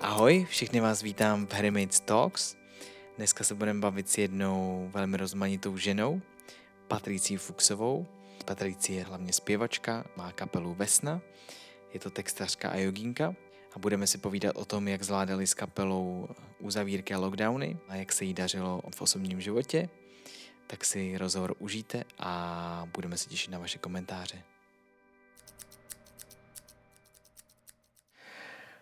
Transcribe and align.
Ahoj, 0.00 0.46
všichni 0.48 0.80
vás 0.80 1.02
vítám 1.02 1.46
v 1.46 1.52
Harrymates 1.52 2.00
Talks. 2.00 2.56
Dneska 3.16 3.44
se 3.44 3.54
budeme 3.54 3.80
bavit 3.80 4.08
s 4.08 4.18
jednou 4.18 4.88
velmi 4.92 5.16
rozmanitou 5.16 5.76
ženou, 5.76 6.20
Patricí 6.88 7.36
Fuxovou. 7.36 8.06
Patricie 8.44 8.98
je 8.98 9.04
hlavně 9.04 9.32
zpěvačka, 9.32 10.04
má 10.16 10.32
kapelu 10.32 10.74
Vesna, 10.74 11.20
je 11.94 12.00
to 12.00 12.10
textařka 12.10 12.70
a 12.70 12.76
jogínka 12.76 13.34
a 13.74 13.78
budeme 13.78 14.06
si 14.06 14.18
povídat 14.18 14.56
o 14.56 14.64
tom, 14.64 14.88
jak 14.88 15.02
zvládali 15.02 15.46
s 15.46 15.54
kapelou 15.54 16.28
uzavírky 16.58 17.14
a 17.14 17.18
lockdowny 17.18 17.76
a 17.88 17.96
jak 17.96 18.12
se 18.12 18.24
jí 18.24 18.34
dařilo 18.34 18.82
v 18.94 19.02
osobním 19.02 19.40
životě. 19.40 19.88
Tak 20.66 20.84
si 20.84 21.18
rozhovor 21.18 21.54
užijte 21.58 22.04
a 22.18 22.86
budeme 22.94 23.18
se 23.18 23.28
těšit 23.28 23.50
na 23.50 23.58
vaše 23.58 23.78
komentáře. 23.78 24.42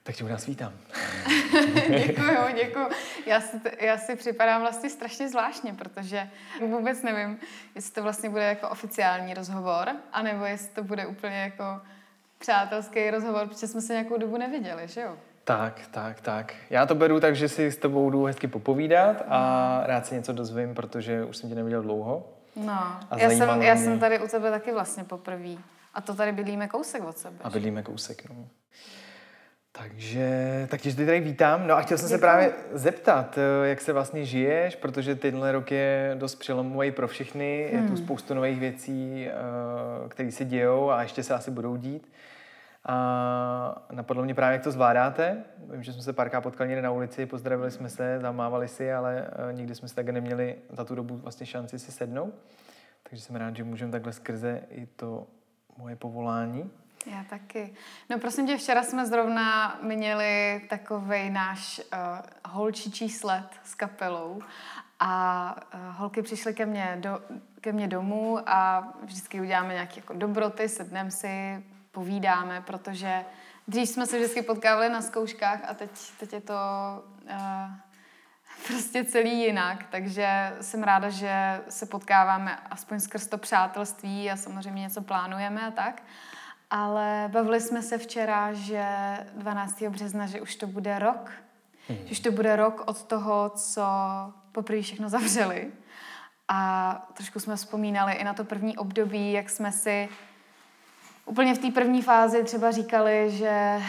Tak 0.09 0.17
tě 0.17 0.25
u 0.25 0.29
nás 0.29 0.47
vítám. 0.47 0.73
děkuju, 1.89 2.39
děkuju. 2.55 2.89
Já 3.27 3.41
si, 3.41 3.61
já 3.81 3.99
si 3.99 4.17
připadám 4.17 4.61
vlastně 4.61 4.91
strašně 4.91 5.29
zvláštně, 5.29 5.75
protože 5.75 6.29
vůbec 6.67 7.03
nevím, 7.03 7.39
jestli 7.75 7.93
to 7.93 8.03
vlastně 8.03 8.31
bude 8.31 8.45
jako 8.45 8.69
oficiální 8.69 9.35
rozhovor, 9.35 9.89
anebo 10.13 10.45
jestli 10.45 10.69
to 10.69 10.85
bude 10.85 11.07
úplně 11.07 11.37
jako 11.37 11.65
přátelský 12.39 13.11
rozhovor, 13.11 13.49
protože 13.49 13.67
jsme 13.67 13.81
se 13.81 13.93
nějakou 13.93 14.19
dobu 14.19 14.37
neviděli, 14.37 14.89
že 14.89 15.01
jo? 15.01 15.17
Tak, 15.45 15.81
tak, 15.91 16.21
tak. 16.21 16.55
Já 16.71 16.87
to 16.87 16.95
beru 16.95 17.21
tak, 17.21 17.37
že 17.37 17.49
si 17.49 17.67
s 17.67 17.77
tebou 17.77 18.11
jdu 18.11 18.25
hezky 18.25 18.47
popovídat 18.49 19.23
a 19.29 19.81
rád 19.85 20.07
si 20.07 20.15
něco 20.15 20.33
dozvím, 20.33 20.75
protože 20.75 21.25
už 21.25 21.37
jsem 21.37 21.49
tě 21.49 21.55
neviděl 21.55 21.83
dlouho. 21.83 22.29
No, 22.57 23.01
já, 23.17 23.31
jsem, 23.31 23.63
já 23.63 23.77
jsem 23.77 23.99
tady 23.99 24.19
u 24.21 24.29
tebe 24.29 24.51
taky 24.51 24.73
vlastně 24.73 25.05
poprvé. 25.05 25.57
A 25.95 26.01
to 26.01 26.15
tady 26.15 26.33
bydlíme 26.33 26.69
kousek 26.69 27.05
od 27.05 27.19
sebe. 27.19 27.37
A 27.43 27.51
bydlíme 27.51 27.83
kousek, 27.83 28.29
no. 28.29 28.49
Takže, 29.79 30.67
tak 30.71 30.81
tě 30.81 30.95
tady 30.95 31.21
vítám. 31.21 31.67
No 31.67 31.75
a 31.75 31.81
chtěl 31.81 31.99
jsem 31.99 32.09
Děkuji. 32.09 32.17
se 32.17 32.21
právě 32.21 32.53
zeptat, 32.73 33.39
eh, 33.39 33.69
jak 33.69 33.81
se 33.81 33.93
vlastně 33.93 34.25
žiješ, 34.25 34.77
protože 34.77 35.15
tenhle 35.15 35.53
rok 35.53 35.73
je 35.73 36.17
dost 36.19 36.35
přelomový 36.35 36.91
pro 36.91 37.09
všechny. 37.09 37.69
Hmm. 37.73 37.83
Je 37.83 37.89
tu 37.89 37.95
hmm. 37.95 38.05
spoustu 38.05 38.35
nových 38.35 38.61
věcí, 38.61 39.29
eh, 39.29 40.09
které 40.09 40.33
se 40.33 40.45
dějou 40.45 40.91
a 40.91 41.03
ještě 41.03 41.23
se 41.23 41.35
asi 41.35 41.51
budou 41.51 41.77
dít. 41.77 42.13
A 42.85 43.87
napadlo 43.93 44.25
mě 44.25 44.35
právě, 44.35 44.53
jak 44.53 44.63
to 44.63 44.71
zvládáte. 44.71 45.45
Vím, 45.73 45.83
že 45.83 45.93
jsme 45.93 46.03
se 46.03 46.13
párkrát 46.13 46.41
potkali 46.41 46.69
někde 46.69 46.83
na 46.83 46.91
ulici, 46.91 47.27
pozdravili 47.27 47.71
jsme 47.71 47.89
se, 47.89 48.19
zamávali 48.21 48.69
si, 48.69 48.93
ale 48.93 49.27
eh, 49.51 49.53
nikdy 49.53 49.75
jsme 49.75 49.89
se 49.89 49.95
také 49.95 50.13
neměli 50.13 50.57
za 50.71 50.85
tu 50.85 50.95
dobu 50.95 51.17
vlastně 51.17 51.47
šanci 51.47 51.79
si 51.79 51.93
sednout. 51.93 52.35
Takže 53.11 53.25
jsem 53.25 53.37
rád, 53.37 53.57
že 53.57 53.65
můžeme 53.65 53.93
takhle 53.93 54.13
skrze 54.13 54.61
i 54.71 54.87
to 54.87 55.27
moje 55.77 55.97
povolání 55.97 56.71
já 57.07 57.25
taky. 57.31 57.75
No 58.11 58.19
prosím 58.19 58.47
tě, 58.47 58.57
včera 58.57 58.83
jsme 58.83 59.07
zrovna 59.07 59.79
měli 59.83 60.67
takový 60.69 61.31
náš 61.31 61.79
uh, 61.79 61.97
holčičí 62.53 63.09
sled 63.09 63.47
s 63.65 63.75
kapelou 63.75 64.43
a 65.01 65.55
uh, 65.75 65.81
holky 65.97 66.23
přišly 66.23 66.55
ke 66.55 66.67
mně, 66.67 66.97
do, 67.01 67.21
ke 67.61 67.73
mně 67.73 67.89
domů 67.89 68.39
a 68.47 68.89
vždycky 69.03 69.41
uděláme 69.41 69.73
nějaké 69.73 69.97
jako 69.97 70.13
dobroty, 70.13 70.69
sedneme 70.69 71.11
si, 71.11 71.65
povídáme, 71.93 72.61
protože 72.61 73.25
dřív 73.69 73.89
jsme 73.89 74.07
se 74.07 74.17
vždycky 74.17 74.43
potkávali 74.43 74.89
na 74.89 75.03
zkouškách 75.03 75.61
a 75.69 75.75
teď, 75.75 75.91
teď 76.21 76.33
je 76.33 76.41
to 76.41 76.55
uh, 77.25 77.71
prostě 78.67 79.05
celý 79.05 79.41
jinak, 79.41 79.85
takže 79.91 80.57
jsem 80.61 80.83
ráda, 80.83 81.11
že 81.11 81.63
se 81.69 81.87
potkáváme 81.87 82.57
aspoň 82.57 83.01
skrz 83.01 83.27
to 83.27 83.39
přátelství 83.39 84.31
a 84.31 84.37
samozřejmě 84.37 84.83
něco 84.83 85.03
plánujeme 85.03 85.67
a 85.67 85.71
tak. 85.71 86.03
Ale 86.71 87.29
bavili 87.33 87.61
jsme 87.61 87.83
se 87.83 87.99
včera, 87.99 88.53
že 88.53 88.87
12. 89.35 89.83
března, 89.83 90.27
že 90.27 90.41
už 90.41 90.57
to 90.57 90.67
bude 90.67 90.99
rok. 90.99 91.31
Hmm. 91.89 91.99
Že 92.05 92.11
už 92.11 92.21
to 92.21 92.33
bude 92.33 92.57
rok 92.57 92.83
od 92.87 93.03
toho, 93.03 93.51
co 93.55 93.83
poprvé 94.53 94.83
všechno 94.83 95.09
zavřeli. 95.09 95.73
A 96.49 97.09
trošku 97.15 97.41
jsme 97.41 97.57
vzpomínali 97.57 98.13
i 98.13 98.25
na 98.25 98.35
to 98.35 98.45
první 98.45 98.77
období, 98.77 99.33
jak 99.33 99.51
jsme 99.51 99.73
si 99.73 100.09
úplně 101.25 101.55
v 101.55 101.59
té 101.59 101.71
první 101.71 102.03
fázi 102.03 102.45
třeba 102.45 102.71
říkali, 102.71 103.31
že 103.31 103.49
eh, 103.49 103.83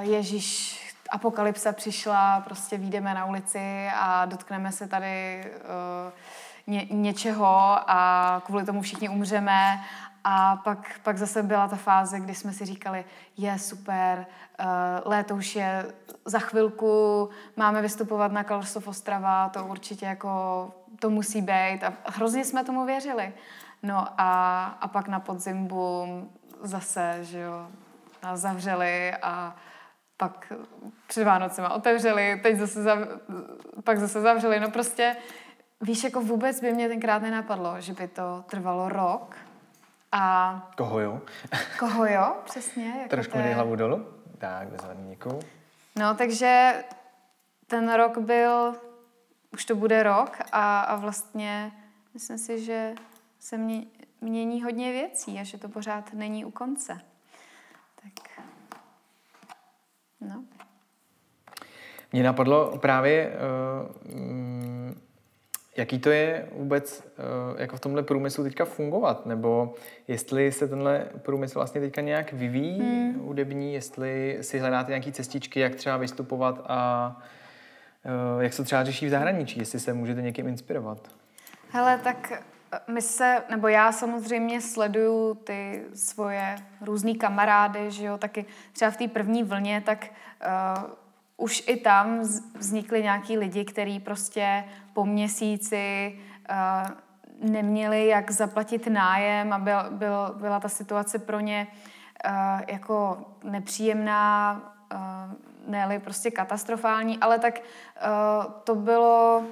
Ježíš 0.00 0.82
apokalypsa 1.12 1.72
přišla, 1.72 2.40
prostě 2.40 2.78
výjdeme 2.78 3.14
na 3.14 3.24
ulici 3.24 3.88
a 3.94 4.24
dotkneme 4.24 4.72
se 4.72 4.88
tady 4.88 5.44
uh, 5.54 6.12
ně, 6.66 6.86
něčeho 6.90 7.76
a 7.86 8.42
kvůli 8.46 8.64
tomu 8.64 8.82
všichni 8.82 9.08
umřeme 9.08 9.84
a 10.24 10.56
pak, 10.56 11.00
pak 11.02 11.18
zase 11.18 11.42
byla 11.42 11.68
ta 11.68 11.76
fáze, 11.76 12.20
kdy 12.20 12.34
jsme 12.34 12.52
si 12.52 12.64
říkali, 12.64 13.04
je 13.36 13.58
super, 13.58 14.26
uh, 14.60 14.66
léto 15.04 15.34
už 15.34 15.56
je 15.56 15.86
za 16.24 16.38
chvilku, 16.38 17.28
máme 17.56 17.82
vystupovat 17.82 18.32
na 18.32 18.44
Kalsov 18.44 18.88
Ostrava, 18.88 19.48
to 19.48 19.64
určitě 19.64 20.06
jako, 20.06 20.70
to 20.98 21.10
musí 21.10 21.42
být. 21.42 21.80
A 21.84 21.92
hrozně 22.06 22.44
jsme 22.44 22.64
tomu 22.64 22.86
věřili. 22.86 23.32
No 23.82 24.06
a, 24.18 24.64
a 24.80 24.88
pak 24.88 25.08
na 25.08 25.20
podzim 25.20 25.66
boom, 25.66 26.28
zase, 26.62 27.18
že 27.20 27.38
jo, 27.38 27.66
nás 28.22 28.40
zavřeli 28.40 29.14
a 29.22 29.56
pak 30.16 30.52
před 31.06 31.24
Vánocema 31.24 31.72
otevřeli, 31.72 32.40
teď 32.42 32.58
zase 32.58 32.82
zav, 32.82 32.98
pak 33.84 33.98
zase 33.98 34.20
zavřeli. 34.20 34.60
No 34.60 34.70
prostě, 34.70 35.16
víš, 35.80 36.04
jako 36.04 36.20
vůbec 36.20 36.60
by 36.60 36.72
mě 36.72 36.88
tenkrát 36.88 37.22
nenapadlo, 37.22 37.80
že 37.80 37.92
by 37.92 38.08
to 38.08 38.44
trvalo 38.50 38.88
rok, 38.88 39.36
a... 40.12 40.70
Koho 40.76 41.00
jo? 41.00 41.20
Koho 41.78 42.06
jo, 42.06 42.36
přesně. 42.44 42.94
Jako 42.98 43.08
Trošku 43.08 43.38
je... 43.38 43.54
hlavu 43.54 43.76
dolů. 43.76 44.06
Tak, 44.38 44.68
bezvadný, 44.68 45.10
děkuju. 45.10 45.40
No, 45.96 46.14
takže 46.14 46.84
ten 47.66 47.92
rok 47.92 48.18
byl, 48.18 48.74
už 49.52 49.64
to 49.64 49.74
bude 49.74 50.02
rok 50.02 50.38
a, 50.52 50.80
a 50.80 50.96
vlastně 50.96 51.72
myslím 52.14 52.38
si, 52.38 52.64
že 52.64 52.94
se 53.38 53.58
mě, 53.58 53.82
mění 54.20 54.62
hodně 54.62 54.92
věcí 54.92 55.38
a 55.38 55.44
že 55.44 55.58
to 55.58 55.68
pořád 55.68 56.12
není 56.12 56.44
u 56.44 56.50
konce. 56.50 57.00
Tak, 58.02 58.44
no. 60.20 60.44
Mně 62.12 62.22
napadlo 62.22 62.78
právě 62.78 63.32
uh, 63.32 64.71
Jaký 65.76 65.98
to 65.98 66.10
je 66.10 66.48
vůbec 66.52 67.04
eh, 67.18 67.62
jako 67.62 67.76
v 67.76 67.80
tomhle 67.80 68.02
průmyslu 68.02 68.44
teďka 68.44 68.64
fungovat? 68.64 69.26
Nebo 69.26 69.74
jestli 70.08 70.52
se 70.52 70.68
tenhle 70.68 71.06
průmysl 71.22 71.58
vlastně 71.58 71.80
teďka 71.80 72.00
nějak 72.00 72.32
vyvíjí 72.32 72.80
hmm. 72.80 73.14
hudební, 73.14 73.74
jestli 73.74 74.38
si 74.40 74.58
hledáte 74.58 74.90
nějaké 74.90 75.12
cestičky, 75.12 75.60
jak 75.60 75.74
třeba 75.74 75.96
vystupovat 75.96 76.64
a 76.66 77.16
eh, 78.04 78.44
jak 78.44 78.52
se 78.52 78.64
třeba 78.64 78.84
řeší 78.84 79.06
v 79.06 79.10
zahraničí, 79.10 79.58
jestli 79.58 79.80
se 79.80 79.92
můžete 79.92 80.22
někým 80.22 80.48
inspirovat? 80.48 81.08
Hele, 81.70 82.00
tak 82.04 82.32
eh, 82.32 82.80
my 82.92 83.02
se, 83.02 83.42
nebo 83.50 83.68
já 83.68 83.92
samozřejmě 83.92 84.60
sleduju 84.60 85.34
ty 85.34 85.82
svoje 85.94 86.56
různé 86.80 87.14
kamarády, 87.14 87.90
že 87.90 88.06
jo, 88.06 88.18
taky 88.18 88.44
třeba 88.72 88.90
v 88.90 88.96
té 88.96 89.08
první 89.08 89.42
vlně, 89.42 89.82
tak 89.86 90.06
uh, 90.46 91.01
už 91.42 91.62
i 91.66 91.76
tam 91.76 92.20
vznikly 92.54 93.02
nějaký 93.02 93.38
lidi, 93.38 93.64
kteří 93.64 94.00
prostě 94.00 94.64
po 94.92 95.04
měsíci 95.04 96.18
uh, 96.50 96.90
neměli 97.50 98.06
jak 98.06 98.30
zaplatit 98.30 98.86
nájem 98.86 99.52
a 99.52 99.58
byl, 99.58 99.78
byl, 99.90 100.34
byla 100.36 100.60
ta 100.60 100.68
situace 100.68 101.18
pro 101.18 101.40
ně 101.40 101.66
uh, 102.26 102.60
jako 102.68 103.26
nepříjemná, 103.44 104.60
uh, 104.92 105.70
ne 105.70 106.00
prostě 106.00 106.30
katastrofální, 106.30 107.18
ale 107.18 107.38
tak 107.38 107.58
uh, 107.58 108.52
to 108.64 108.74
bylo, 108.74 109.42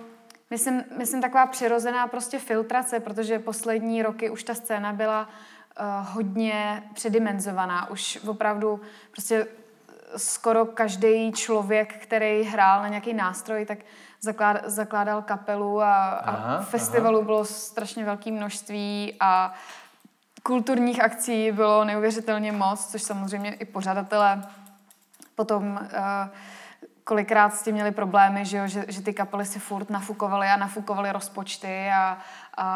myslím, 0.50 0.84
myslím, 0.98 1.20
taková 1.20 1.46
přirozená 1.46 2.06
prostě 2.06 2.38
filtrace, 2.38 3.00
protože 3.00 3.38
poslední 3.38 4.02
roky 4.02 4.30
už 4.30 4.42
ta 4.44 4.54
scéna 4.54 4.92
byla 4.92 5.28
uh, 5.28 6.14
hodně 6.14 6.82
předimenzovaná. 6.94 7.90
Už 7.90 8.18
opravdu 8.26 8.80
prostě 9.10 9.46
skoro 10.16 10.66
každý 10.66 11.32
člověk, 11.32 12.02
který 12.02 12.42
hrál 12.42 12.82
na 12.82 12.88
nějaký 12.88 13.14
nástroj, 13.14 13.66
tak 13.66 13.78
zaklád, 14.20 14.56
zakládal 14.64 15.22
kapelu 15.22 15.82
a, 15.82 16.08
aha, 16.08 16.56
a 16.56 16.62
festivalů 16.62 17.18
aha. 17.18 17.26
bylo 17.26 17.44
strašně 17.44 18.04
velké 18.04 18.32
množství 18.32 19.16
a 19.20 19.52
kulturních 20.42 21.02
akcí 21.02 21.52
bylo 21.52 21.84
neuvěřitelně 21.84 22.52
moc, 22.52 22.86
což 22.86 23.02
samozřejmě 23.02 23.54
i 23.54 23.64
pořadatelé 23.64 24.42
potom 25.34 25.72
uh, 25.72 25.88
kolikrát 27.04 27.54
s 27.54 27.62
tím 27.62 27.74
měli 27.74 27.90
problémy, 27.90 28.44
že, 28.44 28.56
jo, 28.56 28.66
že, 28.66 28.84
že 28.88 29.02
ty 29.02 29.12
kapely 29.12 29.44
si 29.44 29.58
furt 29.58 29.90
nafukovaly 29.90 30.46
a 30.46 30.56
nafukovaly 30.56 31.12
rozpočty 31.12 31.90
a, 31.94 32.18
a 32.56 32.66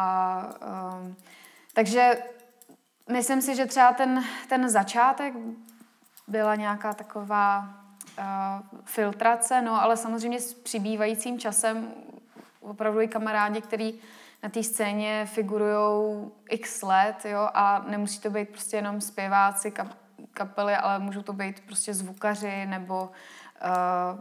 um, 1.01 1.15
takže 1.73 2.17
myslím 3.11 3.41
si, 3.41 3.55
že 3.55 3.65
třeba 3.65 3.93
ten, 3.93 4.23
ten 4.49 4.69
začátek 4.69 5.33
byla 6.27 6.55
nějaká 6.55 6.93
taková 6.93 7.69
uh, 8.19 8.25
filtrace, 8.83 9.61
no 9.61 9.81
ale 9.81 9.97
samozřejmě 9.97 10.39
s 10.39 10.53
přibývajícím 10.53 11.39
časem 11.39 11.93
opravdu 12.61 13.01
i 13.01 13.07
kamarádi, 13.07 13.61
kteří 13.61 13.99
na 14.43 14.49
té 14.49 14.63
scéně 14.63 15.25
figurují 15.25 16.31
x 16.49 16.81
let, 16.81 17.25
jo, 17.25 17.49
a 17.53 17.85
nemusí 17.87 18.19
to 18.19 18.29
být 18.29 18.49
prostě 18.49 18.77
jenom 18.77 19.01
zpěváci, 19.01 19.73
kapely, 20.33 20.75
ale 20.75 20.99
můžou 20.99 21.21
to 21.21 21.33
být 21.33 21.59
prostě 21.65 21.93
zvukaři 21.93 22.65
nebo 22.65 23.09
uh, 23.63 24.19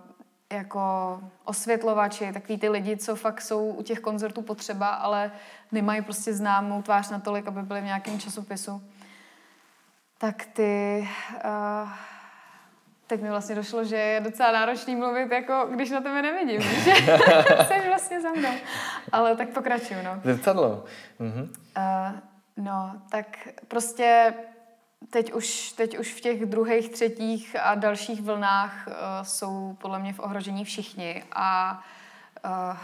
jako 0.53 1.21
osvětlovači, 1.45 2.33
takový 2.33 2.59
ty 2.59 2.69
lidi, 2.69 2.97
co 2.97 3.17
fakt 3.17 3.41
jsou 3.41 3.69
u 3.69 3.83
těch 3.83 4.00
koncertů 4.00 4.43
potřeba, 4.43 4.89
ale 4.89 5.31
nemají 5.73 6.03
prostě 6.03 6.35
známou 6.35 6.83
tvář 6.83 7.11
natolik, 7.11 7.47
aby 7.47 7.62
byli 7.62 7.81
v 7.81 7.85
nějakém 7.85 8.19
časopisu. 8.19 8.83
Tak 10.19 10.44
ty... 10.44 11.08
Uh, 11.44 11.88
teď 13.06 13.22
mi 13.22 13.31
vlastně 13.31 13.55
došlo, 13.55 13.84
že 13.84 13.96
je 13.96 14.20
docela 14.20 14.52
náročný 14.52 14.96
mluvit, 14.96 15.32
jako 15.32 15.69
když 15.70 15.90
na 15.90 16.00
tebe 16.00 16.22
nevidím, 16.22 16.61
že 16.61 16.94
jsi 17.66 17.88
vlastně 17.88 18.20
za 18.20 18.32
mnou. 18.32 18.52
Ale 19.12 19.37
tak 19.37 19.49
pokračuju, 19.49 20.00
no. 20.05 20.20
Zrcadlo. 20.25 20.84
Mhm. 21.19 21.52
Uh, 21.76 22.19
no, 22.56 23.02
tak 23.11 23.49
prostě 23.69 24.34
teď 25.11 25.32
už, 25.32 25.72
teď 25.72 25.99
už 25.99 26.14
v 26.14 26.20
těch 26.20 26.46
druhých, 26.46 26.88
třetích 26.88 27.56
a 27.62 27.75
dalších 27.75 28.22
vlnách 28.22 28.87
uh, 28.87 28.94
jsou 29.22 29.76
podle 29.81 29.99
mě 29.99 30.12
v 30.12 30.20
ohrožení 30.20 30.64
všichni 30.64 31.25
a 31.32 31.81
uh, 32.44 32.76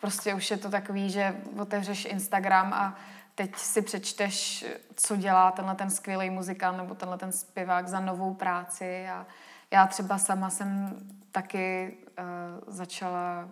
prostě 0.00 0.34
už 0.34 0.50
je 0.50 0.56
to 0.56 0.70
takový, 0.70 1.10
že 1.10 1.36
otevřeš 1.58 2.04
Instagram 2.04 2.72
a 2.72 2.96
teď 3.34 3.56
si 3.56 3.82
přečteš, 3.82 4.64
co 4.96 5.16
dělá 5.16 5.50
tenhle 5.50 5.74
ten 5.74 5.90
skvělý 5.90 6.30
muzikant 6.30 6.76
nebo 6.76 6.94
tenhle 6.94 7.18
ten 7.18 7.32
zpěvák 7.32 7.88
za 7.88 8.00
novou 8.00 8.34
práci. 8.34 9.08
A 9.08 9.26
já 9.70 9.86
třeba 9.86 10.18
sama 10.18 10.50
jsem 10.50 10.98
taky 11.32 11.96
uh, 12.18 12.74
začala 12.74 13.48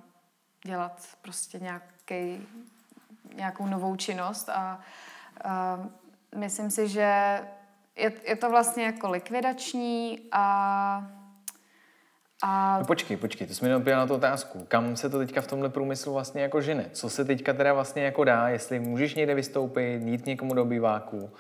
dělat 0.65 1.09
prostě 1.23 1.59
nějaký, 1.59 2.49
nějakou 3.35 3.67
novou 3.67 3.97
činnost. 3.97 4.49
A 4.49 4.81
uh, 5.45 5.87
myslím 6.41 6.71
si, 6.71 6.89
že 6.89 7.41
je, 7.97 8.13
je 8.25 8.37
to 8.37 8.51
vlastně 8.51 8.85
jako 8.85 9.11
likvidační 9.11 10.21
a 10.33 11.20
a... 12.43 12.79
No 12.79 12.85
počkej, 12.85 13.17
počkej, 13.17 13.47
to 13.47 13.55
jsme 13.55 13.69
jenom 13.69 13.85
na 13.85 14.07
tu 14.07 14.15
otázku. 14.15 14.65
Kam 14.69 14.97
se 14.97 15.11
to 15.11 15.19
teďka 15.19 15.41
v 15.41 15.47
tomhle 15.47 15.69
průmyslu 15.69 16.13
vlastně 16.13 16.43
jako 16.43 16.61
žene? 16.61 16.91
Co 16.93 17.11
se 17.11 17.25
teďka 17.25 17.53
teda 17.53 17.73
vlastně 17.73 18.03
jako 18.03 18.25
dá? 18.25 18.49
Jestli 18.49 18.81
můžeš 18.81 19.15
někde 19.15 19.35
vystoupit, 19.35 20.03
jít 20.03 20.27
někomu 20.27 20.55
do 20.55 20.63
obýváku, 20.63 21.31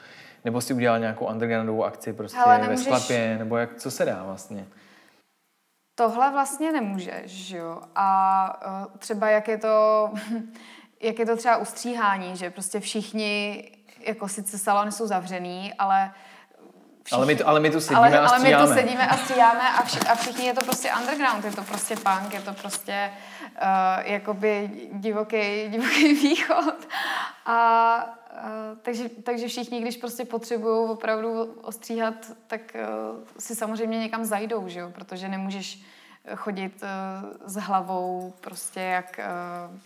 nebo 0.44 0.60
si 0.60 0.74
udělal 0.74 0.98
nějakou 0.98 1.26
undergroundovou 1.26 1.84
akci 1.84 2.12
prostě 2.12 2.38
Hele, 2.38 2.58
nemůžeš... 2.58 2.88
ve 2.88 3.00
sklepě, 3.00 3.38
nebo 3.38 3.56
jak, 3.56 3.74
co 3.74 3.90
se 3.90 4.04
dá 4.04 4.22
vlastně? 4.24 4.66
Tohle 5.94 6.32
vlastně 6.32 6.72
nemůžeš, 6.72 7.30
že 7.30 7.56
jo? 7.56 7.80
A 7.94 8.82
uh, 8.86 8.96
třeba 8.98 9.28
jak 9.30 9.48
je 9.48 9.58
to, 9.58 10.10
jak 11.02 11.18
je 11.18 11.26
to 11.26 11.36
třeba 11.36 11.56
ustříhání, 11.56 12.36
že 12.36 12.50
prostě 12.50 12.80
všichni, 12.80 13.64
jako 14.06 14.28
sice 14.28 14.58
salony 14.58 14.92
jsou 14.92 15.06
zavřený, 15.06 15.74
ale 15.78 16.10
Všichni, 17.10 17.22
ale, 17.22 17.26
my 17.26 17.36
tu, 17.36 17.48
ale 17.48 17.60
my 17.60 17.70
tu 17.70 17.80
sedíme 17.80 17.98
ale, 17.98 18.18
a 18.18 18.28
stříháme. 18.28 18.56
Ale 18.56 18.66
my 18.66 18.74
tu 18.74 18.80
sedíme 18.80 19.06
a 19.06 19.16
stříháme 19.16 19.70
a, 19.70 19.82
vši, 19.82 19.98
a 19.98 20.14
všichni 20.14 20.46
je 20.46 20.54
to 20.54 20.64
prostě 20.64 20.90
underground, 21.00 21.44
je 21.44 21.52
to 21.52 21.62
prostě 21.62 21.96
punk, 21.96 22.34
je 22.34 22.40
to 22.40 22.52
prostě 22.52 23.10
uh, 23.62 24.12
jakoby 24.12 24.70
divoký, 24.92 25.68
divoký 25.68 26.14
východ. 26.14 26.88
A 27.46 28.04
uh, 28.32 28.78
takže, 28.82 29.08
takže 29.08 29.48
všichni, 29.48 29.80
když 29.80 29.96
prostě 29.96 30.24
potřebují 30.24 30.90
opravdu 30.90 31.42
ostříhat, 31.62 32.14
tak 32.46 32.60
uh, 32.74 33.18
si 33.38 33.54
samozřejmě 33.54 33.98
někam 33.98 34.24
zajdou, 34.24 34.68
že 34.68 34.80
jo? 34.80 34.90
protože 34.90 35.28
nemůžeš 35.28 35.82
chodit 36.36 36.82
uh, 36.82 37.30
s 37.44 37.56
hlavou 37.56 38.34
prostě 38.40 38.80
jak... 38.80 39.20
Uh, 39.70 39.76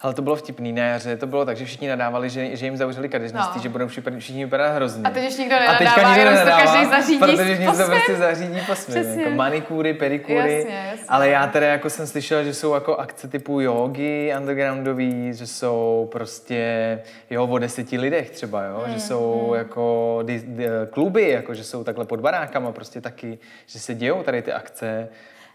ale 0.00 0.14
to 0.14 0.22
bylo 0.22 0.36
vtipný 0.36 0.72
na 0.72 0.82
jaře, 0.82 1.16
to 1.16 1.26
bylo 1.26 1.44
tak, 1.44 1.56
že 1.56 1.64
všichni 1.64 1.88
nadávali, 1.88 2.30
že, 2.30 2.56
že 2.56 2.66
jim 2.66 2.76
zavřeli 2.76 3.08
kadeřnictví, 3.08 3.56
no. 3.56 3.62
že 3.62 3.68
budou 3.68 3.88
všichni, 3.88 4.20
všichni 4.20 4.44
vypadat 4.44 4.74
hrozně. 4.74 5.02
A 5.04 5.10
teď 5.10 5.28
už 5.28 5.36
nikdo 5.36 5.54
nenadává, 5.54 5.74
a 5.74 5.78
teďka 5.78 6.08
nikdo 6.08 6.30
nenadává, 6.30 6.60
to 6.60 6.66
každý 6.66 6.90
zařídí 6.90 7.18
protože 7.18 7.58
něco 7.58 7.78
to 7.78 7.86
prostě 7.86 8.16
zařídí 8.16 8.60
po 8.66 8.74
svém, 8.74 9.20
jako 9.20 9.30
manikúry, 9.30 9.94
pedikúry. 9.94 10.54
Jasně, 10.54 10.86
jasně. 10.90 11.06
Ale 11.08 11.28
já 11.28 11.46
teda 11.46 11.66
jako 11.66 11.90
jsem 11.90 12.06
slyšel, 12.06 12.44
že 12.44 12.54
jsou 12.54 12.74
jako 12.74 12.96
akce 12.96 13.28
typu 13.28 13.60
jogy 13.60 14.32
undergroundový, 14.38 15.32
že 15.34 15.46
jsou 15.46 16.08
prostě 16.12 17.00
jo, 17.30 17.46
o 17.46 17.58
deseti 17.58 17.98
lidech 17.98 18.30
třeba, 18.30 18.64
jo, 18.64 18.84
mm, 18.86 18.94
že 18.94 19.00
jsou 19.00 19.48
mm. 19.48 19.54
jako 19.54 20.18
di, 20.22 20.42
di, 20.46 20.66
kluby, 20.90 21.30
jako 21.30 21.54
že 21.54 21.64
jsou 21.64 21.84
takhle 21.84 22.04
pod 22.04 22.20
barákama 22.20 22.72
prostě 22.72 23.00
taky, 23.00 23.38
že 23.66 23.78
se 23.78 23.94
dějou 23.94 24.22
tady 24.22 24.42
ty 24.42 24.52
akce. 24.52 25.08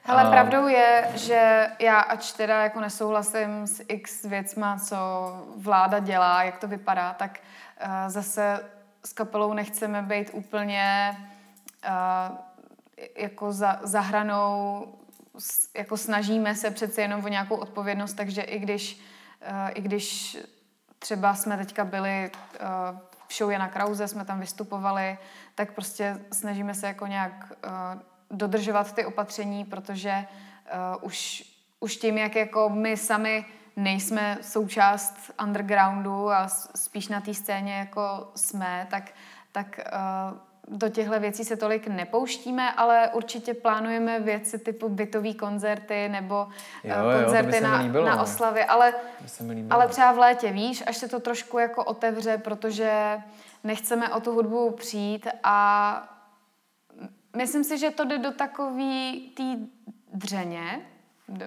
Ale 0.10 0.24
a... 0.24 0.30
pravdou 0.30 0.68
je, 0.68 1.12
že 1.16 1.68
já 1.80 2.00
ač 2.00 2.32
teda 2.32 2.64
jako 2.64 2.80
nesouhlasím 2.80 3.68
s 3.68 3.84
x 3.88 4.26
věcma, 4.26 4.80
co 4.80 4.98
vláda 5.56 6.00
dělá, 6.00 6.44
jak 6.44 6.58
to 6.58 6.68
vypadá, 6.68 7.14
tak 7.14 7.40
uh, 7.86 7.92
zase 8.08 8.70
s 9.06 9.14
kapelou 9.14 9.54
nechceme 9.54 10.02
být 10.02 10.30
úplně 10.34 11.18
uh, 11.86 12.38
jako 13.18 13.52
za, 13.52 13.80
za 13.84 14.02
hranou, 14.02 14.86
jako 15.78 15.98
snažíme 15.98 16.56
se 16.56 16.72
přece 16.72 17.02
jenom 17.02 17.26
o 17.26 17.28
nějakou 17.28 17.56
odpovědnost, 17.56 18.14
takže 18.14 18.42
i 18.42 18.60
když, 18.60 19.02
uh, 19.50 19.70
i 19.74 19.82
když 19.82 20.38
třeba 21.00 21.34
jsme 21.34 21.58
teďka 21.58 21.86
byli 21.86 22.32
uh, 22.62 23.00
v 23.28 23.38
show 23.38 23.52
Jana 23.52 23.68
Krause, 23.68 24.08
jsme 24.08 24.26
tam 24.26 24.40
vystupovali, 24.40 25.18
tak 25.56 25.72
prostě 25.72 26.22
snažíme 26.34 26.74
se 26.74 26.88
jako 26.88 27.08
nějak 27.08 27.52
uh, 27.68 28.02
dodržovat 28.31 28.94
ty 28.94 29.06
opatření, 29.06 29.66
protože 29.66 30.26
uh, 30.96 31.04
už, 31.04 31.44
už 31.80 31.98
tím, 31.98 32.18
jak 32.18 32.36
jako 32.36 32.70
my 32.70 32.98
sami 32.98 33.46
nejsme 33.76 34.38
součást 34.42 35.31
undergroundu 35.44 36.31
a 36.31 36.48
spíš 36.76 37.08
na 37.08 37.22
té 37.22 37.34
scéně 37.34 37.74
jako 37.74 38.31
jsme, 38.36 38.88
tak, 38.90 39.12
tak 39.52 39.80
uh, 39.94 40.78
do 40.80 40.90
těchto 40.90 41.20
věcí 41.20 41.46
se 41.46 41.58
tolik 41.58 41.88
nepouštíme, 41.88 42.72
ale 42.72 43.10
určitě 43.14 43.54
plánujeme 43.54 44.20
věci 44.20 44.60
typu 44.60 44.90
bytový 44.90 45.34
koncerty 45.34 46.10
nebo 46.10 46.48
jo, 46.84 46.96
uh, 47.06 47.24
koncerty 47.24 47.56
jo, 47.56 47.64
na, 47.64 47.81
líbilo, 47.81 48.06
na 48.06 48.16
no. 48.16 48.24
oslavy, 48.24 48.64
ale, 48.64 48.94
ale 49.70 49.88
třeba 49.88 50.12
v 50.12 50.18
létě, 50.18 50.52
víš, 50.52 50.84
až 50.88 50.98
se 50.98 51.08
to 51.08 51.20
trošku 51.20 51.60
jako 51.60 51.84
otevře, 51.84 52.38
protože 52.38 53.18
nechceme 53.64 54.10
o 54.10 54.20
tu 54.20 54.34
hudbu 54.34 54.72
přijít 54.72 55.28
a 55.44 56.19
myslím 57.36 57.64
si, 57.64 57.78
že 57.78 57.92
to 57.92 58.06
jde 58.06 58.18
do 58.18 58.31
takový 58.31 59.31
té 59.38 59.44
dřeně, 60.14 60.81
do, 61.28 61.46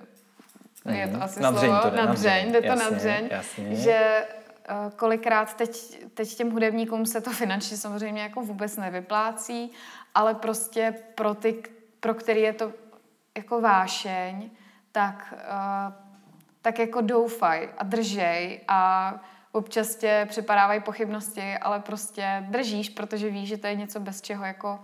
mm, 0.84 0.94
je 0.94 1.08
to 1.08 1.22
asi 1.22 1.40
na 1.40 1.52
slovo, 1.52 1.78
to 1.82 1.90
jde, 1.90 1.96
na 1.96 2.12
dřeň, 2.12 2.52
jde 2.52 2.60
to 2.60 2.66
jasně, 2.66 2.84
na 2.84 2.90
dřeň, 2.90 3.28
jasně. 3.30 3.76
že 3.76 4.26
uh, 4.70 4.90
kolikrát 4.90 5.54
teď, 5.56 6.04
teď 6.14 6.34
těm 6.34 6.50
hudebníkům 6.50 7.06
se 7.06 7.20
to 7.20 7.30
finančně 7.30 7.76
samozřejmě 7.76 8.22
jako 8.22 8.40
vůbec 8.40 8.76
nevyplácí, 8.76 9.70
ale 10.14 10.34
prostě 10.34 10.94
pro 11.14 11.34
ty, 11.34 11.62
pro 12.00 12.14
který 12.14 12.40
je 12.40 12.52
to 12.52 12.72
jako 13.36 13.60
vášeň, 13.60 14.50
tak, 14.92 15.34
uh, 15.36 15.92
tak 16.62 16.78
jako 16.78 17.00
doufaj 17.00 17.68
a 17.78 17.84
držej 17.84 18.60
a 18.68 19.14
občas 19.52 19.96
tě 19.96 20.26
přepadávají 20.28 20.80
pochybnosti, 20.80 21.54
ale 21.60 21.80
prostě 21.80 22.46
držíš, 22.48 22.88
protože 22.88 23.30
víš, 23.30 23.48
že 23.48 23.56
to 23.56 23.66
je 23.66 23.74
něco, 23.74 24.00
bez 24.00 24.20
čeho 24.20 24.44
jako 24.44 24.80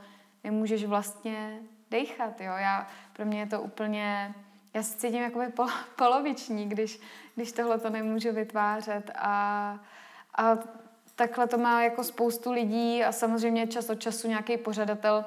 nemůžeš 0.51 0.85
vlastně 0.85 1.59
dechat, 1.91 2.41
jo. 2.41 2.53
Já, 2.57 2.87
pro 3.13 3.25
mě 3.25 3.41
je 3.41 3.47
to 3.47 3.61
úplně, 3.61 4.35
já 4.75 4.83
se 4.83 4.97
cítím 4.97 5.23
jako 5.23 5.41
pol, 5.57 5.67
poloviční, 5.97 6.69
když, 6.69 7.01
když 7.35 7.53
tohle 7.53 7.79
to 7.79 7.91
nemůžu 7.91 8.33
vytvářet 8.33 9.11
a, 9.15 9.79
a 10.37 10.59
takhle 11.17 11.47
to 11.47 11.59
má 11.59 11.83
jako 11.83 12.05
spoustu 12.05 12.53
lidí 12.53 13.05
a 13.05 13.13
samozřejmě 13.13 13.67
čas 13.67 13.91
od 13.91 14.01
času 14.01 14.29
nějaký 14.29 14.57
pořadatel, 14.57 15.25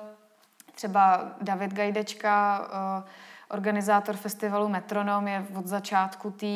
třeba 0.75 1.35
David 1.41 1.73
Gajdečka, 1.73 2.67
eh, 2.69 3.09
organizátor 3.49 4.15
festivalu 4.15 4.69
Metronom, 4.69 5.27
je 5.27 5.45
od 5.55 5.67
začátku 5.67 6.31
té 6.31 6.47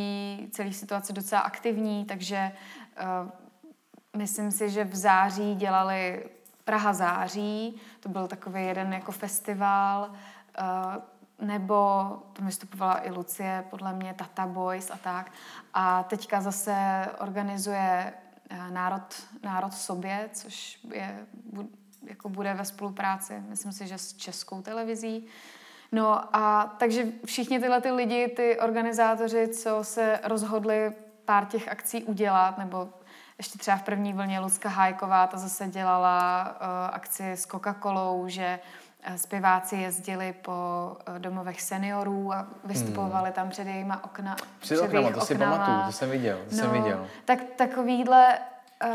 celé 0.52 0.74
situace 0.74 1.14
docela 1.14 1.42
aktivní, 1.42 2.06
takže 2.06 2.52
eh, 2.98 3.06
myslím 4.18 4.52
si, 4.52 4.70
že 4.70 4.84
v 4.84 4.96
září 4.96 5.56
dělali 5.56 6.30
Praha 6.66 6.94
září, 6.94 7.82
to 8.00 8.10
byl 8.10 8.28
takový 8.28 8.66
jeden 8.66 8.94
jako 8.94 9.12
festival, 9.12 10.10
uh, 10.10 11.48
nebo 11.48 11.76
tam 12.34 12.46
vystupovala 12.46 13.06
i 13.08 13.12
Lucie, 13.12 13.64
podle 13.70 13.94
mě 13.94 14.14
Tata 14.14 14.48
Boys 14.48 14.92
a 14.92 14.98
tak. 14.98 15.32
A 15.74 16.04
teďka 16.04 16.42
zase 16.42 17.06
organizuje 17.20 18.14
uh, 18.52 18.70
Národ, 18.70 19.24
Národ 19.44 19.72
v 19.72 19.78
sobě, 19.78 20.30
což 20.34 20.80
je, 20.94 21.26
jako 22.04 22.30
bude 22.30 22.54
ve 22.54 22.66
spolupráci, 22.66 23.44
myslím 23.50 23.72
si, 23.72 23.88
že 23.88 23.98
s 23.98 24.14
českou 24.14 24.62
televizí. 24.62 25.28
No 25.92 26.36
a 26.36 26.76
takže 26.78 27.06
všichni 27.26 27.60
tyhle 27.60 27.82
ty 27.82 27.92
lidi, 27.92 28.28
ty 28.28 28.60
organizátoři, 28.60 29.48
co 29.48 29.84
se 29.84 30.20
rozhodli 30.24 30.92
pár 31.26 31.46
těch 31.46 31.68
akcí 31.68 32.04
udělat, 32.04 32.58
nebo 32.58 32.90
ještě 33.38 33.60
třeba 33.60 33.78
v 33.78 33.84
první 33.84 34.14
vlně 34.14 34.40
Lucka 34.40 34.70
Hájková, 34.70 35.28
ta 35.28 35.38
zase 35.38 35.68
dělala 35.68 36.44
uh, 36.62 36.96
akci 36.96 37.32
s 37.32 37.48
Coca-Colou, 37.48 38.26
že 38.28 38.60
uh, 39.10 39.16
zpěváci 39.16 39.76
jezdili 39.76 40.34
po 40.34 40.52
uh, 41.08 41.20
domovech 41.20 41.62
seniorů 41.62 42.34
a 42.34 42.48
vystupovali 42.64 43.26
hmm. 43.26 43.34
tam 43.34 43.50
před 43.50 43.68
jejíma 43.68 44.04
okna. 44.04 44.36
Před, 44.36 44.46
před 44.60 44.82
oknama, 44.82 45.10
to 45.10 45.10
oknama. 45.10 45.26
si 45.26 45.36
pamatuju, 45.36 45.86
to 45.86 45.92
jsem 45.92 46.10
viděl, 46.10 46.38
to 46.38 46.56
no, 46.56 46.62
jsem 46.62 46.72
viděl. 46.72 47.08
Tak 47.26 47.40
takovýhle, 47.56 48.40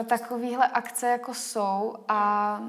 takovýhle 0.08 0.68
akce 0.68 1.08
jako 1.08 1.34
jsou 1.34 1.96
a 2.08 2.60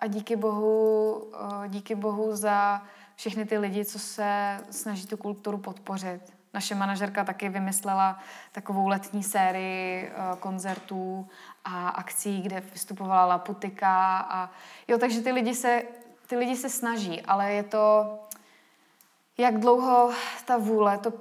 a 0.00 0.06
díky 0.06 0.36
bohu, 0.36 1.22
díky 1.68 1.94
bohu 1.94 2.36
za 2.36 2.82
všechny 3.16 3.44
ty 3.44 3.58
lidi, 3.58 3.84
co 3.84 3.98
se 3.98 4.58
snaží 4.70 5.06
tu 5.06 5.16
kulturu 5.16 5.58
podpořit. 5.58 6.39
Naše 6.54 6.74
manažerka 6.74 7.24
taky 7.24 7.48
vymyslela 7.48 8.18
takovou 8.52 8.88
letní 8.88 9.22
sérii 9.22 10.12
koncertů 10.40 11.28
a 11.64 11.88
akcí, 11.88 12.42
kde 12.42 12.60
vystupovala 12.60 13.26
Laputika. 13.26 14.18
A, 14.18 14.50
jo, 14.88 14.98
takže 14.98 15.20
ty 15.20 15.32
lidi, 15.32 15.54
se, 15.54 15.82
ty 16.26 16.36
lidi 16.36 16.56
se 16.56 16.68
snaží, 16.68 17.22
ale 17.22 17.52
je 17.52 17.62
to, 17.62 18.18
jak 19.38 19.58
dlouho 19.58 20.10
ta 20.44 20.56
vůle 20.56 20.98
to, 20.98 21.12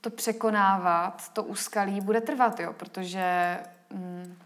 to 0.00 0.10
překonávat, 0.10 1.28
to 1.32 1.44
úskalí 1.44 2.00
bude 2.00 2.20
trvat, 2.20 2.60
jo, 2.60 2.72
protože 2.72 3.58
mm, 3.90 4.38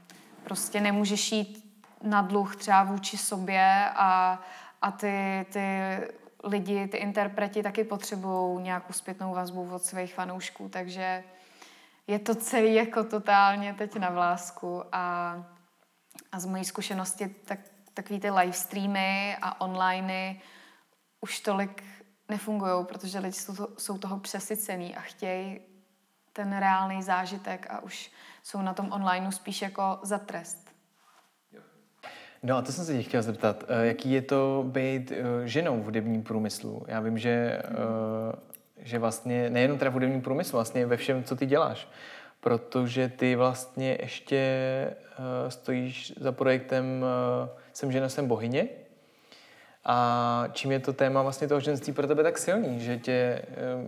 prostě 0.44 0.80
nemůžeš 0.80 1.32
jít 1.32 1.70
na 2.02 2.22
dluh 2.22 2.56
třeba 2.56 2.82
vůči 2.82 3.18
sobě 3.18 3.90
a, 3.94 4.40
a 4.82 4.90
ty, 4.90 5.46
ty 5.52 5.60
lidi, 6.44 6.88
ty 6.88 6.96
interpreti 6.96 7.62
taky 7.62 7.84
potřebují 7.84 8.62
nějakou 8.62 8.92
zpětnou 8.92 9.34
vazbu 9.34 9.74
od 9.74 9.82
svých 9.82 10.14
fanoušků, 10.14 10.68
takže 10.68 11.24
je 12.06 12.18
to 12.18 12.34
celý 12.34 12.74
jako 12.74 13.04
totálně 13.04 13.74
teď 13.74 13.96
na 13.96 14.10
vlásku 14.10 14.82
a, 14.92 15.34
a 16.32 16.40
z 16.40 16.46
mojí 16.46 16.64
zkušenosti 16.64 17.28
tak, 17.28 17.58
takový 17.94 18.20
ty 18.20 18.30
live 18.30 18.52
streamy 18.52 19.36
a 19.42 19.60
onliney 19.60 20.40
už 21.20 21.40
tolik 21.40 21.84
nefungují, 22.28 22.84
protože 22.84 23.18
lidi 23.18 23.32
jsou, 23.32 23.54
to, 23.54 23.68
jsou 23.78 23.98
toho 23.98 24.18
přesycený 24.18 24.96
a 24.96 25.00
chtějí 25.00 25.60
ten 26.32 26.58
reálný 26.58 27.02
zážitek 27.02 27.66
a 27.70 27.80
už 27.80 28.10
jsou 28.42 28.62
na 28.62 28.74
tom 28.74 28.92
onlineu 28.92 29.30
spíš 29.30 29.62
jako 29.62 29.98
za 30.02 30.18
trest. 30.18 30.69
No 32.42 32.56
a 32.56 32.62
to 32.62 32.72
jsem 32.72 32.84
se 32.84 32.96
tě 32.96 33.02
chtěla 33.02 33.22
zeptat, 33.22 33.64
eh, 33.68 33.86
jaký 33.86 34.12
je 34.12 34.22
to 34.22 34.64
být 34.68 35.12
eh, 35.12 35.48
ženou 35.48 35.80
v 35.80 35.84
hudebním 35.84 36.22
průmyslu? 36.22 36.82
Já 36.88 37.00
vím, 37.00 37.18
že, 37.18 37.62
eh, 37.64 38.36
že 38.78 38.98
vlastně 38.98 39.50
nejenom 39.50 39.78
teda 39.78 39.90
v 39.90 39.94
hudebním 39.94 40.22
průmyslu, 40.22 40.56
vlastně 40.56 40.86
ve 40.86 40.96
všem, 40.96 41.24
co 41.24 41.36
ty 41.36 41.46
děláš, 41.46 41.88
protože 42.40 43.08
ty 43.08 43.36
vlastně 43.36 43.98
ještě 44.00 44.40
stojíš 45.48 46.12
za 46.20 46.32
projektem 46.32 47.04
Jsem 47.72 47.92
žena, 47.92 48.08
jsem 48.08 48.26
bohyně. 48.26 48.68
A 49.84 50.48
čím 50.52 50.72
je 50.72 50.78
to 50.80 50.92
téma 50.92 51.22
vlastně 51.22 51.48
toho 51.48 51.60
ženství 51.60 51.92
pro 51.92 52.06
tebe 52.06 52.22
tak 52.22 52.38
silný, 52.38 52.80
že 52.80 52.98
tě, 52.98 53.42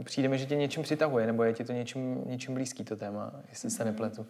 přijde 0.04 0.28
mi, 0.28 0.38
že 0.38 0.46
tě 0.46 0.56
něčím 0.56 0.82
přitahuje, 0.82 1.26
nebo 1.26 1.42
je 1.42 1.52
ti 1.52 1.64
to 1.64 1.72
něčím, 1.72 2.22
něčím 2.26 2.54
blízký 2.54 2.84
to 2.84 2.96
téma, 2.96 3.32
jestli 3.48 3.70
se 3.70 3.84
nepletu? 3.84 4.26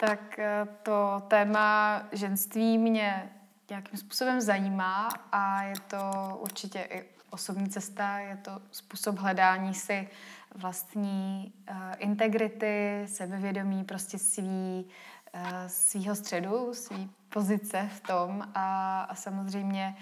Tak 0.00 0.40
to 0.82 1.22
téma 1.28 2.02
ženství 2.12 2.78
mě 2.78 3.32
nějakým 3.70 3.98
způsobem 3.98 4.40
zajímá 4.40 5.08
a 5.32 5.62
je 5.62 5.74
to 5.88 6.38
určitě 6.40 6.88
i 6.90 7.04
osobní 7.30 7.68
cesta, 7.68 8.18
je 8.18 8.36
to 8.36 8.60
způsob 8.70 9.18
hledání 9.18 9.74
si 9.74 10.08
vlastní 10.54 11.52
uh, 11.70 11.76
integrity, 11.98 13.06
sebevědomí, 13.06 13.84
prostě 13.84 14.18
svý, 14.18 14.90
uh, 15.34 15.40
svýho 15.66 16.14
středu, 16.14 16.74
svý 16.74 17.10
pozice 17.28 17.90
v 17.96 18.00
tom. 18.00 18.48
A, 18.54 19.00
a 19.02 19.14
samozřejmě 19.14 19.96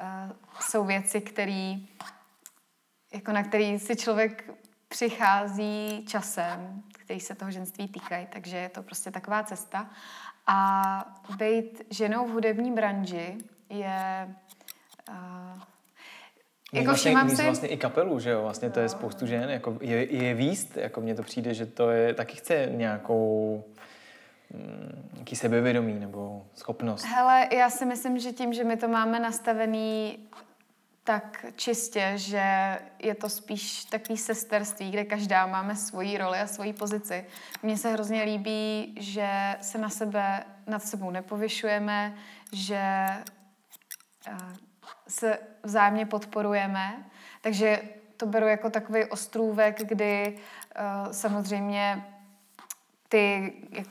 uh, 0.00 0.60
jsou 0.60 0.84
věci, 0.84 1.20
které 1.20 1.74
jako 3.12 3.32
na 3.32 3.42
který 3.42 3.78
si 3.78 3.96
člověk 3.96 4.50
přichází 4.88 6.04
časem, 6.08 6.82
který 7.10 7.20
se 7.20 7.34
toho 7.34 7.50
ženství 7.50 7.88
týkají, 7.88 8.26
takže 8.32 8.56
je 8.56 8.68
to 8.68 8.82
prostě 8.82 9.10
taková 9.10 9.42
cesta. 9.42 9.90
A 10.46 11.18
být 11.36 11.82
ženou 11.90 12.26
v 12.26 12.30
hudební 12.30 12.72
branži 12.72 13.38
je... 13.70 14.28
Uh, 15.08 15.62
jako 16.72 16.84
vlastně, 16.84 17.10
všimám 17.10 17.30
si... 17.30 17.42
vlastně 17.42 17.68
i 17.68 17.76
kapelu, 17.76 18.20
že 18.20 18.30
jo? 18.30 18.42
Vlastně 18.42 18.70
to 18.70 18.80
je 18.80 18.88
spoustu 18.88 19.26
žen. 19.26 19.50
Jako 19.50 19.78
je, 19.80 20.14
je 20.14 20.34
výst, 20.34 20.76
jako 20.76 21.00
mně 21.00 21.14
to 21.14 21.22
přijde, 21.22 21.54
že 21.54 21.66
to 21.66 21.90
je, 21.90 22.14
taky 22.14 22.36
chce 22.36 22.68
nějakou 22.70 23.64
mm, 24.50 25.10
nějaký 25.14 25.36
sebevědomí 25.36 25.94
nebo 25.94 26.46
schopnost. 26.54 27.04
Hele, 27.04 27.48
já 27.52 27.70
si 27.70 27.86
myslím, 27.86 28.18
že 28.18 28.32
tím, 28.32 28.52
že 28.52 28.64
my 28.64 28.76
to 28.76 28.88
máme 28.88 29.20
nastavený 29.20 30.18
tak 31.10 31.44
čistě, 31.56 32.12
že 32.16 32.78
je 32.98 33.14
to 33.14 33.28
spíš 33.28 33.84
takový 33.84 34.18
sesterství, 34.18 34.90
kde 34.90 35.04
každá 35.04 35.46
máme 35.46 35.76
svoji 35.76 36.18
roli 36.18 36.38
a 36.38 36.46
svoji 36.46 36.72
pozici. 36.72 37.26
Mně 37.62 37.76
se 37.76 37.92
hrozně 37.92 38.22
líbí, 38.22 38.94
že 39.00 39.56
se 39.60 39.78
na 39.78 39.88
sebe, 39.88 40.44
nad 40.66 40.82
sebou 40.82 41.10
nepovyšujeme, 41.10 42.14
že 42.52 42.80
eh, 44.26 44.36
se 45.08 45.38
vzájemně 45.62 46.06
podporujeme, 46.06 47.10
takže 47.40 47.82
to 48.16 48.26
beru 48.26 48.46
jako 48.46 48.70
takový 48.70 49.04
ostrůvek, 49.04 49.82
kdy 49.82 50.38
uh, 50.38 51.12
samozřejmě 51.12 52.04
ty, 53.08 53.52
jak 53.70 53.88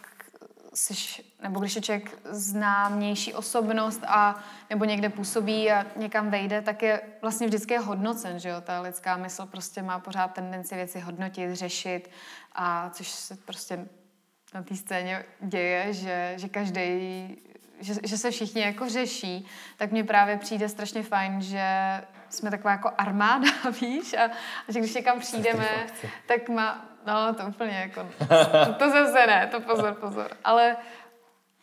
jsi, 0.73 1.23
nebo 1.43 1.59
když 1.59 1.75
je 1.75 1.81
člověk 1.81 2.19
známější 2.29 3.33
osobnost 3.33 4.03
a 4.07 4.35
nebo 4.69 4.85
někde 4.85 5.09
působí 5.09 5.71
a 5.71 5.85
někam 5.95 6.29
vejde, 6.29 6.61
tak 6.61 6.83
je 6.83 7.01
vlastně 7.21 7.47
vždycky 7.47 7.77
hodnocen, 7.77 8.39
že 8.39 8.49
jo? 8.49 8.61
Ta 8.61 8.81
lidská 8.81 9.17
mysl 9.17 9.45
prostě 9.45 9.81
má 9.81 9.99
pořád 9.99 10.33
tendenci 10.33 10.75
věci 10.75 10.99
hodnotit, 10.99 11.55
řešit 11.55 12.09
a 12.55 12.89
což 12.89 13.07
se 13.07 13.35
prostě 13.35 13.87
na 14.53 14.63
té 14.63 14.75
scéně 14.75 15.25
děje, 15.41 15.93
že, 15.93 16.33
že 16.35 16.49
každý 16.49 17.37
že, 17.79 17.93
že 18.03 18.17
se 18.17 18.31
všichni 18.31 18.61
jako 18.61 18.89
řeší, 18.89 19.47
tak 19.77 19.91
mně 19.91 20.03
právě 20.03 20.37
přijde 20.37 20.69
strašně 20.69 21.03
fajn, 21.03 21.41
že 21.41 21.63
jsme 22.29 22.51
taková 22.51 22.71
jako 22.71 22.91
armáda, 22.97 23.49
víš, 23.81 24.13
a, 24.13 24.23
a 24.67 24.71
že 24.71 24.79
když 24.79 24.93
někam 24.93 25.19
přijdeme, 25.19 25.87
tak 26.25 26.49
má, 26.49 26.85
no 27.07 27.33
to 27.33 27.43
úplně 27.43 27.77
jako, 27.77 28.09
to, 28.65 28.73
to 28.79 28.89
zase 28.89 29.27
ne, 29.27 29.47
to 29.51 29.61
pozor, 29.61 29.93
pozor, 29.93 30.31
ale, 30.43 30.77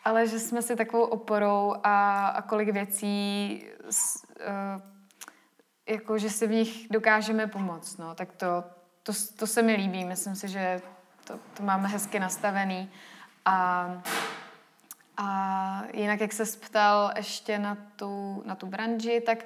ale 0.06 0.26
že 0.26 0.38
jsme 0.38 0.62
si 0.62 0.76
takovou 0.76 1.04
oporou 1.04 1.74
a, 1.82 2.26
a 2.28 2.42
kolik 2.42 2.68
věcí, 2.68 3.64
s, 3.90 4.24
uh, 4.24 4.82
jako 5.88 6.18
že 6.18 6.30
si 6.30 6.46
v 6.46 6.50
nich 6.50 6.88
dokážeme 6.90 7.46
pomoct, 7.46 7.96
no, 7.96 8.14
tak 8.14 8.32
to, 8.32 8.64
to, 9.02 9.12
to 9.36 9.46
se 9.46 9.62
mi 9.62 9.74
líbí, 9.74 10.04
myslím 10.04 10.34
si, 10.34 10.48
že 10.48 10.82
to, 11.24 11.38
to 11.54 11.62
máme 11.62 11.88
hezky 11.88 12.20
nastavený. 12.20 12.90
A 13.44 13.88
a 15.18 15.82
jinak, 15.94 16.20
jak 16.20 16.32
se 16.32 16.44
ptal 16.44 17.12
ještě 17.16 17.58
na 17.58 17.76
tu, 17.96 18.42
na 18.46 18.54
tu 18.54 18.66
branži, 18.66 19.22
tak 19.26 19.38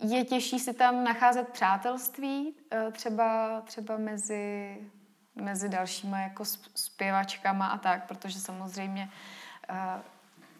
je 0.00 0.24
těžší 0.24 0.58
si 0.58 0.74
tam 0.74 1.04
nacházet 1.04 1.48
přátelství, 1.48 2.54
eh, 2.70 2.90
třeba, 2.92 3.60
třeba 3.60 3.96
mezi, 3.96 4.76
mezi 5.34 5.68
dalšíma 5.68 6.20
jako 6.20 6.44
zpěvačkama 6.74 7.66
a 7.66 7.78
tak, 7.78 8.06
protože 8.06 8.40
samozřejmě 8.40 9.10
eh, 9.12 9.43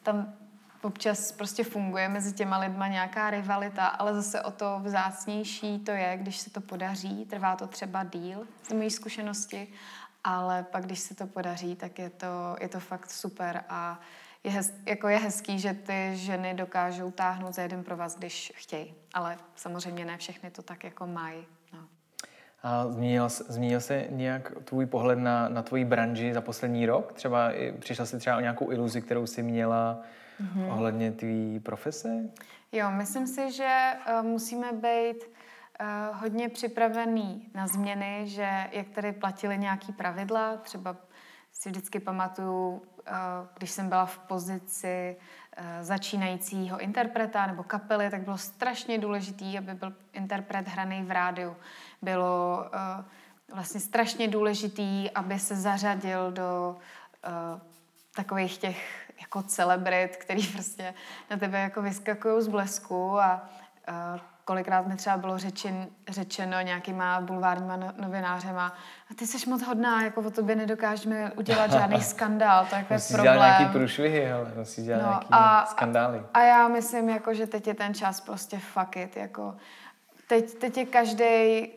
tam 0.02 0.34
občas 0.82 1.32
prostě 1.32 1.64
funguje 1.64 2.08
mezi 2.08 2.32
těma 2.32 2.58
lidma 2.58 2.88
nějaká 2.88 3.30
rivalita, 3.30 3.86
ale 3.86 4.14
zase 4.14 4.42
o 4.42 4.50
to 4.50 4.80
vzácnější 4.82 5.78
to 5.78 5.90
je, 5.90 6.16
když 6.16 6.38
se 6.38 6.50
to 6.50 6.60
podaří. 6.60 7.24
Trvá 7.24 7.56
to 7.56 7.66
třeba 7.66 8.04
díl 8.04 8.46
z 8.68 8.72
mojí 8.72 8.90
zkušenosti, 8.90 9.68
ale 10.24 10.62
pak, 10.62 10.84
když 10.84 10.98
se 10.98 11.14
to 11.14 11.26
podaří, 11.26 11.76
tak 11.76 11.98
je 11.98 12.10
to, 12.10 12.56
je 12.60 12.68
to 12.68 12.80
fakt 12.80 13.10
super 13.10 13.64
a 13.68 14.00
je, 14.44 14.50
hez, 14.50 14.74
jako 14.86 15.08
je 15.08 15.18
hezký, 15.18 15.58
že 15.58 15.74
ty 15.74 16.10
ženy 16.14 16.54
dokážou 16.54 17.10
táhnout 17.10 17.54
za 17.54 17.62
jeden 17.62 17.84
pro 17.84 17.96
vás, 17.96 18.16
když 18.16 18.52
chtějí. 18.56 18.94
Ale 19.14 19.38
samozřejmě 19.56 20.04
ne 20.04 20.18
všechny 20.18 20.50
to 20.50 20.62
tak 20.62 20.84
jako 20.84 21.06
mají. 21.06 21.46
A 22.64 22.86
zmínil, 22.88 23.28
zmínil 23.28 23.80
se 23.80 24.06
nějak 24.10 24.52
tvůj 24.64 24.86
pohled 24.86 25.18
na, 25.18 25.48
na 25.48 25.62
tvoji 25.62 25.84
branži 25.84 26.34
za 26.34 26.40
poslední 26.40 26.86
rok? 26.86 27.12
Třeba 27.12 27.50
přišla 27.78 28.06
jsi 28.06 28.18
třeba 28.18 28.36
o 28.36 28.40
nějakou 28.40 28.72
iluzi, 28.72 29.02
kterou 29.02 29.26
jsi 29.26 29.42
měla 29.42 30.00
mm-hmm. 30.40 30.72
ohledně 30.72 31.12
tvý 31.12 31.60
profese? 31.60 32.08
Jo, 32.72 32.90
myslím 32.90 33.26
si, 33.26 33.52
že 33.52 33.92
uh, 34.08 34.26
musíme 34.26 34.72
být 34.72 35.16
uh, 35.16 36.16
hodně 36.20 36.48
připravený 36.48 37.48
na 37.54 37.66
změny, 37.66 38.22
že 38.24 38.66
jak 38.72 38.88
tady 38.88 39.12
platily 39.12 39.58
nějaký 39.58 39.92
pravidla, 39.92 40.56
třeba 40.56 40.96
si 41.52 41.68
vždycky 41.70 42.00
pamatuju, 42.00 42.82
eh, 43.06 43.12
když 43.58 43.70
jsem 43.70 43.88
byla 43.88 44.06
v 44.06 44.18
pozici 44.18 45.16
začínajícího 45.80 46.78
interpreta 46.78 47.46
nebo 47.46 47.62
kapely, 47.62 48.10
tak 48.10 48.22
bylo 48.22 48.38
strašně 48.38 48.98
důležitý, 48.98 49.58
aby 49.58 49.74
byl 49.74 49.92
interpret 50.12 50.68
hraný 50.68 51.02
v 51.02 51.10
rádiu. 51.10 51.56
Bylo 52.04 52.66
eh, 52.72 53.04
vlastně 53.54 53.80
strašně 53.80 54.28
důležitý, 54.28 55.10
aby 55.10 55.38
se 55.38 55.56
zařadil 55.56 56.32
do 56.32 56.76
takových 58.16 58.58
těch 58.58 59.10
jako 59.20 59.42
celebrit, 59.42 60.16
který 60.16 60.46
prostě 60.46 60.94
na 61.30 61.36
tebe 61.36 61.60
jako 61.60 61.82
vyskakují 61.82 62.42
z 62.42 62.48
blesku 62.48 63.20
a 63.20 63.48
kolikrát 64.44 64.86
mi 64.86 64.96
třeba 64.96 65.16
bylo 65.16 65.38
řečen, 65.38 65.86
řečeno 66.08 66.60
nějakýma 66.60 67.20
bulvárníma 67.20 67.76
no, 67.76 67.92
novinářema, 67.96 68.66
a 69.10 69.14
ty 69.14 69.26
jsi 69.26 69.50
moc 69.50 69.62
hodná, 69.62 70.02
jako 70.02 70.20
o 70.20 70.30
tobě 70.30 70.56
nedokážeme 70.56 71.32
udělat 71.32 71.72
žádný 71.72 72.00
skandál, 72.02 72.66
to 72.70 72.76
jako 72.76 72.94
je 72.94 73.00
problém. 73.08 73.34
dělat 73.34 73.58
nějaký 73.58 73.72
průšvihy, 73.72 74.32
ale 74.32 74.52
musíš 74.56 74.84
dělat 74.84 75.02
no, 75.02 75.08
nějaký 75.08 75.26
a, 75.30 75.66
skandály. 75.66 76.22
A 76.34 76.42
já 76.42 76.68
myslím, 76.68 77.08
jako, 77.08 77.34
že 77.34 77.46
teď 77.46 77.66
je 77.66 77.74
ten 77.74 77.94
čas 77.94 78.20
prostě 78.20 78.58
fuck 78.58 78.96
it, 78.96 79.16
jako 79.16 79.54
teď, 80.28 80.54
teď 80.54 80.76
je 80.76 80.86
každý 80.86 81.68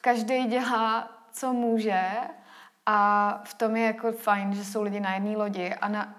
každý 0.00 0.44
dělá, 0.44 1.08
co 1.32 1.52
může 1.52 2.02
a 2.86 3.40
v 3.44 3.54
tom 3.54 3.76
je 3.76 3.86
jako 3.86 4.12
fajn, 4.12 4.54
že 4.54 4.64
jsou 4.64 4.82
lidi 4.82 5.00
na 5.00 5.14
jedné 5.14 5.36
lodi 5.36 5.74
a, 5.74 5.88
na, 5.88 6.14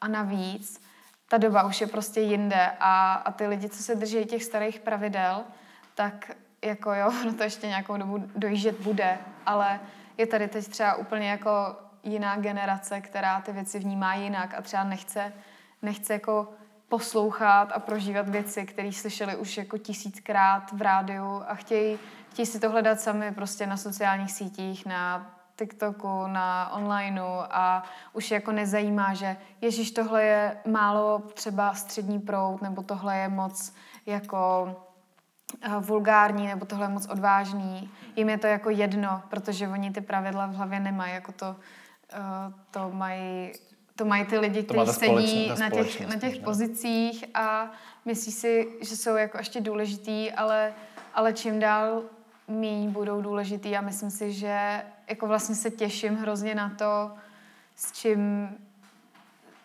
a 0.00 0.08
navíc 0.08 0.86
ta 1.28 1.38
doba 1.38 1.62
už 1.62 1.80
je 1.80 1.86
prostě 1.86 2.20
jinde 2.20 2.70
a, 2.80 3.14
a 3.14 3.32
ty 3.32 3.46
lidi, 3.46 3.68
co 3.68 3.82
se 3.82 3.94
drží 3.94 4.24
těch 4.24 4.44
starých 4.44 4.80
pravidel, 4.80 5.44
tak 5.94 6.30
jako 6.64 6.94
jo, 6.94 7.12
no 7.24 7.34
to 7.34 7.42
ještě 7.42 7.66
nějakou 7.66 7.96
dobu 7.96 8.18
dojíždět 8.36 8.80
bude, 8.80 9.18
ale 9.46 9.80
je 10.18 10.26
tady 10.26 10.48
teď 10.48 10.68
třeba 10.68 10.94
úplně 10.94 11.30
jako 11.30 11.76
jiná 12.02 12.36
generace, 12.36 13.00
která 13.00 13.40
ty 13.40 13.52
věci 13.52 13.78
vnímá 13.78 14.14
jinak 14.14 14.54
a 14.54 14.62
třeba 14.62 14.84
nechce, 14.84 15.32
nechce 15.82 16.12
jako 16.12 16.48
poslouchat 16.88 17.72
a 17.72 17.78
prožívat 17.78 18.28
věci, 18.28 18.66
které 18.66 18.92
slyšeli 18.92 19.36
už 19.36 19.56
jako 19.56 19.78
tisíckrát 19.78 20.72
v 20.72 20.82
rádiu 20.82 21.42
a 21.46 21.54
chtějí, 21.54 21.98
chtějí 22.36 22.46
si 22.46 22.60
to 22.60 22.70
hledat 22.70 23.00
sami 23.00 23.32
prostě 23.32 23.66
na 23.66 23.76
sociálních 23.76 24.32
sítích, 24.32 24.86
na 24.86 25.32
TikToku, 25.58 26.26
na 26.26 26.72
onlineu 26.72 27.40
a 27.50 27.82
už 28.12 28.30
jako 28.30 28.52
nezajímá, 28.52 29.14
že 29.14 29.36
Ježíš, 29.60 29.90
tohle 29.90 30.24
je 30.24 30.56
málo 30.66 31.22
třeba 31.34 31.74
střední 31.74 32.20
proud, 32.20 32.62
nebo 32.62 32.82
tohle 32.82 33.16
je 33.16 33.28
moc 33.28 33.74
jako 34.06 34.76
uh, 35.66 35.74
vulgární, 35.84 36.46
nebo 36.46 36.66
tohle 36.66 36.84
je 36.84 36.88
moc 36.88 37.06
odvážný. 37.06 37.90
Jim 38.16 38.28
je 38.28 38.38
to 38.38 38.46
jako 38.46 38.70
jedno, 38.70 39.22
protože 39.30 39.68
oni 39.68 39.90
ty 39.90 40.00
pravidla 40.00 40.46
v 40.46 40.54
hlavě 40.54 40.80
nemají, 40.80 41.12
jako 41.14 41.32
to, 41.32 41.46
uh, 41.48 42.52
to 42.70 42.90
mají 42.90 43.52
to 43.94 44.04
mají 44.04 44.24
ty 44.24 44.38
lidi, 44.38 44.62
kteří 44.62 44.92
sedí 44.92 45.52
na 45.60 45.70
těch, 45.70 46.08
na 46.08 46.16
těch 46.16 46.38
pozicích 46.38 47.24
a 47.34 47.70
myslí 48.04 48.32
si, 48.32 48.68
že 48.82 48.96
jsou 48.96 49.16
jako 49.16 49.38
ještě 49.38 49.60
důležitý, 49.60 50.32
ale, 50.32 50.74
ale 51.14 51.32
čím 51.32 51.60
dál 51.60 52.02
míň 52.48 52.90
budou 52.90 53.22
důležitý 53.22 53.76
a 53.76 53.80
myslím 53.80 54.10
si, 54.10 54.32
že 54.32 54.82
jako 55.08 55.26
vlastně 55.26 55.54
se 55.54 55.70
těším 55.70 56.16
hrozně 56.16 56.54
na 56.54 56.70
to, 56.78 57.10
s 57.76 57.92
čím, 57.92 58.48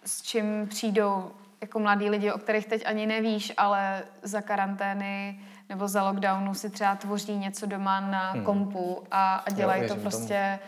s 0.05 0.21
čím 0.21 0.67
přijdou 0.67 1.31
jako 1.61 1.79
mladí 1.79 2.09
lidi, 2.09 2.31
o 2.31 2.37
kterých 2.37 2.65
teď 2.65 2.83
ani 2.85 3.05
nevíš, 3.05 3.53
ale 3.57 4.03
za 4.21 4.41
karantény 4.41 5.39
nebo 5.69 5.87
za 5.87 6.03
lockdownu 6.03 6.53
si 6.53 6.69
třeba 6.69 6.95
tvoří 6.95 7.37
něco 7.37 7.65
doma 7.65 7.99
na 7.99 8.31
hmm. 8.31 8.43
kompu 8.43 9.03
a, 9.11 9.35
a 9.35 9.51
dělají 9.51 9.87
to 9.87 9.95
prostě 9.95 10.59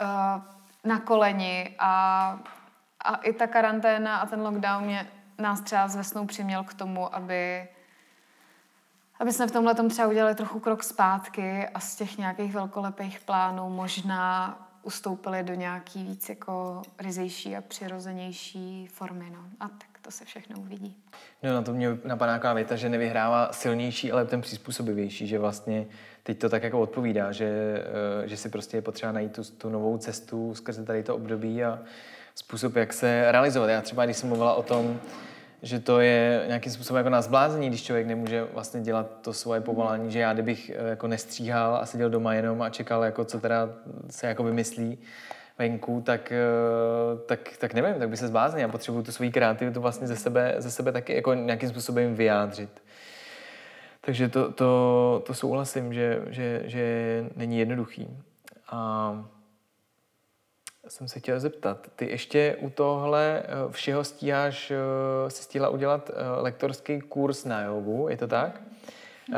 uh, 0.00 0.42
na 0.84 1.00
koleni 1.00 1.74
a, 1.78 2.38
a 3.04 3.14
i 3.14 3.32
ta 3.32 3.46
karanténa 3.46 4.16
a 4.16 4.26
ten 4.26 4.42
lockdown 4.42 4.84
mě, 4.84 5.06
nás 5.38 5.60
třeba 5.60 5.88
s 5.88 5.96
Vesnou 5.96 6.26
přiměl 6.26 6.64
k 6.64 6.74
tomu, 6.74 7.14
aby 7.14 7.68
aby 9.20 9.32
jsme 9.32 9.46
v 9.46 9.52
tomhle 9.52 9.74
třeba 9.74 10.08
udělali 10.08 10.34
trochu 10.34 10.60
krok 10.60 10.82
zpátky 10.82 11.68
a 11.74 11.80
z 11.80 11.96
těch 11.96 12.18
nějakých 12.18 12.54
velkolepých 12.54 13.20
plánů 13.20 13.70
možná 13.70 14.58
ustoupili 14.82 15.42
do 15.42 15.54
nějaký 15.54 16.04
víc 16.04 16.28
jako 16.28 16.82
ryzejší 16.98 17.56
a 17.56 17.60
přirozenější 17.60 18.86
formy. 18.86 19.30
No. 19.30 19.44
A 19.60 19.68
tak 19.68 19.88
to 20.02 20.10
se 20.10 20.24
všechno 20.24 20.60
uvidí. 20.60 20.96
No 21.42 21.54
na 21.54 21.62
to 21.62 21.72
mě 21.72 21.88
napadá 22.04 22.32
taková 22.32 22.52
věta, 22.52 22.76
že 22.76 22.88
nevyhrává 22.88 23.52
silnější, 23.52 24.12
ale 24.12 24.24
ten 24.24 24.40
přizpůsobivější, 24.40 25.26
že 25.26 25.38
vlastně 25.38 25.86
teď 26.22 26.38
to 26.38 26.48
tak 26.48 26.62
jako 26.62 26.80
odpovídá, 26.80 27.32
že, 27.32 27.48
eh, 28.24 28.28
že 28.28 28.36
si 28.36 28.48
prostě 28.48 28.76
je 28.76 28.82
potřeba 28.82 29.12
najít 29.12 29.32
tu, 29.32 29.42
tu 29.44 29.70
novou 29.70 29.98
cestu 29.98 30.54
skrze 30.54 30.84
tady 30.84 31.02
to 31.02 31.14
období 31.14 31.64
a 31.64 31.78
způsob, 32.34 32.76
jak 32.76 32.92
se 32.92 33.32
realizovat. 33.32 33.68
Já 33.68 33.80
třeba, 33.80 34.04
když 34.04 34.16
jsem 34.16 34.28
mluvila 34.28 34.54
o 34.54 34.62
tom, 34.62 35.00
že 35.62 35.80
to 35.80 36.00
je 36.00 36.44
nějakým 36.46 36.72
způsobem 36.72 36.98
jako 36.98 37.10
na 37.10 37.22
zblázení, 37.22 37.68
když 37.68 37.82
člověk 37.82 38.06
nemůže 38.06 38.44
vlastně 38.44 38.80
dělat 38.80 39.06
to 39.20 39.32
svoje 39.32 39.60
povolání, 39.60 40.10
že 40.10 40.18
já 40.18 40.32
kdybych 40.32 40.70
eh, 40.70 40.88
jako 40.88 41.06
nestříhal 41.06 41.76
a 41.76 41.86
seděl 41.86 42.10
doma 42.10 42.34
jenom 42.34 42.62
a 42.62 42.70
čekal, 42.70 43.04
jako 43.04 43.24
co 43.24 43.40
teda 43.40 43.68
se 44.10 44.26
jako 44.26 44.44
vymyslí 44.44 44.98
venku, 45.58 46.02
tak, 46.06 46.32
eh, 46.32 46.38
tak, 47.26 47.40
tak 47.58 47.74
nevím, 47.74 47.94
tak 47.94 48.08
by 48.08 48.16
se 48.16 48.28
zbláznil. 48.28 48.60
Já 48.60 48.68
potřebuji 48.68 49.02
tu 49.02 49.12
svoji 49.12 49.30
kreativitu 49.30 49.80
vlastně 49.80 50.06
ze 50.06 50.16
sebe, 50.16 50.54
ze 50.58 50.70
sebe 50.70 50.92
taky 50.92 51.14
jako 51.14 51.34
nějakým 51.34 51.68
způsobem 51.68 52.14
vyjádřit. 52.14 52.82
Takže 54.00 54.28
to, 54.28 54.52
to, 54.52 55.22
to 55.26 55.34
souhlasím, 55.34 55.94
že, 55.94 56.22
že, 56.28 56.62
že 56.64 57.24
není 57.36 57.58
jednoduchý. 57.58 58.08
A 58.70 59.24
jsem 60.90 61.08
se 61.08 61.18
chtěl 61.18 61.40
zeptat, 61.40 61.88
ty 61.96 62.10
ještě 62.10 62.56
u 62.60 62.70
tohle 62.70 63.42
eh, 63.42 63.46
všeho 63.70 64.04
stíháš, 64.04 64.70
eh, 64.70 65.30
si 65.30 65.42
stihla 65.42 65.68
udělat 65.68 66.10
eh, 66.10 66.40
lektorský 66.40 67.00
kurz 67.00 67.44
na 67.44 67.60
jogu, 67.60 68.06
je 68.10 68.16
to 68.16 68.28
tak? 68.28 68.60
Uh, 69.28 69.36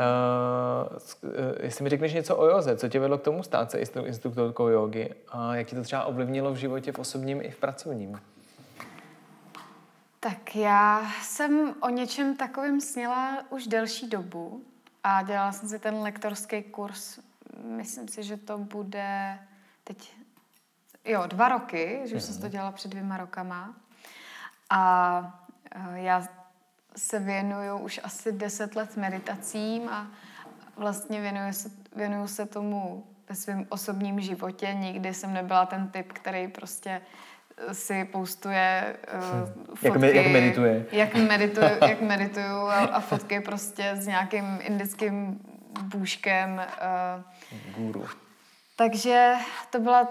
jestli 1.63 1.83
mi 1.83 1.89
řekneš 1.89 2.13
něco 2.13 2.37
o 2.37 2.45
joze, 2.45 2.77
co 2.77 2.89
tě 2.89 2.99
vedlo 2.99 3.17
k 3.17 3.21
tomu 3.21 3.43
stát 3.43 3.71
se 3.71 3.79
instruktorkou 3.79 4.67
jogy 4.67 5.09
a 5.29 5.55
jak 5.55 5.67
ti 5.67 5.75
to 5.75 5.81
třeba 5.81 6.03
ovlivnilo 6.03 6.53
v 6.53 6.55
životě 6.55 6.91
v 6.91 6.99
osobním 6.99 7.41
i 7.41 7.51
v 7.51 7.57
pracovním? 7.57 8.21
Tak 10.19 10.55
já 10.55 11.05
jsem 11.21 11.75
o 11.81 11.89
něčem 11.89 12.37
takovým 12.37 12.81
sněla 12.81 13.43
už 13.49 13.67
delší 13.67 14.09
dobu 14.09 14.63
a 15.03 15.23
dělala 15.23 15.51
jsem 15.51 15.69
si 15.69 15.79
ten 15.79 15.95
lektorský 15.95 16.63
kurz. 16.63 17.19
Myslím 17.63 18.07
si, 18.07 18.23
že 18.23 18.37
to 18.37 18.57
bude 18.57 19.39
teď 19.83 20.11
jo, 21.05 21.23
dva 21.27 21.49
roky, 21.49 22.01
že 22.05 22.15
už 22.15 22.23
jsem 22.23 22.41
to 22.41 22.47
dělala 22.49 22.71
před 22.71 22.87
dvěma 22.87 23.17
rokama. 23.17 23.75
A 24.69 25.45
eh, 25.75 26.01
já 26.01 26.23
se 26.97 27.19
věnuju 27.19 27.77
už 27.77 27.99
asi 28.03 28.31
deset 28.31 28.75
let 28.75 28.97
meditacím 28.97 29.89
a 29.89 30.07
vlastně 30.77 31.21
věnuju 31.21 31.53
se, 31.53 31.69
věnuju 31.95 32.27
se 32.27 32.45
tomu 32.45 33.05
ve 33.29 33.35
svém 33.35 33.65
osobním 33.69 34.21
životě. 34.21 34.73
Nikdy 34.73 35.13
jsem 35.13 35.33
nebyla 35.33 35.65
ten 35.65 35.87
typ, 35.87 36.13
který 36.13 36.47
prostě 36.47 37.01
eh, 37.57 37.73
si 37.73 38.05
postuje 38.05 38.97
uh, 39.13 39.75
fotky. 39.75 39.87
Jak, 39.87 39.97
me, 39.97 40.11
jak 40.11 40.27
medituje. 40.27 40.85
Jak 40.91 41.15
medituju, 41.29 41.69
jak 41.87 42.01
medituju 42.01 42.55
a, 42.55 42.73
a 42.73 42.99
fotky 42.99 43.39
prostě 43.39 43.91
s 43.95 44.07
nějakým 44.07 44.59
indickým 44.61 45.39
bůžkem. 45.81 46.61
Uh, 47.75 47.75
Guru. 47.75 48.07
Takže 48.75 49.33
to 49.69 49.79
byla 49.79 50.07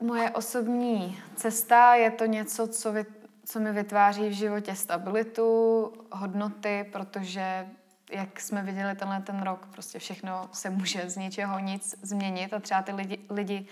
moje 0.00 0.30
osobní 0.30 1.18
cesta 1.36 1.94
je 1.94 2.10
to 2.10 2.26
něco, 2.26 2.66
co, 2.66 2.92
vy, 2.92 3.06
co 3.44 3.60
mi 3.60 3.72
vytváří 3.72 4.28
v 4.28 4.32
životě 4.32 4.74
stabilitu, 4.74 5.92
hodnoty, 6.12 6.88
protože 6.92 7.68
jak 8.10 8.40
jsme 8.40 8.62
viděli 8.62 8.94
tenhle 8.94 9.20
ten 9.20 9.42
rok, 9.42 9.66
prostě 9.72 9.98
všechno 9.98 10.48
se 10.52 10.70
může 10.70 11.10
z 11.10 11.16
ničeho 11.16 11.58
nic 11.58 11.94
změnit 12.02 12.54
a 12.54 12.60
třeba 12.60 12.82
ty 12.82 12.92
lidi, 12.92 13.18
lidi 13.30 13.66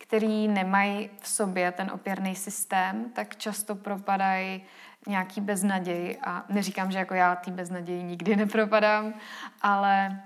kteří 0.00 0.48
nemají 0.48 1.10
v 1.20 1.28
sobě 1.28 1.72
ten 1.72 1.90
opěrný 1.90 2.36
systém, 2.36 3.10
tak 3.14 3.36
často 3.36 3.74
propadají 3.74 4.62
nějaký 5.06 5.40
beznaděj 5.40 6.18
a 6.22 6.44
neříkám, 6.48 6.90
že 6.90 6.98
jako 6.98 7.14
já 7.14 7.36
tý 7.36 7.50
beznaději 7.50 8.02
nikdy 8.02 8.36
nepropadám, 8.36 9.14
ale 9.62 10.20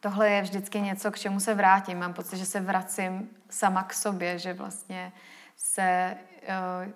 tohle 0.00 0.30
je 0.30 0.42
vždycky 0.42 0.80
něco, 0.80 1.10
k 1.10 1.18
čemu 1.18 1.40
se 1.40 1.54
vrátím. 1.54 1.98
Mám 1.98 2.14
pocit, 2.14 2.36
že 2.36 2.46
se 2.46 2.60
vracím 2.60 3.30
sama 3.50 3.82
k 3.82 3.94
sobě, 3.94 4.38
že 4.38 4.52
vlastně 4.52 5.12
se, 5.56 6.16
uh, 6.86 6.92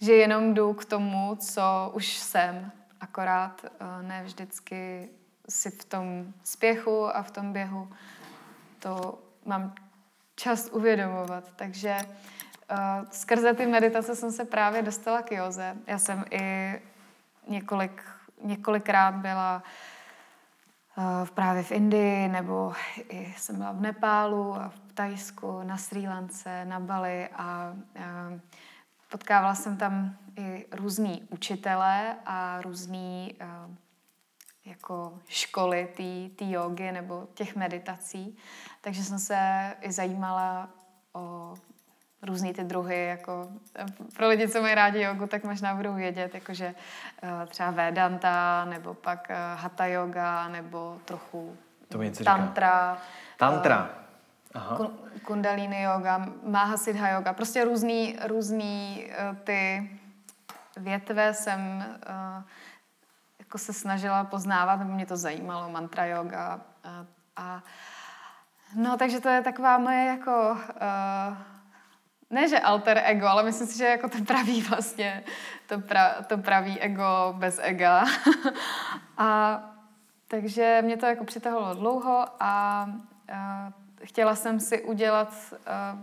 že 0.00 0.12
jenom 0.12 0.54
jdu 0.54 0.74
k 0.74 0.84
tomu, 0.84 1.36
co 1.36 1.90
už 1.94 2.16
jsem, 2.16 2.72
akorát 3.00 3.64
uh, 3.64 4.02
ne 4.02 4.22
vždycky 4.24 5.08
si 5.48 5.70
v 5.70 5.84
tom 5.84 6.32
spěchu 6.44 7.16
a 7.16 7.22
v 7.22 7.30
tom 7.30 7.52
běhu 7.52 7.92
to 8.78 9.18
mám 9.44 9.74
čas 10.36 10.68
uvědomovat. 10.72 11.44
Takže 11.56 11.98
uh, 12.04 12.78
skrze 13.10 13.54
ty 13.54 13.66
meditace 13.66 14.16
jsem 14.16 14.32
se 14.32 14.44
právě 14.44 14.82
dostala 14.82 15.22
k 15.22 15.32
joze. 15.32 15.76
Já 15.86 15.98
jsem 15.98 16.24
i 16.30 16.74
několik, 17.48 18.02
několikrát 18.42 19.14
byla 19.14 19.56
uh, 19.56 19.93
v 21.24 21.30
právě 21.30 21.62
v 21.62 21.72
Indii, 21.72 22.28
nebo 22.28 22.72
i 23.08 23.34
jsem 23.38 23.56
byla 23.56 23.72
v 23.72 23.80
Nepálu 23.80 24.54
a 24.54 24.68
v 24.68 24.92
Tajsku, 24.94 25.62
na 25.62 25.76
Sri 25.76 26.08
Lance, 26.08 26.64
na 26.64 26.80
Bali 26.80 27.28
a, 27.28 27.42
a 27.44 27.74
potkávala 29.10 29.54
jsem 29.54 29.76
tam 29.76 30.16
i 30.36 30.66
různý 30.72 31.22
učitele 31.30 32.16
a 32.26 32.60
různý 32.60 33.34
a, 33.40 33.70
jako 34.64 35.18
školy 35.28 35.88
té 36.36 36.44
jogy 36.44 36.92
nebo 36.92 37.28
těch 37.34 37.56
meditací. 37.56 38.36
Takže 38.80 39.04
jsem 39.04 39.18
se 39.18 39.72
i 39.80 39.92
zajímala 39.92 40.68
o 41.12 41.54
různý 42.24 42.52
ty 42.52 42.64
druhy, 42.64 43.06
jako 43.06 43.48
pro 44.16 44.28
lidi, 44.28 44.48
co 44.48 44.62
mají 44.62 44.74
rádi 44.74 45.00
jogu, 45.00 45.26
tak 45.26 45.44
možná 45.44 45.74
budou 45.74 45.94
vědět, 45.94 46.34
jakože 46.34 46.74
uh, 47.22 47.48
třeba 47.48 47.70
Vedanta, 47.70 48.64
nebo 48.64 48.94
pak 48.94 49.26
uh, 49.30 49.60
Hatha 49.60 49.86
yoga, 49.86 50.48
nebo 50.48 50.98
trochu 51.04 51.56
to 51.88 51.98
mi 51.98 52.10
tantra. 52.10 52.98
Tantra. 53.38 53.90
Aha. 54.54 54.78
Kundalini 55.22 55.82
yoga, 55.82 56.26
Mahasiddha 56.42 57.08
yoga, 57.08 57.32
prostě 57.32 57.64
různý, 57.64 58.18
různý 58.26 59.06
ty 59.44 59.90
větve 60.76 61.34
jsem 61.34 61.84
jako 63.38 63.58
se 63.58 63.72
snažila 63.72 64.24
poznávat, 64.24 64.78
nebo 64.78 64.92
mě 64.92 65.06
to 65.06 65.16
zajímalo, 65.16 65.70
mantra 65.70 66.04
yoga 66.04 66.60
a, 66.84 67.06
a 67.36 67.62
no, 68.76 68.96
takže 68.96 69.20
to 69.20 69.28
je 69.28 69.42
taková 69.42 69.78
moje 69.78 70.04
jako 70.04 70.50
uh, 70.50 71.36
ne, 72.34 72.48
že 72.48 72.58
alter 72.58 73.02
ego, 73.04 73.26
ale 73.26 73.42
myslím 73.42 73.66
si, 73.66 73.78
že 73.78 73.84
jako 73.84 74.08
to 74.08 74.24
praví 74.24 74.62
vlastně, 74.62 75.24
to, 75.66 75.80
pra, 75.80 76.22
to 76.22 76.38
praví 76.38 76.80
ego 76.80 77.34
bez 77.38 77.60
ega. 77.62 78.04
a 79.18 79.60
takže 80.28 80.82
mě 80.84 80.96
to 80.96 81.06
jako 81.06 81.24
přitahovalo 81.24 81.74
dlouho 81.74 82.26
a, 82.40 82.86
a 83.32 83.72
chtěla 84.04 84.34
jsem 84.34 84.60
si 84.60 84.84
udělat, 84.84 85.54
a, 85.66 85.98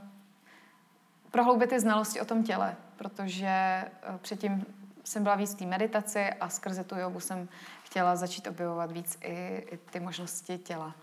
prohloubit 1.31 1.69
ty 1.69 1.79
znalosti 1.79 2.21
o 2.21 2.25
tom 2.25 2.43
těle, 2.43 2.75
protože 2.97 3.85
předtím 4.21 4.65
jsem 5.03 5.23
byla 5.23 5.35
víc 5.35 5.55
v 5.55 5.57
té 5.57 5.65
meditaci 5.65 6.29
a 6.29 6.49
skrze 6.49 6.83
tu 6.83 6.95
jogu 6.95 7.19
jsem 7.19 7.49
chtěla 7.83 8.15
začít 8.15 8.47
objevovat 8.47 8.91
víc 8.91 9.17
i, 9.21 9.65
i 9.71 9.77
ty 9.77 9.99
možnosti 9.99 10.57
těla. 10.57 10.95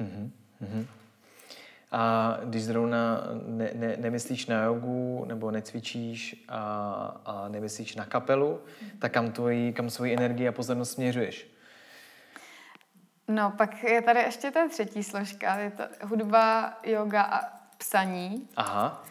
Mm-hmm. 0.00 0.30
A 1.92 2.36
když 2.44 2.64
zrovna 2.64 3.20
ne, 3.46 3.70
ne, 3.74 3.96
nemyslíš 3.96 4.46
na 4.46 4.62
jogu 4.62 5.24
nebo 5.28 5.50
necvičíš 5.50 6.44
a, 6.48 6.62
a 7.24 7.48
nemyslíš 7.48 7.96
na 7.96 8.04
kapelu, 8.04 8.60
tak 8.98 9.12
kam, 9.12 9.32
tvoji, 9.32 9.72
kam 9.72 9.90
svoji 9.90 10.14
energii 10.14 10.48
a 10.48 10.52
pozornost 10.52 10.90
směřuješ? 10.90 11.52
No, 13.28 13.50
pak 13.50 13.82
je 13.84 14.02
tady 14.02 14.20
ještě 14.20 14.50
ta 14.50 14.68
třetí 14.68 15.02
složka. 15.04 15.58
Je 15.58 15.70
to 15.70 15.82
hudba, 16.02 16.78
yoga 16.82 17.22
a 17.22 17.40
psaní. 17.78 18.48
Aha. 18.56 19.04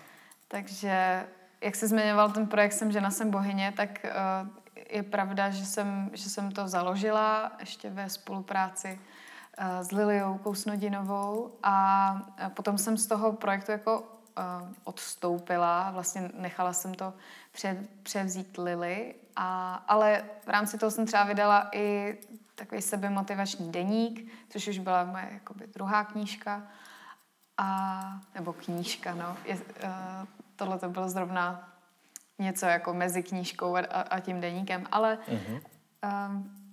Takže, 0.47 1.25
jak 1.61 1.75
jsi 1.75 1.87
zmiňoval 1.87 2.31
ten 2.31 2.47
projekt 2.47 2.73
Jsem 2.73 2.91
žena, 2.91 3.11
jsem 3.11 3.31
bohyně, 3.31 3.73
tak 3.77 4.05
uh, 4.05 4.49
je 4.89 5.03
pravda, 5.03 5.49
že 5.49 5.65
jsem, 5.65 6.09
že 6.13 6.29
jsem 6.29 6.51
to 6.51 6.67
založila 6.67 7.51
ještě 7.59 7.89
ve 7.89 8.09
spolupráci 8.09 8.99
s 9.81 9.91
Liliou 9.91 10.37
Kousnodinovou 10.37 11.51
a 11.63 12.15
potom 12.53 12.77
jsem 12.77 12.97
z 12.97 13.07
toho 13.07 13.33
projektu 13.33 13.71
jako 13.71 14.03
eh, 14.37 14.41
odstoupila, 14.83 15.91
vlastně 15.91 16.31
nechala 16.33 16.73
jsem 16.73 16.93
to 16.93 17.13
převzít 18.03 18.57
Lily, 18.57 19.15
a, 19.35 19.75
ale 19.87 20.23
v 20.45 20.49
rámci 20.49 20.77
toho 20.77 20.91
jsem 20.91 21.05
třeba 21.05 21.23
vydala 21.23 21.69
i 21.71 22.17
takový 22.55 22.81
sebemotivační 22.81 23.71
deník, 23.71 24.31
což 24.49 24.67
už 24.67 24.79
byla 24.79 25.03
moje 25.03 25.29
jakoby, 25.31 25.67
druhá 25.67 26.03
knížka, 26.03 26.63
a, 27.57 28.19
nebo 28.35 28.53
knížka, 28.53 29.15
no. 29.15 29.37
Je, 29.45 29.55
uh, 29.55 29.61
tohle 30.55 30.79
to 30.79 30.89
bylo 30.89 31.09
zrovna 31.09 31.69
něco 32.39 32.65
jako 32.65 32.93
mezi 32.93 33.23
knížkou 33.23 33.75
a, 33.75 33.79
a 33.79 34.19
tím 34.19 34.41
deníkem, 34.41 34.87
ale 34.91 35.17
uh, 35.27 35.39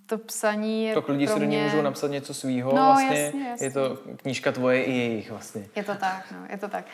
to 0.09 0.18
psaní 0.18 0.85
je 0.85 0.94
Tak 0.94 1.09
lidi 1.09 1.27
pro 1.27 1.35
si 1.35 1.40
do 1.40 1.47
mě... 1.47 1.59
ní 1.59 1.64
můžou 1.64 1.83
napsat 1.83 2.09
něco 2.09 2.35
svýho, 2.35 2.75
no, 2.75 2.87
vlastně 2.87 3.21
jasně, 3.21 3.49
jasně. 3.49 3.66
je 3.66 3.71
to 3.71 3.99
knížka 4.16 4.53
tvoje 4.53 4.85
i 4.85 4.92
jejich 4.92 5.31
vlastně. 5.31 5.68
Je 5.77 5.85
to 5.85 5.94
tak, 5.94 6.33
no, 6.33 6.38
je 6.51 6.59
to 6.59 6.68
tak. 6.68 6.85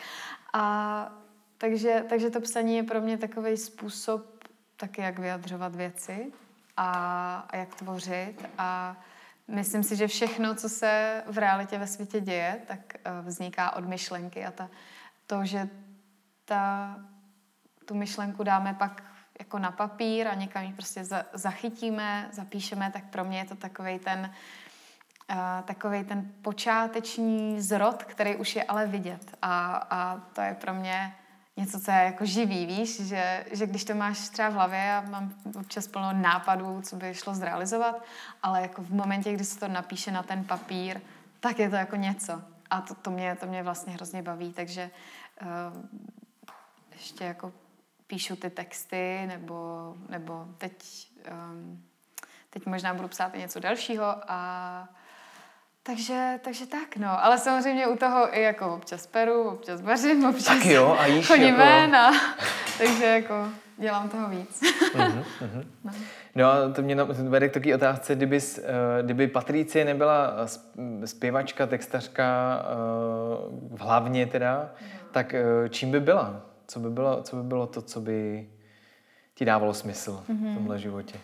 A 0.53 1.11
takže, 1.57 2.03
takže 2.09 2.29
to 2.29 2.41
psaní 2.41 2.77
je 2.77 2.83
pro 2.83 3.01
mě 3.01 3.17
takový 3.17 3.57
způsob 3.57 4.43
taky, 4.77 5.01
jak 5.01 5.19
vyjadřovat 5.19 5.75
věci 5.75 6.31
a, 6.77 7.47
a 7.49 7.57
jak 7.57 7.75
tvořit 7.75 8.35
a 8.57 8.97
myslím 9.47 9.83
si, 9.83 9.95
že 9.95 10.07
všechno, 10.07 10.55
co 10.55 10.69
se 10.69 11.23
v 11.27 11.37
realitě 11.37 11.77
ve 11.77 11.87
světě 11.87 12.21
děje, 12.21 12.61
tak 12.67 12.79
uh, 12.93 13.27
vzniká 13.27 13.75
od 13.75 13.85
myšlenky 13.85 14.45
a 14.45 14.51
ta, 14.51 14.69
to, 15.27 15.45
že 15.45 15.69
ta, 16.45 16.95
tu 17.85 17.95
myšlenku 17.95 18.43
dáme 18.43 18.73
pak 18.73 19.14
jako 19.39 19.59
na 19.59 19.71
papír 19.71 20.27
a 20.27 20.33
někam 20.33 20.63
ji 20.63 20.73
prostě 20.73 21.05
za, 21.05 21.25
zachytíme, 21.33 22.29
zapíšeme, 22.31 22.91
tak 22.91 23.03
pro 23.05 23.23
mě 23.23 23.37
je 23.37 23.45
to 23.45 23.55
takový 23.55 23.99
ten, 23.99 24.33
uh, 25.89 26.03
ten 26.03 26.31
počáteční 26.41 27.61
zrod, 27.61 28.03
který 28.03 28.35
už 28.35 28.55
je 28.55 28.63
ale 28.63 28.87
vidět. 28.87 29.37
A, 29.41 29.75
a 29.89 30.17
to 30.33 30.41
je 30.41 30.53
pro 30.53 30.73
mě 30.73 31.15
něco, 31.57 31.79
co 31.79 31.91
je 31.91 31.97
jako 31.97 32.25
živý, 32.25 32.65
víš, 32.65 33.01
že, 33.01 33.45
že 33.51 33.67
když 33.67 33.83
to 33.83 33.95
máš 33.95 34.29
třeba 34.29 34.49
v 34.49 34.53
hlavě, 34.53 34.93
a 34.93 35.01
mám 35.09 35.33
občas 35.59 35.87
plno 35.87 36.13
nápadů, 36.13 36.81
co 36.81 36.95
by 36.95 37.13
šlo 37.13 37.35
zrealizovat, 37.35 38.03
ale 38.43 38.61
jako 38.61 38.81
v 38.81 38.93
momentě, 38.93 39.33
kdy 39.33 39.45
se 39.45 39.59
to 39.59 39.67
napíše 39.67 40.11
na 40.11 40.23
ten 40.23 40.43
papír, 40.43 41.01
tak 41.39 41.59
je 41.59 41.69
to 41.69 41.75
jako 41.75 41.95
něco. 41.95 42.41
A 42.69 42.81
to, 42.81 42.95
to, 42.95 43.11
mě, 43.11 43.35
to 43.35 43.45
mě 43.45 43.63
vlastně 43.63 43.93
hrozně 43.93 44.21
baví, 44.21 44.53
takže 44.53 44.89
uh, 45.41 45.47
ještě 46.93 47.23
jako 47.23 47.53
píšu 48.07 48.35
ty 48.35 48.49
texty, 48.49 49.23
nebo, 49.27 49.93
nebo 50.09 50.45
teď, 50.57 50.73
um, 51.31 51.83
teď 52.49 52.65
možná 52.65 52.93
budu 52.93 53.07
psát 53.07 53.35
i 53.35 53.39
něco 53.39 53.59
dalšího 53.59 54.15
a 54.27 54.89
takže, 55.83 56.39
takže 56.43 56.65
tak, 56.65 56.97
no. 56.97 57.25
Ale 57.25 57.37
samozřejmě 57.37 57.87
u 57.87 57.97
toho 57.97 58.37
i 58.37 58.41
jako 58.41 58.75
občas 58.75 59.07
peru, 59.07 59.49
občas 59.49 59.81
vařím, 59.81 60.25
občas 60.25 60.45
tak 60.45 60.65
jo, 60.65 60.95
a 60.99 61.05
jíš 61.05 61.27
chodím 61.27 61.45
jako... 61.45 61.57
ven 61.57 61.95
a, 61.95 62.11
takže 62.77 63.05
jako 63.05 63.47
dělám 63.77 64.09
toho 64.09 64.29
víc. 64.29 64.61
uh-huh, 64.61 65.23
uh-huh. 65.41 65.65
No. 65.83 65.91
no 66.35 66.45
a 66.45 66.69
to 66.75 66.81
mě 66.81 66.95
vede 67.29 67.49
k 67.49 67.53
takové 67.53 67.75
otázce, 67.75 68.15
kdyby, 68.15 68.37
uh, 68.37 68.63
kdyby 69.01 69.27
Patricie 69.27 69.85
nebyla 69.85 70.33
zpěvačka, 71.05 71.67
textařka, 71.67 72.59
uh, 73.71 73.79
hlavně 73.79 74.25
teda, 74.25 74.61
uh-huh. 74.61 75.11
tak 75.11 75.33
uh, 75.33 75.67
čím 75.67 75.91
by 75.91 75.99
byla? 75.99 76.41
Co 76.67 76.79
by 76.79 76.89
bylo, 76.89 77.23
co 77.23 77.35
by 77.35 77.43
bylo 77.43 77.67
to, 77.67 77.81
co 77.81 78.01
by 78.01 78.49
ti 79.33 79.45
dávalo 79.45 79.73
smysl 79.73 80.23
mm-hmm. 80.29 80.51
v 80.51 80.55
tomhle 80.55 80.79
životě? 80.79 81.19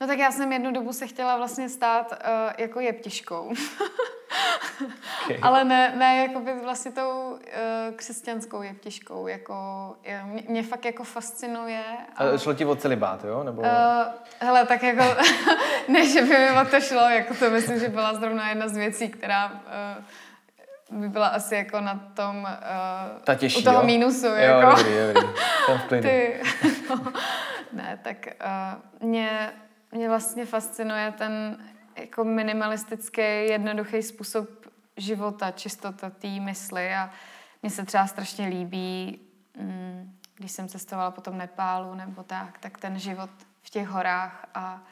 No 0.00 0.06
tak 0.06 0.18
já 0.18 0.32
jsem 0.32 0.52
jednu 0.52 0.72
dobu 0.72 0.92
se 0.92 1.06
chtěla 1.06 1.36
vlastně 1.36 1.68
stát 1.68 2.12
uh, 2.12 2.52
jako 2.58 2.80
jeptiškou. 2.80 3.52
okay. 5.24 5.38
Ale 5.42 5.64
ne, 5.64 5.94
ne 5.96 6.16
jako 6.16 6.40
by 6.40 6.52
vlastně 6.62 6.92
tou 6.92 7.30
uh, 7.30 7.38
křesťanskou 7.96 8.62
jeptiškou. 8.62 9.26
Jako, 9.26 9.54
je, 10.02 10.24
mě, 10.24 10.42
mě 10.48 10.62
fakt 10.62 10.84
jako 10.84 11.04
fascinuje. 11.04 11.84
A... 12.16 12.24
a 12.24 12.38
šlo 12.38 12.54
ti 12.54 12.64
o 12.64 12.76
celibát, 12.76 13.24
jo? 13.24 13.42
Nebo... 13.44 13.60
Uh, 13.60 13.68
hele, 14.38 14.66
tak 14.66 14.82
jako, 14.82 15.04
ne, 15.88 16.06
že 16.06 16.22
by 16.22 16.28
mi 16.28 16.50
o 16.50 16.64
to 16.70 16.80
šlo, 16.80 17.00
jako 17.08 17.34
to 17.34 17.50
myslím, 17.50 17.78
že 17.78 17.88
byla 17.88 18.14
zrovna 18.14 18.48
jedna 18.48 18.68
z 18.68 18.76
věcí, 18.76 19.08
která 19.08 19.46
uh, 19.46 20.04
by 20.90 21.08
byla 21.08 21.26
asi 21.26 21.54
jako 21.54 21.80
na 21.80 22.10
tom, 22.14 22.36
uh, 22.36 23.22
Ta 23.24 23.34
těžší, 23.34 23.60
u 23.60 23.64
toho 23.64 23.80
jo? 23.80 23.86
mínusu. 23.86 24.26
Jo, 24.26 24.34
jako. 24.34 24.76
dobrý, 24.76 24.94
dobrý. 25.14 25.28
Tam 25.66 25.78
v 25.78 25.88
Ty, 26.02 26.40
no, 26.90 27.12
ne, 27.72 27.98
tak 28.02 28.16
uh, 28.26 29.08
mě, 29.08 29.52
mě 29.92 30.08
vlastně 30.08 30.46
fascinuje 30.46 31.12
ten 31.18 31.58
jako 31.96 32.24
minimalistický, 32.24 33.22
jednoduchý 33.22 34.02
způsob 34.02 34.48
života, 34.96 35.50
čistota 35.50 36.10
té 36.10 36.28
mysli 36.28 36.94
a 36.94 37.10
mně 37.62 37.70
se 37.70 37.84
třeba 37.84 38.06
strašně 38.06 38.48
líbí, 38.48 39.20
mm, 39.56 40.14
když 40.36 40.52
jsem 40.52 40.68
cestovala 40.68 41.10
po 41.10 41.20
tom 41.20 41.38
Nepálu 41.38 41.94
nebo 41.94 42.22
tak, 42.22 42.58
tak 42.58 42.78
ten 42.78 42.98
život 42.98 43.30
v 43.62 43.70
těch 43.70 43.88
horách 43.88 44.46
a 44.54 44.82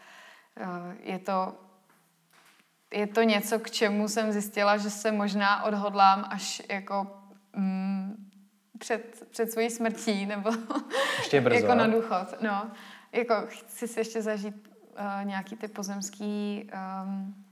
uh, 0.60 0.66
je 1.00 1.18
to 1.18 1.54
je 2.94 3.06
to 3.06 3.22
něco, 3.22 3.58
k 3.58 3.70
čemu 3.70 4.08
jsem 4.08 4.32
zjistila, 4.32 4.76
že 4.76 4.90
se 4.90 5.12
možná 5.12 5.62
odhodlám 5.64 6.24
až 6.30 6.62
jako 6.68 7.20
mm, 7.56 8.30
před, 8.78 9.26
před 9.30 9.52
svojí 9.52 9.70
smrtí, 9.70 10.26
nebo 10.26 10.50
ještě 11.18 11.40
brzo. 11.40 11.58
jako 11.58 11.74
na 11.74 11.86
důchod. 11.86 12.40
No, 12.40 12.70
jako 13.12 13.34
chci 13.46 13.88
si 13.88 14.00
ještě 14.00 14.22
zažít 14.22 14.68
uh, 14.98 15.24
nějaký 15.24 15.56
ty 15.56 15.68
pozemský 15.68 16.70
um, 17.04 17.44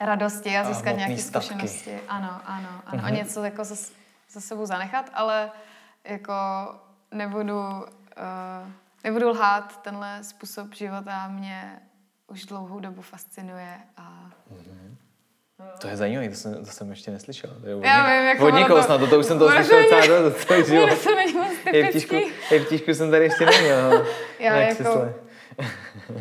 radosti 0.00 0.58
a 0.58 0.64
získat 0.64 0.92
nějaké 0.92 1.18
zkušenosti. 1.18 2.00
Ano, 2.08 2.40
ano, 2.44 2.68
ano. 2.86 3.02
Uh-huh. 3.02 3.04
A 3.04 3.08
mhm. 3.08 3.14
něco 3.14 3.44
jako 3.44 3.64
za, 3.64 3.74
za 4.30 4.40
sebou 4.40 4.66
zanechat, 4.66 5.10
ale 5.14 5.50
jako 6.04 6.34
nebudu, 7.10 7.60
uh, 7.60 8.70
nebudu 9.04 9.28
lhát, 9.28 9.82
tenhle 9.82 10.24
způsob 10.24 10.74
života 10.74 11.28
mě 11.28 11.80
už 12.30 12.46
dlouhou 12.46 12.80
dobu 12.80 13.02
fascinuje. 13.02 13.74
A... 13.96 14.30
Mm-hmm. 14.52 14.96
To 15.80 15.88
je 15.88 15.96
zajímavé, 15.96 16.28
to 16.28 16.34
jsem, 16.34 16.64
to 16.64 16.70
jsem 16.70 16.90
ještě 16.90 17.10
neslyšel. 17.10 17.50
To 17.60 17.66
je 17.66 17.74
od, 17.74 17.84
Já 17.84 18.06
vím, 18.06 18.28
jak 18.28 18.40
od 18.40 18.50
někoho 18.50 18.78
to... 18.78 18.84
snad, 18.84 19.10
to 19.10 19.18
už 19.18 19.26
jsem 19.26 19.38
to 19.38 19.50
slyšel 19.50 19.84
celá 19.88 20.22
do 20.22 20.30
celý 20.30 20.64
život. 20.64 21.02
to 21.02 21.14
není 21.14 21.32
moc 21.32 21.52
typický. 21.72 22.16
Je 22.50 22.60
v 22.60 22.68
tížku 22.68 22.94
jsem 22.94 23.10
tady 23.10 23.24
ještě 23.24 23.46
neměl. 23.46 24.06
Já 24.38 24.56
jako... 24.56 25.14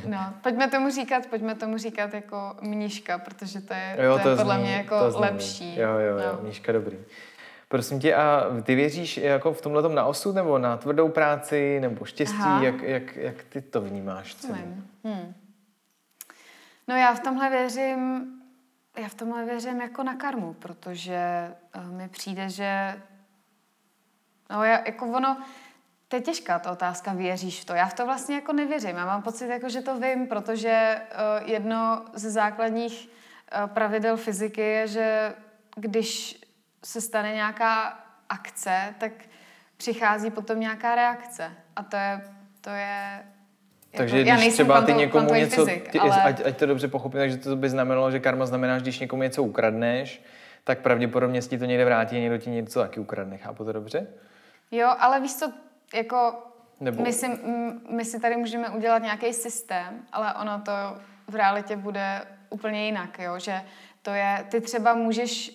no, 0.08 0.34
pojďme 0.44 0.70
tomu 0.70 0.90
říkat, 0.90 1.26
pojďme 1.26 1.56
tomu 1.56 1.78
říkat 1.78 2.14
jako 2.14 2.56
mnížka, 2.62 3.18
protože 3.18 3.62
to 3.62 3.74
je, 3.74 3.98
jo, 4.04 4.18
to, 4.18 4.24
to 4.24 4.30
je 4.30 4.36
podle 4.36 4.56
zní, 4.56 4.64
mě 4.64 4.76
jako 4.76 4.96
lepší. 5.16 5.80
Jo, 5.80 5.90
jo, 5.90 6.18
jo, 6.18 6.32
no. 6.34 6.40
mnížka 6.42 6.72
dobrý. 6.72 6.98
Prosím 7.68 8.00
tě, 8.00 8.16
a 8.16 8.46
ty 8.64 8.76
věříš 8.76 9.18
jako 9.18 9.54
v 9.54 9.62
tomhle 9.62 9.90
na 9.90 10.06
osud, 10.06 10.36
nebo 10.36 10.58
na 10.58 10.78
tvrdou 10.78 11.10
práci, 11.10 11.80
nebo 11.80 12.06
štěstí? 12.06 12.50
Jak, 12.62 12.82
jak, 12.82 13.16
jak 13.16 13.44
ty 13.44 13.62
to 13.62 13.82
vnímáš? 13.82 14.36
Hmm. 15.04 15.34
No 16.90 16.96
já 16.96 17.14
v 17.14 17.20
tomhle 17.20 17.50
věřím, 17.50 18.28
já 18.98 19.08
v 19.08 19.14
tomhle 19.14 19.46
věřím 19.46 19.82
jako 19.82 20.04
na 20.04 20.16
karmu, 20.16 20.54
protože 20.54 21.20
uh, 21.76 21.92
mi 21.92 22.10
přijde, 22.10 22.50
že 22.50 23.02
no 24.50 24.64
já, 24.64 24.86
jako 24.86 25.06
ono, 25.06 25.38
to 26.08 26.16
je 26.16 26.22
těžká 26.22 26.60
ta 26.60 26.72
otázka, 26.72 27.14
věříš 27.14 27.62
v 27.62 27.66
to? 27.66 27.74
Já 27.74 27.86
v 27.86 27.94
to 27.94 28.06
vlastně 28.06 28.36
jako 28.36 28.54
nevěřím. 28.54 28.96
Já 28.96 29.06
mám 29.06 29.22
pocit, 29.22 29.48
jako, 29.48 29.70
že 29.70 29.82
to 29.82 30.00
vím, 30.00 30.28
protože 30.28 31.02
uh, 31.12 31.50
jedno 31.50 32.06
ze 32.14 32.32
základních 32.32 33.10
uh, 33.10 33.68
pravidel 33.68 34.18
fyziky 34.18 34.62
je, 34.62 34.88
že 34.88 35.36
když 35.76 36.42
se 36.86 37.02
stane 37.02 37.34
nějaká 37.34 38.00
akce, 38.30 38.96
tak 38.98 39.12
přichází 39.78 40.32
potom 40.32 40.60
nějaká 40.60 40.96
reakce. 40.96 41.54
A 41.76 41.84
to 41.84 41.96
je, 41.96 42.34
to 42.62 42.70
je 42.70 43.26
takže 43.98 44.20
jako, 44.20 44.42
když 44.42 44.54
třeba 44.54 44.82
ty 44.82 44.94
někomu 44.94 45.34
něco, 45.34 45.66
fyzik, 45.66 45.92
ty, 45.92 46.00
ale... 46.00 46.24
ať, 46.24 46.46
ať 46.46 46.58
to 46.58 46.66
dobře 46.66 46.88
pochopím, 46.88 47.20
takže 47.20 47.38
to 47.38 47.56
by 47.56 47.70
znamenalo, 47.70 48.12
že 48.12 48.20
karma 48.20 48.46
znamená, 48.46 48.78
že 48.78 48.82
když 48.82 49.00
někomu 49.00 49.24
něco 49.24 49.44
ukradneš, 49.44 50.24
tak 50.64 50.80
pravděpodobně 50.80 51.42
si 51.42 51.58
to 51.58 51.66
někde 51.66 51.86
vrátí 51.86 52.18
a 52.18 52.20
někdo 52.20 52.38
ti 52.38 52.50
něco 52.50 52.80
taky 52.80 53.00
ukradne. 53.00 53.38
Chápu 53.38 53.66
to 53.66 53.74
dobře? 53.74 54.08
Jo, 54.72 54.90
ale 55.00 55.20
víš 55.20 55.36
co, 55.36 55.54
jako 55.96 56.34
Nebo... 56.80 57.04
my, 57.04 57.14
si, 57.14 57.28
my 57.90 58.06
si 58.06 58.20
tady 58.20 58.38
můžeme 58.38 58.70
udělat 58.70 59.02
nějaký 59.02 59.34
systém, 59.34 60.02
ale 60.12 60.34
ono 60.34 60.62
to 60.66 60.72
v 61.28 61.36
realitě 61.36 61.76
bude 61.76 62.22
úplně 62.50 62.86
jinak, 62.86 63.20
jo? 63.20 63.40
že 63.40 63.62
to 64.02 64.12
je, 64.12 64.46
ty 64.50 64.62
třeba 64.62 64.94
můžeš, 64.94 65.52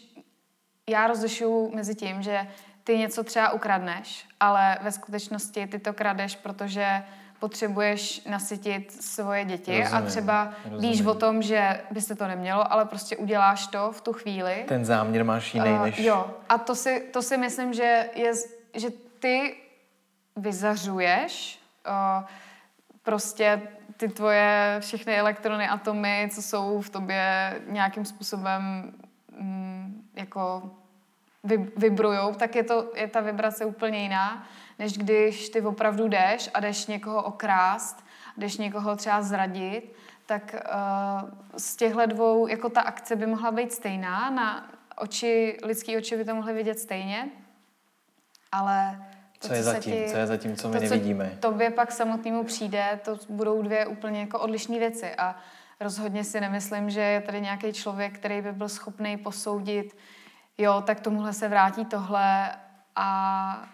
já 0.88 1.06
rozlišuju 1.06 1.74
mezi 1.74 1.94
tím, 1.94 2.22
že 2.22 2.46
ty 2.84 2.98
něco 2.98 3.24
třeba 3.24 3.50
ukradneš, 3.50 4.26
ale 4.40 4.78
ve 4.82 4.92
skutečnosti 4.92 5.66
ty 5.66 5.78
to 5.78 5.92
kradeš, 5.92 6.36
protože 6.36 7.02
potřebuješ 7.44 8.24
nasytit 8.24 8.92
svoje 9.02 9.44
děti 9.44 9.80
rozumím, 9.80 10.04
a 10.04 10.08
třeba 10.08 10.52
rozumím. 10.64 10.90
víš 10.90 11.06
o 11.06 11.14
tom, 11.14 11.42
že 11.42 11.80
byste 11.90 12.14
to 12.14 12.28
nemělo, 12.28 12.72
ale 12.72 12.84
prostě 12.84 13.16
uděláš 13.16 13.66
to 13.66 13.92
v 13.92 14.00
tu 14.00 14.12
chvíli. 14.12 14.64
Ten 14.68 14.84
záměr 14.84 15.24
máš 15.24 15.54
jiný 15.54 15.70
uh, 15.70 15.82
než... 15.82 15.98
Jo, 15.98 16.30
a 16.48 16.58
to 16.58 16.74
si, 16.74 17.00
to 17.12 17.22
si 17.22 17.36
myslím, 17.36 17.72
že, 17.74 18.08
je, 18.14 18.32
že 18.74 18.88
ty 19.18 19.56
vyzařuješ 20.36 21.60
uh, 21.86 22.24
prostě 23.02 23.62
ty 23.96 24.08
tvoje 24.08 24.76
všechny 24.80 25.18
elektrony, 25.18 25.68
atomy, 25.68 26.30
co 26.34 26.42
jsou 26.42 26.80
v 26.80 26.90
tobě 26.90 27.54
nějakým 27.66 28.04
způsobem 28.04 28.92
mm, 29.40 30.08
jako 30.14 30.70
vibrujou, 31.76 32.34
tak 32.34 32.56
je, 32.56 32.64
to, 32.64 32.92
je 32.94 33.08
ta 33.08 33.20
vibrace 33.20 33.64
úplně 33.64 33.98
jiná 33.98 34.46
než 34.78 34.98
když 34.98 35.48
ty 35.48 35.60
opravdu 35.60 36.08
jdeš 36.08 36.50
a 36.54 36.60
jdeš 36.60 36.86
někoho 36.86 37.22
okrást, 37.22 38.04
jdeš 38.36 38.56
někoho 38.56 38.96
třeba 38.96 39.22
zradit, 39.22 39.94
tak 40.26 40.54
uh, 40.54 41.30
z 41.56 41.76
těchto 41.76 42.06
dvou, 42.06 42.46
jako 42.46 42.68
ta 42.68 42.80
akce 42.80 43.16
by 43.16 43.26
mohla 43.26 43.50
být 43.50 43.72
stejná, 43.72 44.30
na 44.30 44.70
oči, 44.96 45.58
lidský 45.62 45.96
oči 45.96 46.16
by 46.16 46.24
to 46.24 46.34
mohly 46.34 46.52
vidět 46.52 46.78
stejně, 46.78 47.28
ale 48.52 49.04
to, 49.38 49.48
co, 49.48 49.54
je 49.54 49.62
zatím, 49.62 49.92
ti, 49.92 50.10
co 50.10 50.16
je 50.16 50.26
zatím, 50.26 50.56
co 50.56 50.68
my 50.68 50.74
to, 50.74 50.80
nevidíme. 50.80 51.30
Co 51.34 51.50
tobě 51.50 51.70
pak 51.70 51.92
samotnému 51.92 52.44
přijde, 52.44 53.00
to 53.04 53.18
budou 53.28 53.62
dvě 53.62 53.86
úplně 53.86 54.20
jako 54.20 54.38
odlišné 54.38 54.78
věci 54.78 55.14
a 55.14 55.36
rozhodně 55.80 56.24
si 56.24 56.40
nemyslím, 56.40 56.90
že 56.90 57.00
je 57.00 57.20
tady 57.20 57.40
nějaký 57.40 57.72
člověk, 57.72 58.18
který 58.18 58.42
by 58.42 58.52
byl 58.52 58.68
schopný 58.68 59.16
posoudit, 59.16 59.96
jo, 60.58 60.82
tak 60.86 61.00
tomuhle 61.00 61.32
se 61.32 61.48
vrátí 61.48 61.84
tohle 61.84 62.50
a 62.96 63.68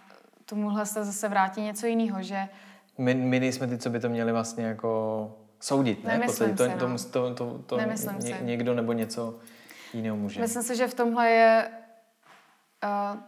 tomuhle 0.51 0.85
se 0.85 1.05
zase 1.05 1.29
vrátí 1.29 1.61
něco 1.61 1.87
jiného, 1.87 2.23
že... 2.23 2.49
My, 2.97 3.13
my 3.13 3.39
nejsme 3.39 3.67
ty, 3.67 3.77
co 3.77 3.89
by 3.89 3.99
to 3.99 4.09
měli 4.09 4.31
vlastně 4.31 4.65
jako 4.65 4.91
soudit, 5.59 6.03
ne? 6.03 6.13
Nemyslím 6.13 6.55
to, 6.55 6.63
si, 6.63 6.69
to, 6.69 6.87
no. 6.87 6.97
to, 6.97 7.33
to, 7.35 7.57
to, 7.65 7.77
Nemyslím 7.77 8.15
ně, 8.19 8.37
si. 8.37 8.43
někdo 8.43 8.73
nebo 8.73 8.93
něco 8.93 9.39
jiného 9.93 10.17
může. 10.17 10.41
Myslím 10.41 10.63
si, 10.63 10.75
že 10.75 10.87
v 10.87 10.93
tomhle 10.93 11.29
je... 11.29 11.71
Uh, 12.83 13.19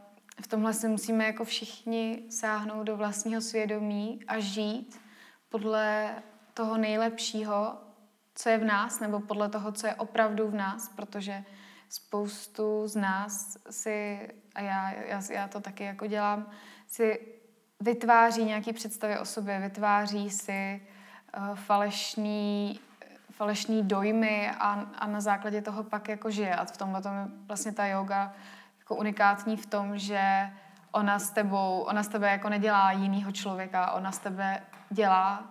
v 0.43 0.47
tomhle 0.47 0.73
si 0.73 0.88
musíme 0.88 1.25
jako 1.25 1.45
všichni 1.45 2.23
sáhnout 2.29 2.83
do 2.83 2.97
vlastního 2.97 3.41
svědomí 3.41 4.19
a 4.27 4.39
žít 4.39 4.99
podle 5.49 6.15
toho 6.53 6.77
nejlepšího, 6.77 7.77
co 8.36 8.49
je 8.49 8.57
v 8.57 8.63
nás, 8.63 8.99
nebo 8.99 9.19
podle 9.19 9.49
toho, 9.49 9.71
co 9.71 9.88
je 9.88 9.95
opravdu 9.95 10.47
v 10.47 10.53
nás, 10.53 10.89
protože 10.89 11.43
spoustu 11.89 12.88
z 12.88 12.95
nás 12.95 13.57
si, 13.69 14.29
a 14.55 14.62
já, 14.62 14.91
já, 14.91 15.21
já 15.31 15.47
to 15.47 15.59
taky 15.59 15.83
jako 15.83 16.07
dělám, 16.07 16.51
si 16.93 17.19
vytváří 17.79 18.43
nějaké 18.43 18.73
představy 18.73 19.19
o 19.19 19.25
sobě, 19.25 19.60
vytváří 19.60 20.29
si 20.29 20.82
uh, 21.38 21.56
falešný, 21.56 22.79
falešný 23.32 23.84
dojmy 23.84 24.49
a, 24.49 24.71
a 24.95 25.08
na 25.08 25.21
základě 25.21 25.62
toho 25.62 25.84
pak 25.84 26.10
jako 26.10 26.32
žije. 26.32 26.56
A 26.56 26.65
v 26.65 26.77
tomhle 26.77 27.01
tom 27.01 27.15
je 27.15 27.27
vlastně 27.47 27.71
ta 27.71 27.86
yoga 27.86 28.34
jako 28.79 28.95
unikátní 28.95 29.58
v 29.58 29.65
tom, 29.65 29.97
že 29.97 30.49
ona 30.91 31.19
s 31.19 31.29
tebou, 31.29 31.79
ona 31.79 32.03
s 32.03 32.08
tebe 32.08 32.32
jako 32.32 32.49
nedělá 32.49 32.91
jinýho 32.91 33.32
člověka, 33.32 33.91
ona 33.91 34.12
s 34.12 34.19
tebe 34.19 34.62
dělá 34.89 35.43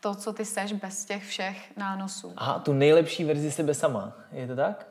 to, 0.00 0.14
co 0.14 0.32
ty 0.32 0.44
seš 0.44 0.72
bez 0.72 1.04
těch 1.04 1.24
všech 1.24 1.76
nánosů. 1.76 2.32
Aha, 2.36 2.58
tu 2.58 2.72
nejlepší 2.72 3.24
verzi 3.24 3.50
sebe 3.50 3.74
sama, 3.74 4.12
je 4.32 4.46
to 4.46 4.56
tak? 4.56 4.86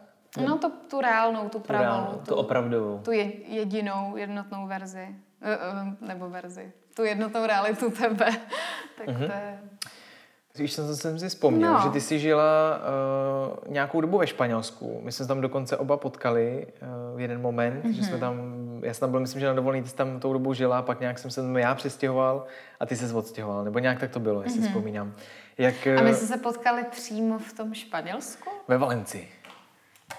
No, 0.45 0.57
to, 0.57 0.71
tu 0.89 1.01
reálnou, 1.01 1.43
tu, 1.43 1.49
tu 1.49 1.59
pravou. 1.59 1.83
Reálnou, 1.83 2.17
tu, 2.17 2.25
tu 2.25 2.35
opravdovou. 2.35 2.99
Tu 2.99 3.11
jedinou, 3.47 4.17
jednotnou 4.17 4.67
verzi. 4.67 5.15
Eh, 5.41 6.07
nebo 6.07 6.29
verzi, 6.29 6.71
tu 6.95 7.03
jednotnou 7.03 7.45
realitu 7.45 7.91
tebe. 7.91 8.25
tak 8.97 9.07
mm-hmm. 9.07 9.27
to 9.27 9.33
je... 9.33 9.59
Víš, 10.57 10.73
jsem, 10.73 10.95
jsem 10.95 11.19
si 11.19 11.29
vzpomněl, 11.29 11.73
no. 11.73 11.79
že 11.83 11.89
ty 11.89 12.01
jsi 12.01 12.19
žila 12.19 12.79
uh, 13.65 13.73
nějakou 13.73 14.01
dobu 14.01 14.17
ve 14.17 14.27
Španělsku. 14.27 15.01
My 15.03 15.11
jsme 15.11 15.25
se 15.25 15.27
tam 15.27 15.41
dokonce 15.41 15.77
oba 15.77 15.97
potkali 15.97 16.67
uh, 16.81 17.17
v 17.17 17.19
jeden 17.19 17.41
moment, 17.41 17.83
mm-hmm. 17.83 17.91
že 17.91 18.03
jsme 18.03 18.11
mhm. 18.11 18.19
tam, 18.19 18.35
já 18.83 18.93
jsem 18.93 18.99
tam 18.99 19.11
byl, 19.11 19.19
myslím, 19.19 19.39
že 19.39 19.47
na 19.47 19.53
dovolený, 19.53 19.83
ty 19.83 19.89
jsi 19.89 19.95
tam 19.95 20.19
tou 20.19 20.33
dobu 20.33 20.53
žila, 20.53 20.81
pak 20.81 20.99
nějak 20.99 21.19
jsem 21.19 21.31
se 21.31 21.41
tam 21.41 21.57
já 21.57 21.75
přestěhoval 21.75 22.45
a 22.79 22.85
ty 22.85 22.95
se 22.95 23.13
odstěhoval, 23.13 23.63
nebo 23.63 23.79
nějak 23.79 23.99
tak 23.99 24.11
to 24.11 24.19
bylo, 24.19 24.43
jestli 24.43 24.61
mm-hmm. 24.61 24.67
vzpomínám. 24.67 25.13
Jak, 25.57 25.75
uh, 25.93 25.99
a 25.99 26.01
my 26.01 26.13
jsme 26.13 26.27
se 26.27 26.37
potkali 26.37 26.83
přímo 26.91 27.39
v 27.39 27.53
tom 27.53 27.73
Španělsku? 27.73 28.49
Ve 28.67 28.77
Valencii. 28.77 29.29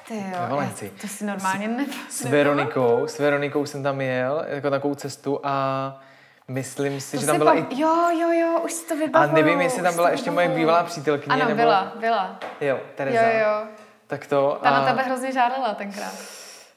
Ty 0.08 0.14
jo, 0.14 0.90
to 1.00 1.08
si 1.08 1.24
normálně 1.24 1.68
ne, 1.68 1.86
s, 2.10 2.24
Veronikou, 2.24 3.06
s 3.06 3.18
Veronikou 3.18 3.66
jsem 3.66 3.82
tam 3.82 4.00
jel, 4.00 4.44
jako 4.48 4.70
takovou 4.70 4.94
cestu 4.94 5.40
a 5.42 6.00
myslím 6.48 7.00
si, 7.00 7.16
to 7.16 7.20
že 7.20 7.26
tam 7.26 7.38
byla 7.38 7.52
pa... 7.52 7.58
i... 7.58 7.80
Jo, 7.80 8.10
jo, 8.10 8.32
jo, 8.32 8.60
už 8.64 8.72
si 8.72 8.88
to 8.88 8.96
vybavuju. 8.96 9.32
A 9.32 9.34
nevím, 9.34 9.60
jestli 9.60 9.82
tam 9.82 9.94
byla 9.94 10.10
ještě 10.10 10.30
moje 10.30 10.48
bývalá 10.48 10.82
přítelkyně. 10.82 11.34
Ano, 11.34 11.44
nebo... 11.44 11.56
byla, 11.56 11.92
byla. 12.00 12.38
Jo, 12.60 12.80
Tereza. 12.94 13.20
Jo, 13.20 13.38
jo. 13.38 13.66
Tak 14.06 14.26
to. 14.26 14.58
Ta 14.62 14.70
a... 14.70 14.80
na 14.80 14.86
tebe 14.86 15.02
hrozně 15.02 15.32
žádala 15.32 15.74
tenkrát. 15.74 16.14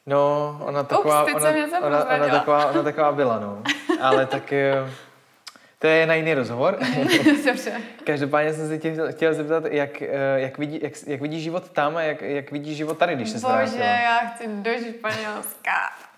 No, 0.05 0.57
ona 0.61 0.83
taková, 0.83 1.23
Ups, 1.23 1.33
ona, 1.33 1.49
ona, 1.81 2.05
ona, 2.05 2.27
taková, 2.27 2.65
ona 2.65 2.83
taková 2.83 3.11
byla, 3.11 3.39
no. 3.39 3.63
Ale 4.01 4.25
tak 4.25 4.53
to 5.81 5.87
je 5.87 6.05
na 6.05 6.13
jiný 6.13 6.33
rozhovor. 6.33 6.79
Dobře. 7.45 7.81
Každopádně 8.03 8.53
jsem 8.53 8.67
se 8.67 8.77
tě 8.77 8.95
chtěl 9.11 9.33
zeptat, 9.33 9.65
jak, 9.65 10.01
eh, 10.01 10.09
jak, 10.35 10.57
vidí, 10.57 10.79
jak, 10.83 10.93
jak 11.07 11.21
vidí 11.21 11.41
život 11.41 11.69
tam 11.69 11.97
a 11.97 12.01
jak, 12.01 12.21
jak 12.21 12.51
vidí 12.51 12.75
život 12.75 12.97
tady, 12.97 13.15
když 13.15 13.29
se 13.29 13.39
Bože, 13.39 13.55
vrátila. 13.55 13.85
já 13.85 14.17
chci 14.17 14.47
do 14.47 14.71
Španělska. 14.71 15.71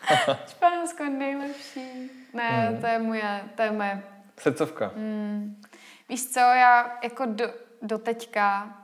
Španělsko 0.47 1.03
nejlepší. 1.03 2.11
Ne, 2.33 2.49
hmm. 2.49 2.81
to 2.81 2.87
je 2.87 2.99
moje, 2.99 3.41
to 3.55 3.61
je 3.61 3.71
moje... 3.71 4.03
Srdcovka. 4.39 4.91
Hmm. 4.95 5.61
Víš 6.09 6.31
co, 6.31 6.39
já 6.39 6.99
jako 7.03 7.25
do, 7.25 7.45
do 7.81 7.97
teďka, 7.97 8.77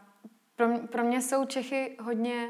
pro, 0.56 0.68
pro 0.92 1.04
mě 1.04 1.22
jsou 1.22 1.46
Čechy 1.46 1.98
hodně 2.04 2.48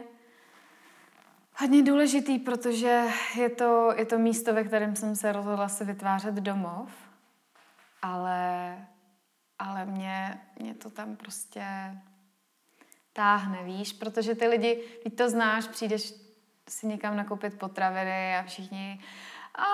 hodně 1.59 1.83
důležitý, 1.83 2.39
protože 2.39 3.01
je 3.37 3.49
to, 3.49 3.93
je 3.97 4.05
to 4.05 4.17
místo, 4.17 4.53
ve 4.53 4.63
kterém 4.63 4.95
jsem 4.95 5.15
se 5.15 5.31
rozhodla 5.31 5.67
se 5.67 5.85
vytvářet 5.85 6.35
domov 6.35 7.08
ale, 8.01 8.77
ale 9.59 9.85
mě, 9.85 10.41
mě 10.59 10.73
to 10.73 10.89
tam 10.89 11.15
prostě 11.15 11.63
táhne, 13.13 13.63
víš, 13.63 13.93
protože 13.93 14.35
ty 14.35 14.47
lidi, 14.47 14.83
teď 15.03 15.15
to 15.15 15.29
znáš, 15.29 15.67
přijdeš 15.67 16.13
si 16.69 16.87
někam 16.87 17.17
nakoupit 17.17 17.59
potraviny 17.59 18.37
a 18.37 18.43
všichni 18.43 18.99
a 19.59 19.69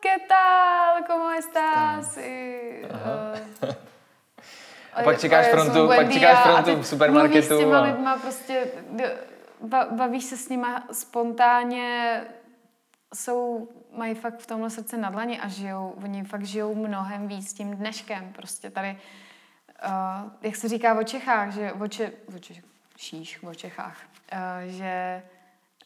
¿qué 0.00 0.18
tal? 0.28 1.04
¿Cómo 1.06 1.30
estás? 1.30 2.16
I, 2.16 2.82
uh, 2.84 3.74
a 4.94 5.02
pak 5.02 5.20
čekáš 5.20 5.46
frontu, 5.46 5.86
pak 5.86 6.12
čekáš 6.12 6.38
frontu 6.42 6.82
v 6.82 6.86
supermarketu. 6.86 7.54
Mluvíš 7.54 7.58
s 7.58 7.58
těma 7.58 7.78
a... 7.78 7.82
lidma 7.82 8.16
prostě, 8.16 8.66
bavíš 9.90 10.24
se 10.24 10.36
s 10.36 10.48
nima 10.48 10.82
spontánně, 10.92 12.20
jsou 13.14 13.68
mají 13.92 14.14
fakt 14.14 14.38
v 14.38 14.46
tomhle 14.46 14.70
srdce 14.70 14.96
na 14.96 15.10
dlaně 15.10 15.40
a 15.40 15.48
žijou, 15.48 15.94
oni 16.04 16.24
fakt 16.24 16.44
žijou 16.44 16.74
mnohem 16.74 17.28
víc 17.28 17.52
tím 17.52 17.76
dneškem. 17.76 18.32
Prostě 18.32 18.70
tady, 18.70 18.98
uh, 19.86 20.32
jak 20.42 20.56
se 20.56 20.68
říká 20.68 20.98
o 20.98 21.02
Čechách, 21.02 21.52
že 21.52 21.72
o, 21.72 21.88
Če, 21.88 22.12
o 22.36 22.38
Češích, 22.38 23.44
o 23.44 23.54
Čechách, 23.54 23.96
uh, 24.32 24.38
že 24.72 25.22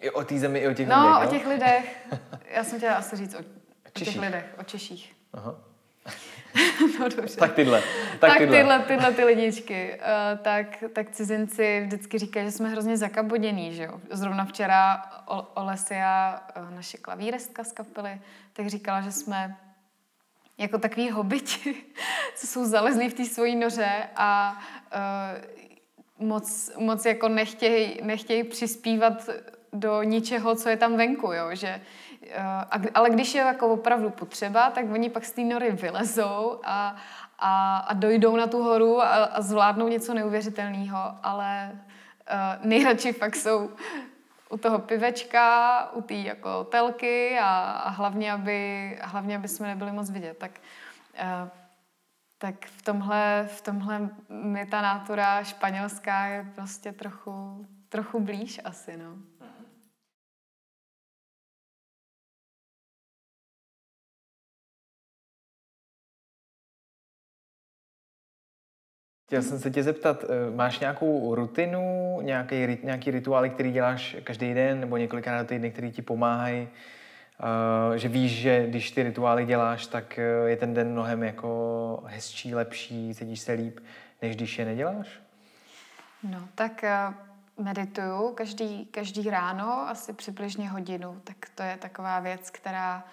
I 0.00 0.10
o 0.10 0.24
té 0.24 0.38
zemi, 0.38 0.58
i 0.58 0.68
o 0.68 0.74
těch 0.74 0.88
no, 0.88 0.96
lidech, 0.96 1.20
No, 1.20 1.28
o 1.28 1.30
těch 1.30 1.46
lidech. 1.46 2.08
Já 2.54 2.64
jsem 2.64 2.78
chtěla 2.78 2.94
asi 2.94 3.16
říct 3.16 3.34
o, 3.34 3.38
o 3.86 3.90
těch 3.90 4.16
lidech, 4.16 4.54
o 4.58 4.62
Češích. 4.62 5.16
Aha. 5.32 5.71
no 7.00 7.08
dobře. 7.08 7.36
Tak 7.36 7.52
tyhle. 7.54 7.80
Tak, 7.80 8.30
Tak, 8.30 8.38
tyhle. 8.38 8.56
tyhle, 8.56 8.78
tyhle 8.78 9.12
ty 9.12 9.24
lidičky. 9.24 9.98
Uh, 10.00 10.38
tak, 10.38 10.84
tak 10.92 11.10
cizinci 11.10 11.82
vždycky 11.86 12.18
říkají, 12.18 12.46
že 12.46 12.52
jsme 12.52 12.68
hrozně 12.68 12.96
zakabodění, 12.96 13.74
že 13.74 13.82
jo. 13.84 14.00
Zrovna 14.10 14.44
včera 14.44 15.02
o- 15.26 15.46
Olesia, 15.54 16.40
uh, 16.56 16.74
naše 16.74 16.98
klavírestka 16.98 17.64
z 17.64 17.72
kapely, 17.72 18.20
tak 18.52 18.66
říkala, 18.66 19.00
že 19.00 19.12
jsme 19.12 19.56
jako 20.58 20.78
takový 20.78 21.10
hobiti, 21.10 21.74
co 22.36 22.46
jsou 22.46 22.64
zalezlí 22.64 23.08
v 23.08 23.14
té 23.14 23.24
svojí 23.24 23.56
noře 23.56 24.08
a 24.16 24.58
uh, 26.18 26.26
moc, 26.28 26.70
moc 26.78 27.04
jako 27.06 27.28
nechtějí 27.28 28.00
nechtěj 28.02 28.44
přispívat 28.44 29.28
do 29.72 30.02
ničeho, 30.02 30.54
co 30.54 30.68
je 30.68 30.76
tam 30.76 30.96
venku, 30.96 31.32
jo, 31.32 31.54
že 31.54 31.80
ale 32.94 33.10
když 33.10 33.34
je 33.34 33.40
jako 33.40 33.68
opravdu 33.68 34.10
potřeba, 34.10 34.70
tak 34.70 34.84
oni 34.92 35.10
pak 35.10 35.24
z 35.24 35.32
té 35.32 35.40
nory 35.40 35.70
vylezou 35.70 36.60
a, 36.64 36.96
a, 37.38 37.76
a 37.76 37.94
dojdou 37.94 38.36
na 38.36 38.46
tu 38.46 38.62
horu 38.62 39.02
a, 39.02 39.06
a 39.06 39.40
zvládnou 39.40 39.88
něco 39.88 40.14
neuvěřitelného, 40.14 40.98
ale 41.22 41.70
uh, 41.72 42.66
nejradši 42.66 43.12
fakt 43.12 43.36
jsou 43.36 43.70
u 44.50 44.56
toho 44.56 44.78
pivečka, 44.78 45.88
u 45.92 46.02
té 46.02 46.14
jako 46.14 46.64
telky 46.64 47.38
a, 47.38 47.70
a 47.70 47.88
hlavně, 47.88 48.32
aby, 48.32 48.98
hlavně, 49.02 49.36
aby 49.36 49.48
jsme 49.48 49.66
nebyli 49.66 49.92
moc 49.92 50.10
vidět. 50.10 50.38
Tak, 50.38 50.50
uh, 51.22 51.48
tak 52.38 52.66
v 52.66 52.82
tomhle, 52.82 53.48
v 53.50 53.60
tomhle 53.60 54.10
mi 54.28 54.66
ta 54.66 54.82
nátura 54.82 55.44
španělská 55.44 56.24
je 56.24 56.52
prostě 56.54 56.92
trochu, 56.92 57.66
trochu 57.88 58.20
blíž 58.20 58.60
asi, 58.64 58.96
no. 58.96 59.31
Chtěl 69.32 69.42
jsem 69.42 69.58
se 69.58 69.70
tě 69.70 69.82
zeptat, 69.82 70.24
eh, 70.24 70.56
máš 70.56 70.78
nějakou 70.78 71.34
rutinu, 71.34 72.18
nějaký, 72.22 72.78
nějaký 72.82 73.10
rituály, 73.10 73.50
který 73.50 73.72
děláš 73.72 74.16
každý 74.24 74.54
den 74.54 74.80
nebo 74.80 74.96
několikrát 74.96 75.42
do 75.42 75.48
týdne, 75.48 75.70
který 75.70 75.92
ti 75.92 76.02
pomáhají? 76.02 76.68
Uh, 76.68 77.96
že 77.96 78.08
víš, 78.08 78.32
že 78.32 78.66
když 78.66 78.90
ty 78.90 79.02
rituály 79.02 79.46
děláš, 79.46 79.86
tak 79.86 80.18
eh, 80.18 80.22
je 80.46 80.56
ten 80.56 80.74
den 80.74 80.92
mnohem 80.92 81.22
jako 81.22 82.02
hezčí, 82.06 82.54
lepší, 82.54 83.14
cítíš 83.14 83.40
se 83.40 83.52
líp, 83.52 83.80
než 84.22 84.36
když 84.36 84.58
je 84.58 84.64
neděláš? 84.64 85.08
No, 86.22 86.48
tak 86.54 86.84
medituju 87.58 88.32
každý, 88.34 88.86
každý 88.86 89.30
ráno, 89.30 89.88
asi 89.88 90.12
přibližně 90.12 90.68
hodinu, 90.68 91.20
tak 91.24 91.36
to 91.54 91.62
je 91.62 91.76
taková 91.76 92.20
věc, 92.20 92.50
která 92.50 93.04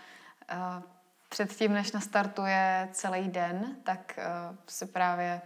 předtím, 1.30 1.74
než 1.74 1.92
nastartuje 1.92 2.90
celý 2.92 3.28
den, 3.28 3.76
tak 3.84 4.20
se 4.68 4.86
právě 4.86 5.42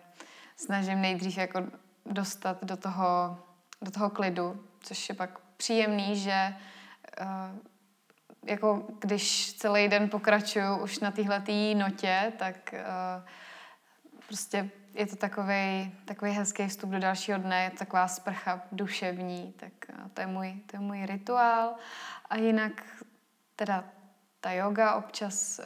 snažím 0.56 1.02
nejdřív 1.02 1.38
jako 1.38 1.64
dostat 2.06 2.64
do 2.64 2.78
toho, 2.78 3.40
do 3.82 3.92
toho 3.92 4.10
klidu, 4.10 4.64
což 4.80 5.10
je 5.10 5.16
pak 5.16 5.40
příjemný, 5.58 6.20
že 6.20 6.56
uh, 7.22 7.60
jako 8.46 8.88
když 9.00 9.54
celý 9.54 9.88
den 9.88 10.10
pokračuju 10.10 10.78
už 10.78 11.00
na 11.00 11.12
téhletý 11.12 11.76
notě, 11.76 12.34
tak 12.38 12.74
uh, 12.74 13.30
prostě 14.28 14.70
je 14.94 15.08
to 15.08 15.16
takový 15.16 15.92
takový 16.06 16.32
hezký 16.32 16.68
vstup 16.68 16.90
do 16.90 17.00
dalšího 17.00 17.38
dne, 17.38 17.64
je 17.64 17.70
to 17.70 17.78
taková 17.78 18.08
sprcha 18.08 18.62
duševní, 18.72 19.54
tak 19.58 19.74
uh, 19.90 20.08
to 20.14 20.22
je, 20.22 20.28
můj, 20.28 20.60
to 20.66 20.76
je 20.76 20.80
můj 20.80 21.06
rituál. 21.06 21.76
A 22.30 22.38
jinak 22.38 22.84
teda 23.56 23.84
ta 24.42 24.52
yoga 24.52 24.96
občas 24.96 25.60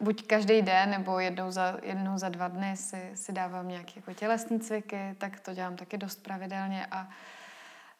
buď 0.00 0.26
každý 0.26 0.62
den, 0.62 0.90
nebo 0.90 1.18
jednou 1.18 1.50
za, 1.50 1.76
jednou 1.82 2.18
za 2.18 2.28
dva 2.28 2.48
dny 2.48 2.76
si, 2.76 3.10
si 3.14 3.32
dávám 3.32 3.68
nějaké 3.68 3.92
jako 3.96 4.14
tělesní 4.14 4.60
cviky, 4.60 5.14
tak 5.18 5.40
to 5.40 5.54
dělám 5.54 5.76
taky 5.76 5.98
dost 5.98 6.22
pravidelně 6.22 6.86
a 6.90 7.08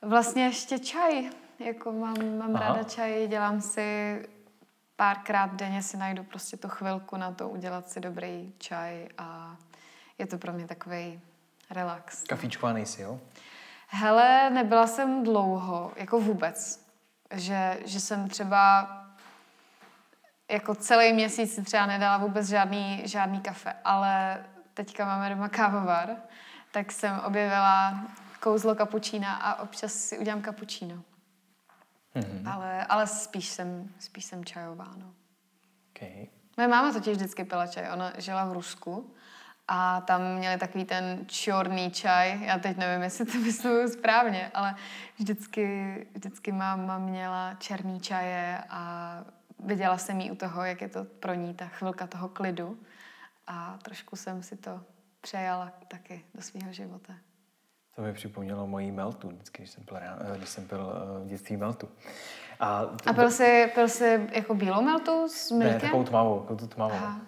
vlastně 0.03 0.45
ještě 0.45 0.79
čaj, 0.79 1.31
jako 1.59 1.93
mám, 1.93 2.39
mám 2.39 2.57
Aha. 2.57 2.67
ráda 2.67 2.83
čaj, 2.83 3.29
dělám 3.29 3.61
si 3.61 4.19
párkrát 4.97 5.55
denně 5.55 5.83
si 5.83 5.97
najdu 5.97 6.25
prostě 6.25 6.57
tu 6.57 6.69
chvilku 6.69 7.17
na 7.17 7.33
to 7.33 7.49
udělat 7.49 7.91
si 7.91 8.01
dobrý 8.01 8.53
čaj 8.59 9.09
a 9.19 9.57
je 10.19 10.27
to 10.27 10.39
pro 10.39 10.53
mě 10.53 10.67
takový 10.67 11.21
relax. 11.71 12.23
Kafíčková 12.23 12.73
nejsi, 12.73 13.03
jo? 13.03 13.21
Hele, 13.89 14.51
nebyla 14.51 14.87
jsem 14.87 15.25
dlouho, 15.25 15.93
jako 15.97 16.21
vůbec. 16.21 16.87
Že, 17.33 17.79
že 17.85 18.01
jsem 18.01 18.29
třeba 18.29 18.89
jako 20.51 20.75
celý 20.75 21.13
měsíc 21.13 21.55
si 21.55 21.63
třeba 21.63 21.87
nedala 21.87 22.17
vůbec 22.17 22.49
žádný, 22.49 23.03
žádný 23.05 23.41
kafe, 23.41 23.73
ale 23.85 24.45
teďka 24.75 25.05
máme 25.05 25.31
doma 25.31 25.49
kávovar, 25.49 26.17
tak 26.73 26.93
jsem 26.93 27.21
objevila 27.27 28.01
kouzlo 28.41 28.75
kapučína 28.75 29.35
a 29.35 29.63
občas 29.63 29.93
si 29.93 30.19
udělám 30.19 30.43
kapučíno. 30.43 31.03
Mhm. 32.15 32.49
Ale, 32.49 32.85
ale 32.85 33.07
spíš 33.07 33.49
jsem, 33.49 33.89
spíš 33.99 34.25
jsem 34.25 34.45
čajová, 34.45 34.95
no. 34.97 35.15
Okay. 35.97 36.27
Moje 36.57 36.69
máma 36.69 36.93
totiž 36.93 37.17
vždycky 37.17 37.45
pila 37.45 37.67
čaj, 37.67 37.91
ona 37.93 38.13
žila 38.19 38.45
v 38.45 38.53
Rusku 38.53 39.15
a 39.69 40.01
tam 40.01 40.35
měli 40.35 40.59
takový 40.59 40.85
ten 40.85 41.25
čorný 41.27 41.91
čaj, 41.91 42.45
já 42.45 42.59
teď 42.59 42.77
nevím, 42.77 43.03
jestli 43.03 43.25
to 43.27 43.41
vyslovuju 43.41 43.89
správně, 43.89 44.51
ale 44.55 44.75
vždycky, 45.19 45.97
vždycky 46.15 46.53
máma 46.53 46.99
měla 46.99 47.55
černý 47.55 48.01
čaje 48.01 48.65
a 48.71 49.25
viděla 49.59 49.99
jsem 49.99 50.21
jí 50.21 50.31
u 50.31 50.35
toho, 50.35 50.65
jak 50.65 50.81
je 50.81 50.89
to 50.89 51.05
pro 51.05 51.35
ní 51.35 51.55
ta 51.55 51.67
chvilka 51.67 52.07
toho 52.07 52.29
klidu 52.29 52.79
a 53.47 53.79
trošku 53.83 54.17
jsem 54.17 54.43
si 54.43 54.57
to 54.57 54.81
přejala 55.21 55.73
taky 55.89 56.25
do 56.35 56.43
svého 56.43 56.73
života. 56.73 57.13
To 57.97 58.03
mi 58.03 58.13
připomnělo 58.13 58.67
mojí 58.67 58.93
meltu, 58.93 59.29
vždycky, 59.29 59.63
když 59.63 59.71
jsem 59.71 59.85
pil, 59.85 59.97
ráno- 59.99 60.37
když 60.37 60.49
jsem 60.49 60.69
pil 60.69 60.93
eh, 60.97 61.25
v 61.25 61.27
dětství 61.29 61.57
meltu. 61.57 61.89
A, 62.61 62.79
A 63.07 63.13
pil 63.13 63.31
jsi, 63.31 63.71
pil 63.75 63.89
jsi 63.89 64.29
jako 64.33 64.55
bílou 64.55 64.83
meltu 64.83 65.29
s 65.29 65.51
ne, 65.51 65.59
mlíkem? 65.59 65.81
takovou 65.81 66.05
tmavou, 66.05 66.41
takovou 66.41 66.59
tu 66.59 66.67
tmavou. 66.67 66.95
Aha. 66.95 67.21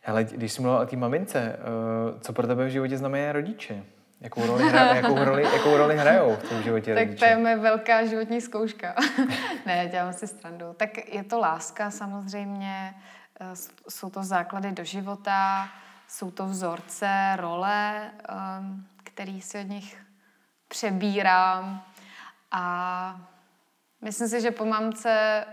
Hele, 0.00 0.24
když 0.24 0.52
jsi 0.52 0.62
mluvila 0.62 0.82
o 0.82 0.86
té 0.86 0.96
mamince, 0.96 1.40
eh, 1.58 2.20
co 2.20 2.32
pro 2.32 2.46
tebe 2.46 2.66
v 2.66 2.70
životě 2.70 2.98
znamená 2.98 3.32
rodiče? 3.32 3.84
Jakou 4.22 4.46
roli, 4.46 4.68
hra, 4.68 4.84
jakou, 4.94 5.24
roli, 5.24 5.42
jakou 5.42 5.76
roli 5.76 5.96
hrajou 5.96 6.36
v 6.36 6.48
tom 6.48 6.62
životě 6.62 6.94
Tak 6.94 7.04
rodiče? 7.04 7.18
to 7.18 7.24
je 7.24 7.36
moje 7.36 7.56
velká 7.56 8.06
životní 8.06 8.40
zkouška. 8.40 8.94
ne, 9.66 9.88
dělám 9.90 10.12
si 10.12 10.26
strandu. 10.26 10.66
Tak 10.76 11.12
je 11.14 11.24
to 11.24 11.38
láska 11.38 11.90
samozřejmě, 11.90 12.94
eh, 13.40 13.56
jsou 13.88 14.10
to 14.10 14.22
základy 14.22 14.72
do 14.72 14.84
života, 14.84 15.68
jsou 16.08 16.30
to 16.30 16.46
vzorce, 16.46 17.36
role, 17.36 18.10
um, 18.60 18.86
který 19.02 19.40
si 19.40 19.58
od 19.58 19.68
nich 19.68 20.02
přebírám 20.68 21.82
a 22.50 23.20
myslím 24.00 24.28
si, 24.28 24.40
že 24.40 24.50
po 24.50 24.64
mamce 24.64 25.44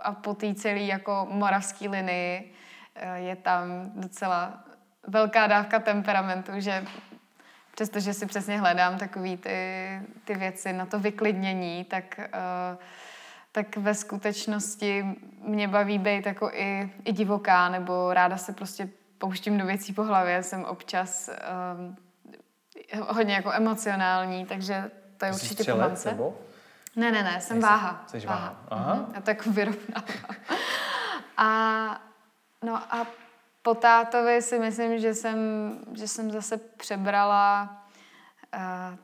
a 0.00 0.12
po 0.12 0.34
té 0.34 0.54
celé 0.54 0.80
jako 0.80 1.26
moravské 1.30 1.88
linii 1.88 2.54
eh, 2.94 3.18
je 3.18 3.36
tam 3.36 3.90
docela 3.94 4.64
velká 5.06 5.46
dávka 5.46 5.78
temperamentu, 5.78 6.52
že 6.56 6.84
přestože 7.76 8.14
si 8.14 8.26
přesně 8.26 8.60
hledám 8.60 8.98
takové 8.98 9.36
ty, 9.36 10.00
ty 10.24 10.34
věci 10.34 10.72
na 10.72 10.86
to 10.86 10.98
vyklidnění, 11.00 11.84
tak, 11.84 12.20
uh, 12.20 12.78
tak 13.52 13.76
ve 13.76 13.94
skutečnosti 13.94 15.04
mě 15.40 15.68
baví 15.68 15.98
být 15.98 16.26
jako 16.26 16.50
i, 16.52 16.92
i 17.04 17.12
divoká, 17.12 17.68
nebo 17.68 18.12
ráda 18.14 18.36
se 18.36 18.52
prostě 18.52 18.88
pouštím 19.18 19.58
do 19.58 19.66
věcí 19.66 19.92
po 19.92 20.04
hlavě, 20.04 20.42
jsem 20.42 20.64
občas 20.64 21.30
um, 21.78 21.96
hodně 23.00 23.34
jako 23.34 23.52
emocionální, 23.52 24.46
takže 24.46 24.90
to 25.16 25.24
je 25.24 25.32
Jsi 25.32 25.36
určitě 25.42 25.54
po 25.56 25.62
střelec, 25.62 25.88
mamce. 25.88 26.10
nebo? 26.10 26.38
Ne, 26.96 27.12
ne, 27.12 27.22
ne, 27.22 27.40
jsem 27.40 27.56
Nejsi- 27.56 27.66
váha. 27.68 28.04
Jsi 28.06 28.26
váha. 28.26 28.60
Aha. 28.68 28.94
Mhm, 28.94 29.12
Já 29.14 29.20
to 29.20 29.30
jako 29.30 29.50
vyrovnávám. 29.50 30.04
A, 31.36 32.00
no 32.64 32.76
a 32.94 33.06
po 33.66 33.74
tátovi 33.74 34.42
si 34.42 34.58
myslím, 34.58 34.98
že 34.98 35.14
jsem, 35.14 35.38
že 35.94 36.08
jsem 36.08 36.30
zase 36.30 36.56
přebrala 36.56 37.76
uh, 38.54 38.98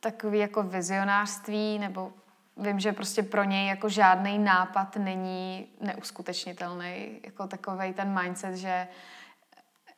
takový 0.00 0.38
jako 0.38 0.62
vizionářství, 0.62 1.78
nebo 1.78 2.12
vím, 2.56 2.80
že 2.80 2.92
prostě 2.92 3.22
pro 3.22 3.44
něj 3.44 3.66
jako 3.66 3.88
žádný 3.88 4.38
nápad 4.38 4.96
není 4.96 5.68
neuskutečnitelný. 5.80 7.20
Jako 7.24 7.46
takový 7.46 7.92
ten 7.92 8.20
mindset, 8.20 8.56
že 8.56 8.88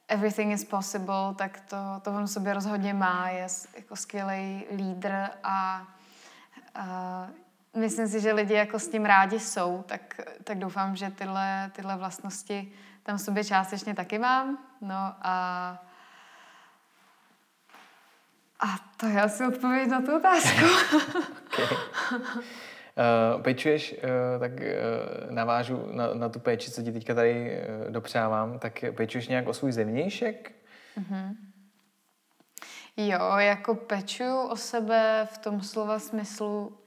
everything 0.08 0.52
is 0.52 0.64
possible, 0.64 1.34
tak 1.36 1.60
to, 1.60 1.76
to 2.02 2.10
on 2.10 2.28
sobě 2.28 2.54
rozhodně 2.54 2.94
má. 2.94 3.28
Je 3.28 3.46
jako 3.76 3.96
skvělý 3.96 4.64
lídr 4.76 5.12
a 5.42 5.86
a 6.74 7.28
myslím 7.76 8.08
si, 8.08 8.20
že 8.20 8.32
lidi 8.32 8.54
jako 8.54 8.78
s 8.78 8.88
tím 8.88 9.04
rádi 9.04 9.40
jsou, 9.40 9.84
tak, 9.86 10.20
tak 10.44 10.58
doufám, 10.58 10.96
že 10.96 11.10
tyhle, 11.10 11.70
tyhle 11.74 11.96
vlastnosti 11.96 12.72
tam 13.06 13.16
v 13.16 13.20
sobě 13.20 13.44
částečně 13.44 13.94
taky 13.94 14.18
mám. 14.18 14.58
No 14.80 15.14
a 15.22 15.82
A 18.60 18.66
to 18.96 19.06
je 19.06 19.22
asi 19.22 19.46
odpověď 19.46 19.88
na 19.88 20.00
tu 20.00 20.16
otázku. 20.16 20.64
okay. 21.52 21.66
Uh, 22.96 23.42
pečuješ, 23.42 23.92
uh, 23.92 24.40
tak 24.40 24.52
uh, 24.52 25.30
navážu 25.30 25.88
na, 25.92 26.14
na 26.14 26.28
tu 26.28 26.40
péči, 26.40 26.70
co 26.70 26.82
ti 26.82 26.92
teďka 26.92 27.14
tady 27.14 27.32
uh, 27.34 27.90
dopřávám, 27.90 28.58
tak 28.58 28.84
pečuješ 28.96 29.28
nějak 29.28 29.48
o 29.48 29.54
svůj 29.54 29.72
zemnějšek? 29.72 30.52
Mm-hmm. 30.98 31.36
Jo, 32.96 33.36
jako 33.36 33.74
pečuju 33.74 34.38
o 34.38 34.56
sebe 34.56 35.28
v 35.32 35.38
tom 35.38 35.60
slova 35.60 35.98
smyslu, 35.98 36.78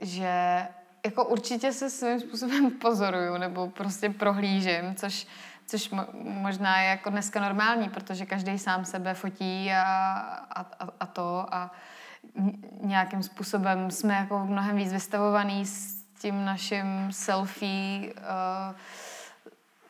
že 0.00 0.66
jako 1.06 1.24
určitě 1.24 1.72
se 1.72 1.90
svým 1.90 2.20
způsobem 2.20 2.70
pozoruju 2.80 3.36
nebo 3.36 3.70
prostě 3.70 4.10
prohlížím, 4.10 4.94
což, 4.94 5.26
což 5.66 5.90
možná 6.22 6.80
je 6.80 6.88
jako 6.88 7.10
dneska 7.10 7.40
normální, 7.40 7.88
protože 7.88 8.26
každý 8.26 8.58
sám 8.58 8.84
sebe 8.84 9.14
fotí 9.14 9.72
a, 9.72 9.82
a, 10.50 10.66
a, 11.00 11.06
to 11.06 11.46
a 11.54 11.70
nějakým 12.80 13.22
způsobem 13.22 13.90
jsme 13.90 14.14
jako 14.14 14.46
mnohem 14.46 14.76
víc 14.76 14.92
vystavovaný 14.92 15.66
s 15.66 16.02
tím 16.20 16.44
naším 16.44 17.12
selfie 17.12 18.14
uh, 18.14 18.20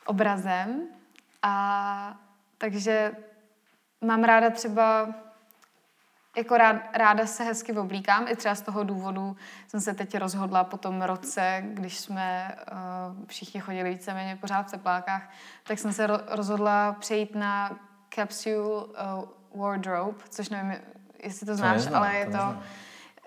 obrazem. 0.06 0.82
A 1.42 2.16
takže 2.58 3.12
mám 4.00 4.24
ráda 4.24 4.50
třeba 4.50 5.14
jako 6.36 6.56
rád, 6.56 6.76
ráda 6.92 7.26
se 7.26 7.44
hezky 7.44 7.72
oblíkám. 7.72 8.28
I 8.28 8.36
třeba 8.36 8.54
z 8.54 8.62
toho 8.62 8.84
důvodu 8.84 9.36
jsem 9.68 9.80
se 9.80 9.94
teď 9.94 10.18
rozhodla 10.18 10.64
po 10.64 10.76
tom 10.76 11.02
roce, 11.02 11.62
když 11.66 11.98
jsme 11.98 12.56
uh, 12.72 13.24
všichni 13.26 13.60
chodili 13.60 13.90
víceméně 13.90 14.36
pořád 14.40 14.68
v 14.68 14.70
teplákách, 14.70 15.30
tak 15.64 15.78
jsem 15.78 15.92
se 15.92 16.06
ro- 16.06 16.22
rozhodla 16.28 16.92
přejít 16.92 17.34
na 17.34 17.78
capsule 18.14 18.84
uh, 18.84 19.60
wardrobe, 19.60 20.18
což 20.28 20.48
nevím, 20.48 20.74
jestli 21.22 21.46
to 21.46 21.54
znáš, 21.54 21.72
to 21.72 21.84
neznám, 21.84 22.02
ale 22.02 22.14
je 22.14 22.26
to, 22.26 22.32
to 22.32 22.56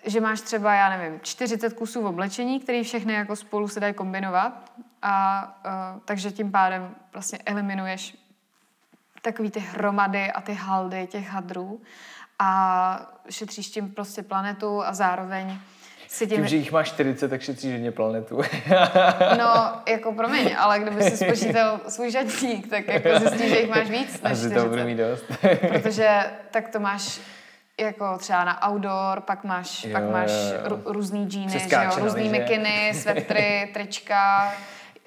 že 0.06 0.22
máš 0.22 0.42
třeba, 0.42 0.74
já 0.74 0.98
nevím, 0.98 1.20
40 1.20 1.74
kusů 1.74 2.08
oblečení, 2.08 2.60
které 2.60 2.84
všechny 2.84 3.14
jako 3.14 3.36
spolu 3.36 3.68
se 3.68 3.80
dají 3.80 3.94
kombinovat. 3.94 4.72
A 5.02 5.44
uh, 5.66 6.02
takže 6.06 6.32
tím 6.32 6.52
pádem 6.52 6.96
vlastně 7.14 7.40
eliminuješ 7.46 8.18
takový 9.22 9.52
ty 9.52 9.60
hromady 9.60 10.32
a 10.32 10.42
ty 10.42 10.54
haldy 10.54 11.08
těch 11.08 11.30
hadrů 11.30 11.82
a 12.40 13.12
šetříš 13.30 13.70
tím 13.70 13.90
prostě 13.90 14.24
planetu 14.24 14.84
a 14.84 14.94
zároveň 14.94 15.60
si 16.08 16.28
tím... 16.28 16.38
Tím, 16.38 16.48
že 16.48 16.56
jich 16.56 16.72
máš 16.72 16.88
40, 16.88 17.28
tak 17.28 17.42
šetříš 17.42 17.72
hodně 17.72 17.92
planetu. 17.92 18.42
no, 19.38 19.72
jako 19.88 20.14
promiň, 20.14 20.56
ale 20.58 20.80
kdyby 20.80 21.04
si 21.04 21.18
spočítal 21.18 21.80
svůj 21.88 22.12
žadník, 22.12 22.70
tak 22.70 22.88
jako 22.88 23.20
zjistíš, 23.20 23.50
že 23.50 23.60
jich 23.60 23.70
máš 23.70 23.90
víc 23.90 24.22
než 24.22 24.34
Asi 24.34 24.50
to 24.50 24.66
budu 24.66 24.84
mít 24.84 24.96
dost. 24.96 25.26
Protože 25.70 26.24
tak 26.52 26.70
to 26.70 26.80
máš 26.80 27.22
jako 27.80 28.18
třeba 28.18 28.44
na 28.44 28.70
outdoor, 28.70 29.22
pak 29.22 29.44
máš, 29.44 29.84
jo, 29.84 29.92
pak 29.94 30.04
máš 30.04 30.32
jo, 30.32 30.70
jo. 30.70 30.82
různý 30.86 31.28
džíny, 31.28 31.60
že 31.60 31.76
jo, 31.76 31.92
různý 31.98 32.30
mikiny, 32.30 32.92
svetry, 32.94 33.70
trička, 33.74 34.54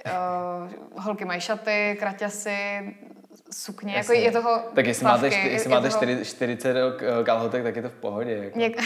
uh, 0.07 1.03
holky 1.03 1.25
mají 1.25 1.41
šaty, 1.41 1.97
kraťasy, 1.99 2.95
sukně, 3.53 3.95
jako 3.95 4.13
je 4.13 4.33
toho 4.33 4.63
Tak 4.75 4.87
jestli 4.87 5.05
plavky, 5.05 5.27
máte, 5.27 5.37
jestli 5.37 5.71
máte 5.71 5.91
toho... 5.91 6.25
40 6.25 6.77
kalhotek, 7.25 7.63
tak 7.63 7.77
je 7.77 7.83
to 7.83 7.89
v 7.89 7.93
pohodě. 7.93 8.33
Jako. 8.33 8.59
Něk... 8.59 8.77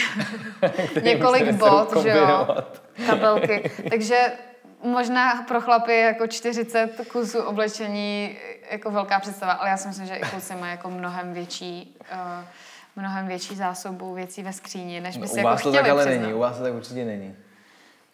Několik 1.03 1.51
bot, 1.51 2.03
že 2.03 2.09
jo, 2.09 2.47
kabelky. 3.05 3.71
Takže 3.89 4.31
možná 4.83 5.43
pro 5.47 5.61
chlapy 5.61 5.97
jako 5.97 6.27
40 6.27 7.07
kusů 7.11 7.39
oblečení 7.39 8.37
jako 8.71 8.91
velká 8.91 9.19
představa, 9.19 9.51
ale 9.51 9.69
já 9.69 9.77
si 9.77 9.87
myslím, 9.87 10.07
že 10.07 10.15
i 10.15 10.21
kluci 10.29 10.55
mají 10.55 10.71
jako 10.71 10.89
mnohem 10.89 11.33
větší 11.33 11.97
uh, 12.11 12.45
mnohem 12.97 13.27
větší 13.27 13.55
zásobu 13.55 14.13
věcí 14.13 14.43
ve 14.43 14.53
skříni, 14.53 15.01
než 15.01 15.17
by 15.17 15.21
no, 15.21 15.27
si 15.27 15.37
jako 15.37 15.49
vás 15.49 15.61
to 15.61 15.71
tak 15.71 15.89
ale 15.89 16.05
přiznat. 16.05 16.21
není, 16.21 16.33
u 16.33 16.39
vás 16.39 16.57
to 16.57 16.63
tak 16.63 16.73
určitě 16.73 17.05
není. 17.05 17.35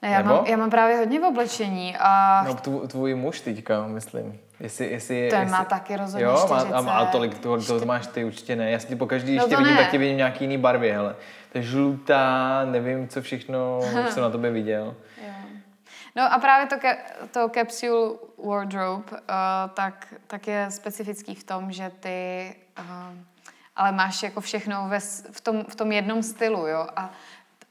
Ne, 0.01 0.09
já, 0.09 0.21
mám, 0.21 0.45
já 0.45 0.57
mám 0.57 0.69
právě 0.69 0.97
hodně 0.97 1.19
v 1.19 1.23
oblečení 1.23 1.95
a... 1.99 2.43
No 2.47 2.53
tvůj, 2.53 2.87
tvůj 2.87 3.15
muž 3.15 3.41
teďka, 3.41 3.87
myslím. 3.87 4.39
Jestli, 4.63 4.91
jestli, 4.91 5.29
to 5.29 5.35
jestli... 5.35 5.51
má 5.51 5.65
taky 5.65 5.95
rozhodně 5.95 6.25
jo, 6.25 6.43
40. 6.45 6.71
Má, 6.71 6.91
a, 6.91 6.99
a 6.99 7.05
tolik, 7.05 7.39
to, 7.39 7.61
to, 7.61 7.79
to 7.79 7.85
máš 7.85 8.07
ty 8.07 8.23
určitě 8.23 8.55
ne. 8.55 8.71
Já 8.71 8.79
si 8.79 8.95
po 8.95 9.05
každý 9.05 9.35
no 9.35 9.43
ještě 9.43 9.57
vidím, 9.57 9.75
ne. 9.75 9.81
tak 9.81 9.91
tě 9.91 9.97
vidím 9.97 10.17
nějaký 10.17 10.43
jiný 10.43 10.57
barvě, 10.57 10.93
hele. 10.93 11.15
To 11.51 11.57
je 11.57 11.63
žlutá, 11.63 12.65
nevím, 12.65 13.07
co 13.07 13.21
všechno 13.21 13.81
jsem 14.09 14.23
na 14.23 14.29
tobě 14.29 14.51
viděl. 14.51 14.95
Jo. 15.27 15.33
No 16.15 16.33
a 16.33 16.39
právě 16.39 16.67
to, 16.67 16.77
ke, 16.77 16.97
to 17.31 17.49
capsule 17.49 18.15
wardrobe, 18.45 19.11
uh, 19.11 19.17
tak, 19.73 20.13
tak 20.27 20.47
je 20.47 20.67
specifický 20.69 21.35
v 21.35 21.43
tom, 21.43 21.71
že 21.71 21.91
ty 21.99 22.55
uh, 22.79 23.17
ale 23.75 23.91
máš 23.91 24.23
jako 24.23 24.41
všechno 24.41 24.87
ve, 24.89 24.99
v, 25.31 25.41
tom, 25.41 25.65
v 25.69 25.75
tom 25.75 25.91
jednom 25.91 26.23
stylu, 26.23 26.67
jo. 26.67 26.87
A, 26.95 27.11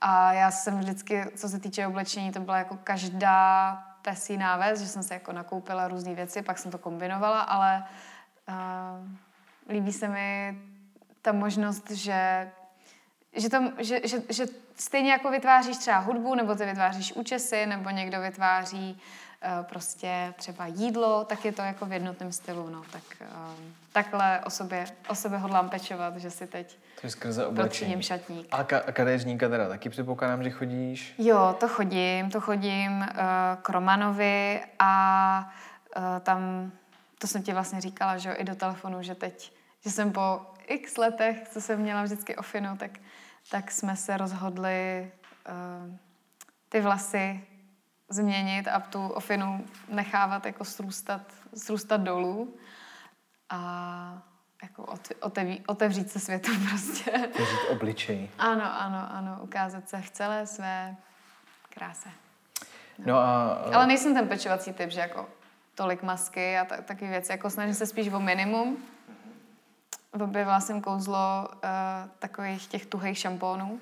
a 0.01 0.33
já 0.33 0.51
jsem 0.51 0.79
vždycky, 0.79 1.25
co 1.37 1.49
se 1.49 1.61
týče 1.61 1.87
oblečení, 1.87 2.33
to 2.33 2.41
byla 2.41 2.59
jako 2.59 2.79
každá 2.85 3.79
pesí 4.03 4.37
náves, 4.37 4.81
že 4.81 4.89
jsem 4.89 5.03
se 5.03 5.15
jako 5.15 5.33
nakoupila 5.33 5.89
různé 5.89 6.15
věci, 6.15 6.43
pak 6.43 6.59
jsem 6.59 6.71
to 6.71 6.79
kombinovala, 6.79 7.41
ale 7.41 7.85
uh, 8.49 9.09
líbí 9.69 9.93
se 9.93 10.09
mi 10.09 10.59
ta 11.23 11.33
možnost, 11.33 11.91
že 11.91 12.51
že, 13.37 13.51
to, 13.51 13.73
že, 13.79 14.01
že, 14.05 14.23
že 14.29 14.47
stejně 14.77 15.13
jako 15.13 15.31
vytváříš 15.31 15.77
třeba 15.77 15.99
hudbu, 15.99 16.35
nebo 16.35 16.55
ty 16.55 16.65
vytváříš 16.65 17.13
účesy, 17.13 17.67
nebo 17.67 17.91
někdo 17.91 18.21
vytváří 18.21 19.01
uh, 19.01 19.65
prostě 19.65 20.35
třeba 20.37 20.67
jídlo, 20.67 21.25
tak 21.25 21.45
je 21.45 21.53
to 21.53 21.63
jako 21.63 21.87
v 21.87 21.93
jednotném 21.93 22.33
stylu. 22.33 22.71
No. 22.71 22.83
Tak, 22.93 23.03
uh, 23.21 23.82
takhle 23.93 24.41
o 24.47 24.51
sobě, 24.51 24.85
o 25.09 25.15
sobě 25.15 25.39
hodlám 25.39 25.69
pečovat, 25.69 26.17
že 26.17 26.31
si 26.31 26.47
teď 26.47 26.79
to 27.01 27.07
je 27.07 27.11
skrze 27.11 27.47
oblečení. 27.47 28.03
šatník. 28.03 28.47
A, 28.51 28.65
ka- 28.65 28.83
a 28.87 28.93
kadeřníka 28.93 29.49
teda 29.49 29.69
taky 29.69 29.89
předpokládám, 29.89 30.43
že 30.43 30.51
chodíš? 30.51 31.15
Jo, 31.19 31.57
to 31.61 31.69
chodím, 31.69 32.31
to 32.31 32.41
chodím 32.41 32.99
uh, 33.01 33.07
k 33.63 33.69
Romanovi 33.69 34.61
a 34.79 35.53
uh, 35.97 36.03
tam, 36.21 36.73
to 37.19 37.27
jsem 37.27 37.43
ti 37.43 37.53
vlastně 37.53 37.81
říkala, 37.81 38.19
že 38.19 38.29
jo, 38.29 38.35
i 38.39 38.45
do 38.45 38.55
telefonu, 38.55 39.03
že 39.03 39.15
teď, 39.15 39.53
že 39.85 39.91
jsem 39.91 40.13
po 40.13 40.41
x 40.67 40.97
letech, 40.97 41.49
co 41.49 41.61
jsem 41.61 41.81
měla 41.81 42.03
vždycky 42.03 42.37
ofinu, 42.37 42.77
tak, 42.77 42.91
tak 43.51 43.71
jsme 43.71 43.97
se 43.97 44.17
rozhodli 44.17 45.11
uh, 45.49 45.95
ty 46.69 46.81
vlasy 46.81 47.45
změnit 48.09 48.69
a 48.69 48.81
tu 48.81 49.09
ofinu 49.09 49.65
nechávat 49.89 50.47
jako 50.47 50.65
srůstat, 50.65 51.21
srůstat 51.55 52.01
dolů 52.01 52.55
a 53.53 54.23
jako 54.63 54.95
oteví, 55.21 55.63
otevřít 55.67 56.11
se 56.11 56.21
světu 56.21 56.51
prostě. 56.69 57.11
Otevřít 57.11 57.69
obličej. 57.71 58.31
Ano, 58.39 58.81
ano, 58.81 59.07
ano, 59.11 59.39
ukázat 59.43 59.89
se 59.89 60.01
v 60.01 60.11
celé 60.11 60.47
své 60.47 60.97
kráse. 61.71 62.09
No, 62.99 63.05
no 63.07 63.17
a... 63.17 63.53
Ale 63.75 63.87
nejsem 63.87 64.15
ten 64.15 64.29
pečovací 64.29 64.73
typ, 64.73 64.91
že 64.91 65.01
jako 65.01 65.29
tolik 65.75 66.03
masky 66.03 66.59
a 66.59 66.65
tak, 66.65 66.85
takové 66.85 67.11
věci. 67.11 67.33
Jako 67.33 67.51
snažím 67.51 67.75
se 67.75 67.87
spíš 67.87 68.09
o 68.09 68.21
minimum. 68.21 68.77
Objevila 70.13 70.61
jsem 70.61 70.81
kouzlo 70.81 71.49
uh, 71.49 71.59
takových 72.19 72.67
těch 72.67 72.87
tuhých 72.87 73.19
šampónů. 73.19 73.81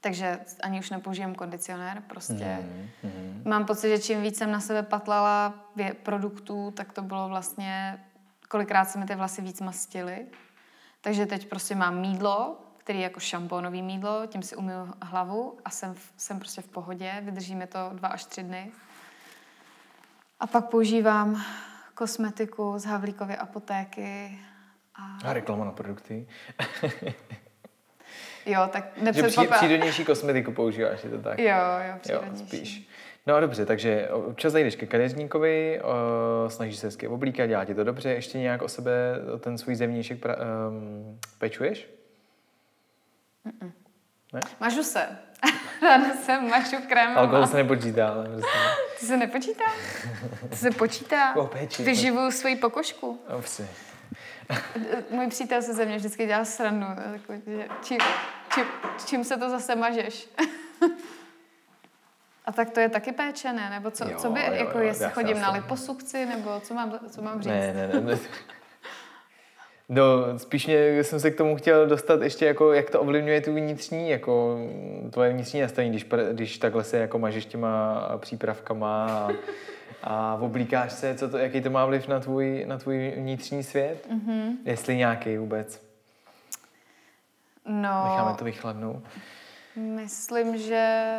Takže 0.00 0.38
ani 0.62 0.78
už 0.78 0.90
nepoužijem 0.90 1.34
kondicionér, 1.34 2.02
prostě. 2.06 2.58
Mm, 2.62 2.88
mm. 3.02 3.42
Mám 3.44 3.64
pocit, 3.64 3.88
že 3.88 3.98
čím 3.98 4.22
víc 4.22 4.38
jsem 4.38 4.50
na 4.50 4.60
sebe 4.60 4.82
patlala 4.82 5.54
produktů, 6.02 6.70
tak 6.70 6.92
to 6.92 7.02
bylo 7.02 7.28
vlastně 7.28 8.00
kolikrát 8.48 8.84
se 8.84 8.98
mi 8.98 9.06
ty 9.06 9.14
vlasy 9.14 9.42
víc 9.42 9.60
mastily. 9.60 10.26
Takže 11.00 11.26
teď 11.26 11.48
prostě 11.48 11.74
mám 11.74 12.00
mídlo, 12.00 12.60
který 12.76 12.98
je 12.98 13.02
jako 13.02 13.20
šampónový 13.20 13.82
mídlo, 13.82 14.26
tím 14.26 14.42
si 14.42 14.56
umyju 14.56 14.94
hlavu 15.02 15.58
a 15.64 15.70
jsem, 15.70 15.94
jsem 16.16 16.38
prostě 16.38 16.62
v 16.62 16.68
pohodě, 16.68 17.14
vydrží 17.20 17.54
mi 17.54 17.66
to 17.66 17.78
dva 17.92 18.08
až 18.08 18.24
tři 18.24 18.42
dny. 18.42 18.72
A 20.40 20.46
pak 20.46 20.68
používám 20.68 21.44
kosmetiku 21.94 22.74
z 22.76 22.84
Havlíkovy 22.84 23.36
apotéky. 23.36 24.38
A, 24.94 25.28
a 25.28 25.32
reklama 25.32 25.64
na 25.64 25.72
produkty. 25.72 26.28
jo, 28.46 28.68
tak 28.72 28.98
nepředpokládám. 29.02 29.52
Že 29.52 29.56
přírodnější 29.56 30.04
kosmetiku 30.04 30.52
používáš, 30.52 31.04
je 31.04 31.10
to 31.10 31.18
tak? 31.22 31.38
Jo, 31.38 31.56
jo, 31.88 31.94
přírodnější. 32.00 32.42
Jo, 32.42 32.46
spíš. 32.46 32.88
No 33.26 33.40
dobře, 33.40 33.66
takže 33.66 34.08
občas 34.08 34.52
zajdeš 34.52 34.76
ke 34.76 34.86
kadeřníkovi, 34.86 35.80
uh, 35.80 36.50
snažíš 36.50 36.76
se 36.76 36.86
hezky 36.86 37.08
oblíkat, 37.08 37.46
dělá 37.46 37.64
ti 37.64 37.74
to 37.74 37.84
dobře, 37.84 38.10
ještě 38.10 38.38
nějak 38.38 38.62
o 38.62 38.68
sebe 38.68 38.92
ten 39.40 39.58
svůj 39.58 39.74
zemníšek 39.74 40.20
pra, 40.20 40.36
um, 40.68 41.20
pečuješ? 41.38 41.88
Mm-mm. 43.46 43.72
Ne? 44.32 44.40
Mažu 44.60 44.82
se. 44.82 45.08
Ráno 45.82 46.14
se 46.24 46.40
mažu 46.40 46.76
krémem. 46.88 47.18
Alkohol 47.18 47.46
se 47.46 47.56
nepočítá, 47.56 48.08
ale 48.08 48.28
prostě. 48.28 48.48
Ty 49.00 49.06
se 49.06 49.16
nepočítá? 49.16 49.64
To 50.50 50.56
se 50.56 50.70
počítá. 50.70 51.34
Vyživuju 51.78 52.30
svoji 52.30 52.56
pokožku. 52.56 53.20
Dobře. 53.30 53.68
Můj 55.10 55.26
přítel 55.26 55.62
se 55.62 55.74
ze 55.74 55.84
mě 55.84 55.96
vždycky 55.96 56.26
dělal 56.26 56.44
srandu. 56.44 56.86
Takový, 57.12 57.42
čím, 57.82 57.98
čím, 58.54 58.64
čím 59.06 59.24
se 59.24 59.36
to 59.36 59.50
zase 59.50 59.76
mažeš? 59.76 60.28
A 62.46 62.52
tak 62.52 62.70
to 62.70 62.80
je 62.80 62.88
taky 62.88 63.12
péče, 63.12 63.52
ne? 63.52 63.70
Nebo 63.70 63.90
co, 63.90 64.08
jo, 64.08 64.18
co 64.18 64.30
by, 64.30 64.40
jo, 64.40 64.52
jako 64.52 64.78
jo, 64.78 64.84
jestli 64.84 65.10
chodím 65.10 65.40
na 65.40 65.50
liposukci, 65.50 66.26
nebo 66.26 66.60
co 66.60 66.74
mám, 66.74 66.98
co 67.10 67.22
mám 67.22 67.42
říct? 67.42 67.52
Ne, 67.52 67.72
ne, 67.74 67.88
ne. 67.88 68.00
ne. 68.00 68.18
No, 69.88 70.38
spíš 70.38 70.66
mě, 70.66 71.04
jsem 71.04 71.20
se 71.20 71.30
k 71.30 71.36
tomu 71.36 71.56
chtěl 71.56 71.86
dostat 71.86 72.22
ještě, 72.22 72.46
jako, 72.46 72.72
jak 72.72 72.90
to 72.90 73.00
ovlivňuje 73.00 73.40
tu 73.40 73.54
vnitřní, 73.54 74.10
jako 74.10 74.58
tvoje 75.10 75.30
vnitřní 75.32 75.60
nastavení, 75.60 75.90
když, 75.90 76.06
když 76.32 76.58
takhle 76.58 76.84
se 76.84 76.98
jako 76.98 77.18
mažeš 77.18 77.46
těma 77.46 78.02
přípravkama 78.18 79.06
a, 79.06 79.28
a 80.02 80.38
oblíkáš 80.40 80.92
se, 80.92 81.14
co 81.14 81.28
to, 81.28 81.38
jaký 81.38 81.60
to 81.60 81.70
má 81.70 81.86
vliv 81.86 82.08
na 82.08 82.20
tvůj, 82.20 82.64
na 82.66 82.78
tvůj 82.78 83.12
vnitřní 83.16 83.62
svět? 83.62 84.08
Mm-hmm. 84.10 84.52
Jestli 84.64 84.96
nějaký 84.96 85.36
vůbec. 85.36 85.82
No, 87.66 88.04
Necháme 88.04 88.36
to 88.38 88.44
vychladnout. 88.44 89.02
Myslím, 89.76 90.56
že, 90.58 91.18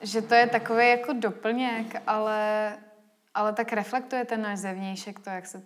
že 0.00 0.22
to 0.22 0.34
je 0.34 0.46
takový 0.46 0.88
jako 0.88 1.12
doplněk, 1.12 2.02
ale, 2.06 2.76
ale 3.34 3.52
tak 3.52 3.72
reflektuje 3.72 4.24
ten 4.24 4.42
náš 4.42 4.58
zevnějšek, 4.58 5.20
to, 5.20 5.30
jak 5.30 5.46
se 5.46 5.62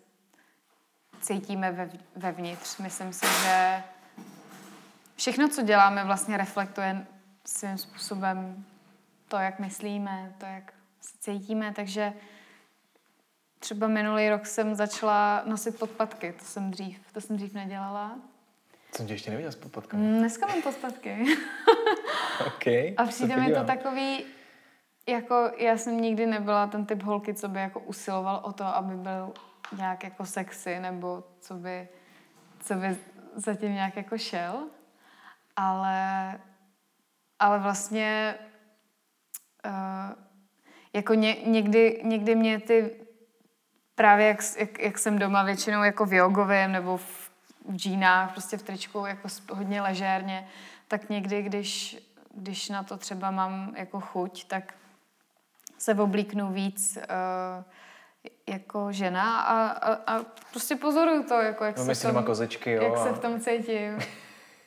cítíme 1.20 1.72
ve, 1.72 1.90
vevnitř. 2.16 2.78
Myslím 2.78 3.12
si, 3.12 3.26
že 3.26 3.82
všechno, 5.16 5.48
co 5.48 5.62
děláme, 5.62 6.04
vlastně 6.04 6.36
reflektuje 6.36 7.06
svým 7.44 7.78
způsobem 7.78 8.64
to, 9.28 9.36
jak 9.36 9.58
myslíme, 9.58 10.34
to, 10.38 10.46
jak 10.46 10.72
se 11.00 11.18
cítíme, 11.20 11.72
takže 11.76 12.12
třeba 13.58 13.88
minulý 13.88 14.28
rok 14.28 14.46
jsem 14.46 14.74
začala 14.74 15.42
nosit 15.46 15.78
podpatky, 15.78 16.34
to 16.38 16.44
jsem 16.44 16.70
dřív, 16.70 17.00
to 17.12 17.20
jsem 17.20 17.36
dřív 17.36 17.54
nedělala. 17.54 18.18
Jsem 18.96 19.06
tě 19.06 19.14
ještě 19.14 19.30
neviděla 19.30 19.52
s 19.52 19.56
podpatkami. 19.56 20.02
Mm, 20.02 20.18
dneska 20.18 20.46
mám 20.46 20.62
podpatky. 20.62 21.24
okay, 22.46 22.94
A 22.96 23.04
přijde 23.04 23.36
mi 23.36 23.54
to 23.54 23.64
takový, 23.64 24.24
jako 25.08 25.50
já 25.56 25.76
jsem 25.76 26.00
nikdy 26.00 26.26
nebyla 26.26 26.66
ten 26.66 26.86
typ 26.86 27.02
holky, 27.02 27.34
co 27.34 27.48
by 27.48 27.60
jako 27.60 27.80
usiloval 27.80 28.40
o 28.44 28.52
to, 28.52 28.64
aby 28.64 28.94
byl 28.94 29.32
nějak 29.76 30.04
jako 30.04 30.26
sexy, 30.26 30.80
nebo 30.80 31.24
co 31.40 31.54
by, 31.54 31.88
co 32.60 32.74
by 32.74 32.96
zatím 33.34 33.74
nějak 33.74 33.96
jako 33.96 34.18
šel. 34.18 34.68
Ale, 35.56 36.38
ale 37.38 37.58
vlastně 37.58 38.34
uh, 39.66 39.72
jako 40.92 41.14
ně, 41.14 41.36
někdy, 41.46 42.00
někdy 42.04 42.34
mě 42.34 42.60
ty 42.60 42.90
právě 43.94 44.26
jak, 44.26 44.38
jak, 44.58 44.78
jak 44.78 44.98
jsem 44.98 45.18
doma 45.18 45.42
většinou 45.42 45.82
jako 45.82 46.06
v 46.06 46.12
jogovém 46.12 46.72
nebo 46.72 46.96
v, 46.96 47.30
v 47.68 47.76
džínách, 47.76 48.32
prostě 48.32 48.56
v 48.56 48.62
tričku 48.62 49.06
jako 49.06 49.28
hodně 49.52 49.82
ležérně, 49.82 50.48
tak 50.88 51.10
někdy, 51.10 51.42
když, 51.42 51.96
když 52.34 52.68
na 52.68 52.82
to 52.82 52.96
třeba 52.96 53.30
mám 53.30 53.72
jako 53.76 54.00
chuť, 54.00 54.44
tak 54.44 54.74
se 55.78 55.94
oblíknu 55.94 56.52
víc 56.52 56.98
uh, 56.98 57.64
jako 58.48 58.92
žena 58.92 59.40
a, 59.40 59.68
a, 59.68 60.16
a 60.16 60.24
prostě 60.50 60.76
pozoruju 60.76 61.22
to, 61.22 61.34
jako 61.34 61.64
jak, 61.64 61.76
no, 61.76 61.94
se, 61.94 62.12
tom, 62.12 62.24
kozečky, 62.24 62.72
jo, 62.72 62.82
jak 62.82 62.92
a... 62.92 63.04
se 63.04 63.12
v 63.12 63.18
tom 63.18 63.40
cítím. 63.40 63.98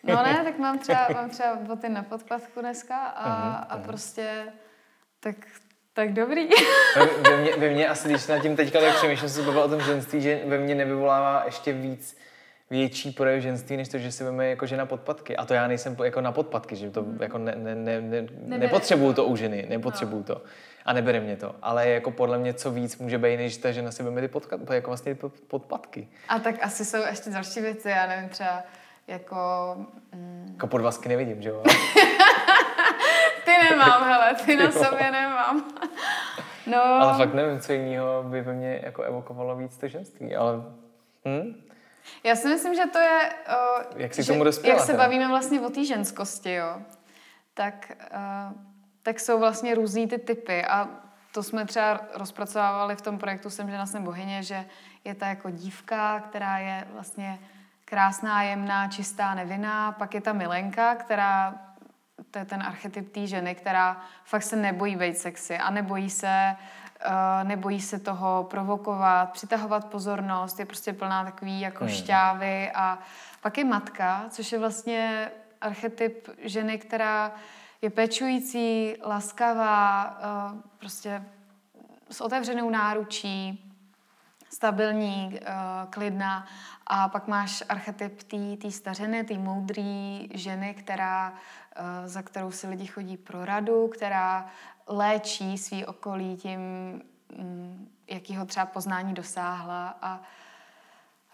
No 0.03 0.23
ne, 0.23 0.41
tak 0.43 0.57
mám 0.57 0.79
třeba, 0.79 1.07
mám 1.13 1.29
třeba 1.29 1.55
boty 1.55 1.89
na 1.89 2.03
podpadku 2.03 2.59
dneska 2.59 2.97
a, 2.97 3.29
uh-huh, 3.29 3.65
a 3.69 3.77
prostě 3.77 4.53
tak, 5.19 5.35
tak 5.93 6.13
dobrý. 6.13 6.49
ve, 7.21 7.37
mně, 7.37 7.57
ve 7.57 7.69
mně 7.69 7.87
asi, 7.87 8.09
když 8.09 8.27
nad 8.27 8.39
tím 8.39 8.55
teďka 8.55 8.79
tak 8.79 8.95
přemýšlím, 8.95 9.29
se 9.29 9.41
o 9.41 9.69
tom 9.69 9.81
ženství, 9.81 10.21
že 10.21 10.41
ve 10.45 10.57
mně 10.57 10.75
nevyvolává 10.75 11.45
ještě 11.45 11.73
víc 11.73 12.17
větší 12.69 13.11
projev 13.11 13.43
ženství, 13.43 13.77
než 13.77 13.89
to, 13.89 13.97
že 13.97 14.11
si 14.11 14.23
veme 14.23 14.47
jako 14.47 14.65
žena 14.65 14.85
podpatky. 14.85 15.37
A 15.37 15.45
to 15.45 15.53
já 15.53 15.67
nejsem 15.67 15.97
jako 16.03 16.21
na 16.21 16.31
podpatky, 16.31 16.75
že 16.75 16.91
to 16.91 17.01
mm. 17.01 17.17
jako 17.21 17.37
ne, 17.37 17.55
ne, 17.55 17.75
ne, 17.75 18.01
ne, 18.01 18.57
nepotřebuju 18.57 19.13
to 19.13 19.25
u 19.25 19.35
ženy, 19.35 19.65
nepotřebuju 19.69 20.25
no. 20.29 20.35
to. 20.35 20.41
A 20.85 20.93
nebere 20.93 21.19
mě 21.19 21.35
to. 21.37 21.55
Ale 21.61 21.89
jako 21.89 22.11
podle 22.11 22.37
mě 22.37 22.53
co 22.53 22.71
víc 22.71 22.97
může 22.97 23.17
být, 23.17 23.37
než 23.37 23.57
ta 23.57 23.71
žena 23.71 23.91
si 23.91 24.03
veme 24.03 24.21
ty 24.21 24.27
podka, 24.27 24.59
jako 24.73 24.89
vlastně 24.89 25.17
podpatky. 25.47 26.07
A 26.29 26.39
tak 26.39 26.55
asi 26.61 26.85
jsou 26.85 26.97
ještě 26.97 27.29
další 27.29 27.61
věci, 27.61 27.89
já 27.89 28.07
nevím, 28.07 28.29
třeba 28.29 28.63
jako... 29.07 29.37
Mm. 30.13 30.49
Jako 30.51 30.67
podvazky 30.67 31.09
nevidím, 31.09 31.41
že 31.41 31.49
jo? 31.49 31.63
ty 33.45 33.51
nemám, 33.69 34.03
hele, 34.03 34.35
ty 34.45 34.55
na 34.55 34.71
sobě 34.85 35.11
nemám. 35.11 35.65
no. 36.67 36.83
Ale 36.83 37.17
fakt 37.17 37.33
nevím, 37.33 37.59
co 37.59 37.73
jiného 37.73 38.23
by 38.23 38.41
ve 38.41 38.53
mně 38.53 38.79
jako 38.83 39.03
evokovalo 39.03 39.55
víc 39.55 39.77
to 39.77 39.87
ženství, 39.87 40.35
ale... 40.35 40.63
Hm? 41.27 41.61
Já 42.23 42.35
si 42.35 42.47
myslím, 42.47 42.75
že 42.75 42.85
to 42.85 42.99
je... 42.99 43.29
Uh, 43.93 44.01
jak 44.01 44.13
si 44.13 44.23
že, 44.23 44.31
tomu 44.31 44.43
dospěla, 44.43 44.75
Jak 44.75 44.85
se 44.85 44.91
teda? 44.91 45.03
bavíme 45.03 45.27
vlastně 45.27 45.61
o 45.61 45.69
té 45.69 45.85
ženskosti, 45.85 46.53
jo, 46.53 46.81
tak, 47.53 47.91
uh, 48.13 48.57
tak 49.03 49.19
jsou 49.19 49.39
vlastně 49.39 49.75
různý 49.75 50.07
ty 50.07 50.17
typy 50.17 50.65
a 50.65 50.89
to 51.31 51.43
jsme 51.43 51.65
třeba 51.65 51.99
rozpracovávali 52.13 52.95
v 52.95 53.01
tom 53.01 53.17
projektu 53.17 53.49
Jsem 53.49 53.69
žena, 53.69 53.85
jsem 53.85 54.03
bohyně, 54.03 54.43
že 54.43 54.65
je 55.03 55.15
ta 55.15 55.27
jako 55.27 55.49
dívka, 55.49 56.19
která 56.19 56.57
je 56.57 56.87
vlastně 56.93 57.39
krásná, 57.85 58.43
jemná, 58.43 58.87
čistá, 58.87 59.33
nevinná. 59.33 59.91
Pak 59.91 60.13
je 60.13 60.21
ta 60.21 60.33
milenka, 60.33 60.95
která, 60.95 61.55
to 62.31 62.39
je 62.39 62.45
ten 62.45 62.63
archetyp 62.63 63.13
té 63.13 63.27
ženy, 63.27 63.55
která 63.55 64.01
fakt 64.23 64.43
se 64.43 64.55
nebojí 64.55 64.95
být 64.95 65.17
sexy 65.17 65.57
a 65.57 65.69
nebojí 65.69 66.09
se 66.09 66.55
nebojí 67.43 67.81
se 67.81 67.99
toho 67.99 68.47
provokovat, 68.49 69.31
přitahovat 69.31 69.85
pozornost, 69.85 70.59
je 70.59 70.65
prostě 70.65 70.93
plná 70.93 71.23
takový 71.23 71.61
jako 71.61 71.83
hmm. 71.83 71.93
šťávy 71.93 72.71
a 72.71 72.99
pak 73.41 73.57
je 73.57 73.63
matka, 73.63 74.25
což 74.29 74.51
je 74.51 74.59
vlastně 74.59 75.31
archetyp 75.61 76.29
ženy, 76.43 76.77
která 76.77 77.31
je 77.81 77.89
pečující, 77.89 78.95
laskavá, 79.05 80.17
eh, 80.19 80.61
prostě 80.77 81.23
s 82.09 82.21
otevřenou 82.21 82.69
náručí, 82.69 83.64
stabilní, 84.55 85.39
eh, 85.41 85.45
klidná. 85.89 86.45
A 86.87 87.09
pak 87.09 87.27
máš 87.27 87.63
archetyp 87.69 88.23
té 88.61 88.71
stařené, 88.71 89.23
té 89.23 89.37
moudré 89.37 90.19
ženy, 90.33 90.73
která, 90.73 91.33
za 92.05 92.21
kterou 92.21 92.51
si 92.51 92.67
lidi 92.67 92.85
chodí 92.87 93.17
pro 93.17 93.45
radu, 93.45 93.87
která 93.87 94.45
léčí 94.87 95.57
svý 95.57 95.85
okolí 95.85 96.37
tím, 96.37 96.59
mm, 97.37 97.89
jakýho 98.09 98.45
třeba 98.45 98.65
poznání 98.65 99.13
dosáhla 99.13 99.97
a 100.01 100.21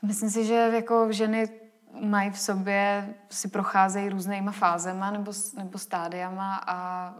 myslím 0.01 0.29
si, 0.29 0.45
že 0.45 0.53
jako 0.53 1.11
ženy 1.11 1.49
mají 2.01 2.31
v 2.31 2.39
sobě, 2.39 3.13
si 3.29 3.47
procházejí 3.47 4.09
různýma 4.09 4.51
fázema 4.51 5.11
nebo, 5.11 5.31
nebo 5.57 5.77
stádiama 5.77 6.63
a 6.67 7.13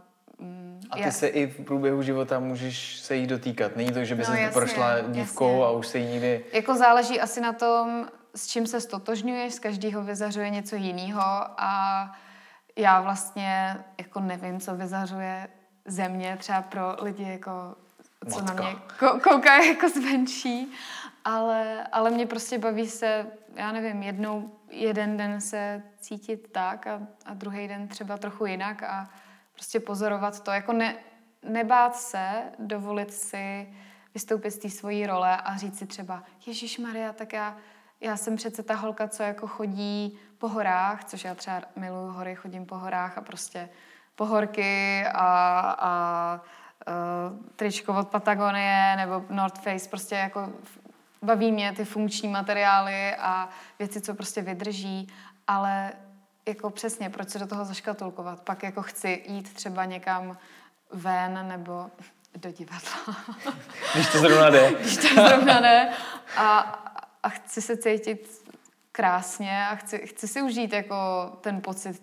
a 0.90 0.96
ty 0.96 1.02
je... 1.02 1.12
se 1.12 1.26
i 1.26 1.46
v 1.46 1.64
průběhu 1.64 2.02
života 2.02 2.38
můžeš 2.38 2.98
se 2.98 3.16
jí 3.16 3.26
dotýkat. 3.26 3.76
Není 3.76 3.92
to, 3.92 4.04
že 4.04 4.14
by 4.14 4.22
no, 4.28 4.36
se 4.36 4.50
prošla 4.52 5.00
dívkou 5.00 5.50
jasně. 5.50 5.64
a 5.64 5.70
už 5.70 5.86
se 5.86 5.98
jí 5.98 6.06
nikdy... 6.06 6.44
Jako 6.52 6.74
záleží 6.74 7.20
asi 7.20 7.40
na 7.40 7.52
tom, 7.52 8.08
s 8.34 8.46
čím 8.46 8.66
se 8.66 8.80
stotožňuješ, 8.80 9.54
z 9.54 9.58
každého 9.58 10.02
vyzařuje 10.02 10.50
něco 10.50 10.76
jiného 10.76 11.22
a 11.56 12.12
já 12.76 13.00
vlastně 13.00 13.76
jako 13.98 14.20
nevím, 14.20 14.60
co 14.60 14.76
vyzařuje 14.76 15.48
země 15.84 16.36
třeba 16.40 16.62
pro 16.62 16.96
lidi, 17.02 17.22
jako, 17.22 17.50
co 18.30 18.40
Matka. 18.40 18.54
na 18.54 18.70
mě 18.70 18.76
koukají 19.22 19.68
jako 19.68 19.88
zvenčí, 19.88 20.72
ale, 21.24 21.86
ale 21.92 22.10
mě 22.10 22.26
prostě 22.26 22.58
baví 22.58 22.88
se, 22.88 23.26
já 23.54 23.72
nevím, 23.72 24.02
jednou, 24.02 24.50
jeden 24.70 25.16
den 25.16 25.40
se 25.40 25.82
cítit 26.00 26.48
tak 26.52 26.86
a, 26.86 27.00
a 27.26 27.34
druhý 27.34 27.68
den 27.68 27.88
třeba 27.88 28.16
trochu 28.16 28.46
jinak 28.46 28.82
a 28.82 29.10
prostě 29.62 29.80
pozorovat 29.80 30.40
to, 30.40 30.50
jako 30.50 30.72
ne, 30.72 30.94
nebát 31.42 31.96
se, 31.96 32.42
dovolit 32.58 33.14
si 33.14 33.74
vystoupit 34.14 34.50
z 34.50 34.58
té 34.58 34.70
svojí 34.70 35.06
role 35.06 35.36
a 35.36 35.56
říct 35.56 35.78
si 35.78 35.86
třeba, 35.86 36.22
Ježíš 36.46 36.78
Maria, 36.78 37.12
tak 37.12 37.32
já, 37.32 37.56
já 38.00 38.16
jsem 38.16 38.36
přece 38.36 38.62
ta 38.62 38.74
holka, 38.74 39.08
co 39.08 39.22
jako 39.22 39.46
chodí 39.46 40.18
po 40.38 40.48
horách, 40.48 41.04
což 41.04 41.24
já 41.24 41.34
třeba 41.34 41.62
miluju 41.76 42.12
hory, 42.12 42.34
chodím 42.34 42.66
po 42.66 42.76
horách 42.76 43.18
a 43.18 43.20
prostě 43.20 43.68
pohorky 44.16 45.04
a, 45.06 45.60
a 45.78 46.40
uh, 46.88 47.46
tričko 47.56 47.94
od 47.94 48.08
Patagonie 48.08 48.94
nebo 48.96 49.24
North 49.30 49.58
Face, 49.58 49.88
prostě 49.88 50.14
jako 50.14 50.52
baví 51.22 51.52
mě 51.52 51.72
ty 51.72 51.84
funkční 51.84 52.28
materiály 52.28 53.14
a 53.14 53.48
věci, 53.78 54.00
co 54.00 54.14
prostě 54.14 54.42
vydrží, 54.42 55.08
ale 55.46 55.92
jako 56.46 56.70
přesně, 56.70 57.10
proč 57.10 57.28
se 57.28 57.38
do 57.38 57.46
toho 57.46 57.64
zaškatulkovat? 57.64 58.40
Pak 58.40 58.62
jako 58.62 58.82
chci 58.82 59.24
jít 59.26 59.54
třeba 59.54 59.84
někam 59.84 60.38
ven 60.92 61.48
nebo 61.48 61.90
do 62.36 62.50
divadla. 62.52 63.16
Když 63.94 64.12
to 64.12 64.18
zrovna 64.18 64.50
jde. 64.50 64.72
Když 64.80 64.96
to 64.96 65.08
zrovna 65.28 65.60
jde. 65.60 65.88
A, 66.36 66.58
a 67.22 67.28
chci 67.28 67.62
se 67.62 67.76
cítit 67.76 68.52
krásně 68.92 69.66
a 69.66 69.74
chci, 69.74 69.98
chci 69.98 70.28
si 70.28 70.42
užít 70.42 70.72
jako 70.72 70.96
ten 71.40 71.60
pocit 71.60 72.02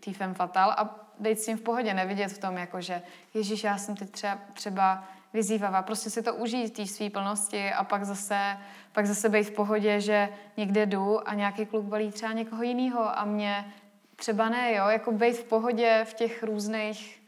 té 0.00 0.12
femme 0.12 0.34
fatale 0.34 0.74
a 0.74 0.90
být 1.18 1.40
s 1.40 1.46
tím 1.46 1.58
v 1.58 1.60
pohodě, 1.60 1.94
nevidět 1.94 2.28
v 2.28 2.38
tom, 2.38 2.56
jako 2.56 2.80
že 2.80 3.02
Ježíš, 3.34 3.64
já 3.64 3.78
jsem 3.78 3.96
teď 3.96 4.10
třeba, 4.10 4.38
třeba 4.52 5.04
vyzývavá, 5.34 5.82
prostě 5.82 6.10
si 6.10 6.22
to 6.22 6.34
užít 6.34 6.76
té 6.76 6.86
své 6.86 7.10
plnosti 7.10 7.72
a 7.72 7.84
pak 7.84 8.04
zase, 8.04 8.56
pak 8.92 9.06
zase 9.06 9.28
být 9.28 9.44
v 9.44 9.50
pohodě, 9.50 10.00
že 10.00 10.28
někde 10.56 10.86
jdu 10.86 11.28
a 11.28 11.34
nějaký 11.34 11.66
kluk 11.66 11.84
balí 11.84 12.12
třeba 12.12 12.32
někoho 12.32 12.62
jiného 12.62 13.18
a 13.18 13.24
mě 13.24 13.74
třeba 14.16 14.48
ne, 14.48 14.74
jo, 14.74 14.86
jako 14.86 15.12
být 15.12 15.36
v 15.36 15.44
pohodě 15.44 16.04
v 16.08 16.14
těch 16.14 16.42
různých, 16.42 17.22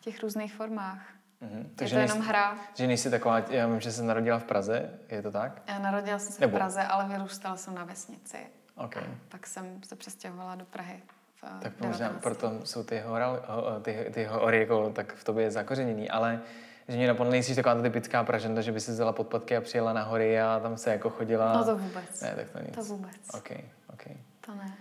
těch 0.00 0.22
různých 0.22 0.54
formách. 0.54 1.08
Mm-hmm. 1.42 1.66
Takže 1.76 1.96
je 1.96 1.98
to 1.98 2.02
jenom 2.02 2.18
nejsi, 2.18 2.28
hra. 2.28 2.58
Že 2.74 2.86
nejsi 2.86 3.10
taková, 3.10 3.38
já 3.38 3.66
vím, 3.66 3.80
že 3.80 3.92
jsi 3.92 4.02
narodila 4.02 4.38
v 4.38 4.44
Praze, 4.44 4.90
je 5.08 5.22
to 5.22 5.30
tak? 5.30 5.62
Já 5.66 5.78
narodila 5.78 6.18
jsem 6.18 6.32
se 6.32 6.40
Nebo? 6.40 6.56
v 6.56 6.58
Praze, 6.58 6.82
ale 6.82 7.08
vyrůstala 7.08 7.56
jsem 7.56 7.74
na 7.74 7.84
vesnici. 7.84 8.38
Okay. 8.76 9.02
A 9.02 9.06
pak 9.28 9.46
jsem 9.46 9.80
se 9.82 9.96
přestěhovala 9.96 10.54
do 10.54 10.64
Prahy. 10.64 11.02
V 11.34 11.60
tak 11.62 11.80
možná 11.80 12.08
proto 12.08 12.52
jsou 12.64 12.82
ty, 12.82 13.00
horal, 13.00 13.40
ty, 13.82 14.10
ty 14.14 14.24
hory 14.24 14.60
jako 14.60 14.90
tak 14.90 15.14
v 15.14 15.24
tobě 15.24 15.50
zakořeněný, 15.50 16.10
ale 16.10 16.40
že 16.88 16.96
mě 16.96 17.06
napadlo, 17.06 17.30
nejsi 17.30 17.54
taková 17.54 17.82
typická 17.82 18.24
praženda, 18.24 18.62
že 18.62 18.72
by 18.72 18.80
si 18.80 18.90
vzala 18.90 19.12
podpatky 19.12 19.56
a 19.56 19.60
přijela 19.60 19.92
na 19.92 20.02
hory 20.02 20.40
a 20.40 20.60
tam 20.62 20.76
se 20.76 20.90
jako 20.90 21.10
chodila. 21.10 21.52
No 21.52 21.64
to 21.64 21.76
vůbec. 21.76 22.20
Ne, 22.20 22.34
tak 22.36 22.50
to 22.50 22.58
nic. 22.58 22.74
To 22.74 22.82
vůbec. 22.82 23.34
OK, 23.34 23.50
OK. 23.92 24.02
To 24.46 24.54
ne. 24.54 24.76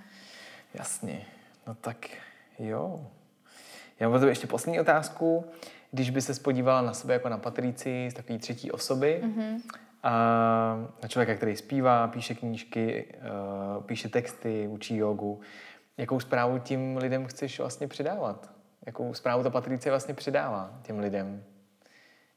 Jasně. 0.74 1.26
No 1.68 1.76
tak 1.76 1.98
jo. 2.60 3.08
Já 4.00 4.10
mám 4.10 4.24
ještě 4.24 4.48
poslední 4.48 4.80
otázku. 4.80 5.46
Když 5.92 6.10
by 6.10 6.22
se 6.22 6.34
spodívala 6.34 6.82
na 6.82 6.94
sebe 6.94 7.14
jako 7.14 7.30
na 7.30 7.38
Patrici 7.38 8.10
z 8.12 8.14
takové 8.14 8.40
třetí 8.40 8.72
osoby, 8.72 9.22
mm-hmm. 9.24 9.62
a 10.04 10.12
na 11.04 11.08
člověka, 11.08 11.36
který 11.36 11.56
zpívá, 11.56 12.08
píše 12.08 12.36
knížky, 12.36 13.06
uh, 13.78 13.84
píše 13.84 14.10
texty, 14.10 14.68
učí 14.68 14.98
jogu, 14.98 15.42
jakou 15.98 16.20
zprávu 16.20 16.60
tím 16.60 16.98
lidem 16.98 17.26
chceš 17.26 17.60
vlastně 17.60 17.88
předávat? 17.88 18.52
Jakou 18.86 19.14
zprávu 19.14 19.44
ta 19.44 19.50
Patrice 19.50 19.90
vlastně 19.90 20.14
předává 20.14 20.80
těm 20.84 21.00
lidem 21.00 21.44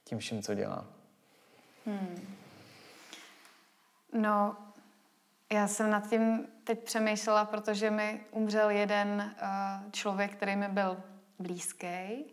tím 0.07 0.19
vším, 0.19 0.43
co 0.43 0.55
dělá? 0.55 0.85
Hmm. 1.87 2.37
No, 4.13 4.57
já 5.53 5.69
jsem 5.69 5.91
nad 5.91 6.11
tím 6.11 6.47
teď 6.65 6.85
přemýšlela, 6.85 7.45
protože 7.45 7.91
mi 7.91 8.21
umřel 8.31 8.71
jeden 8.71 9.35
uh, 9.43 9.91
člověk, 9.91 10.33
který 10.33 10.57
mi 10.57 10.69
byl 10.69 10.97
blízký 11.39 12.25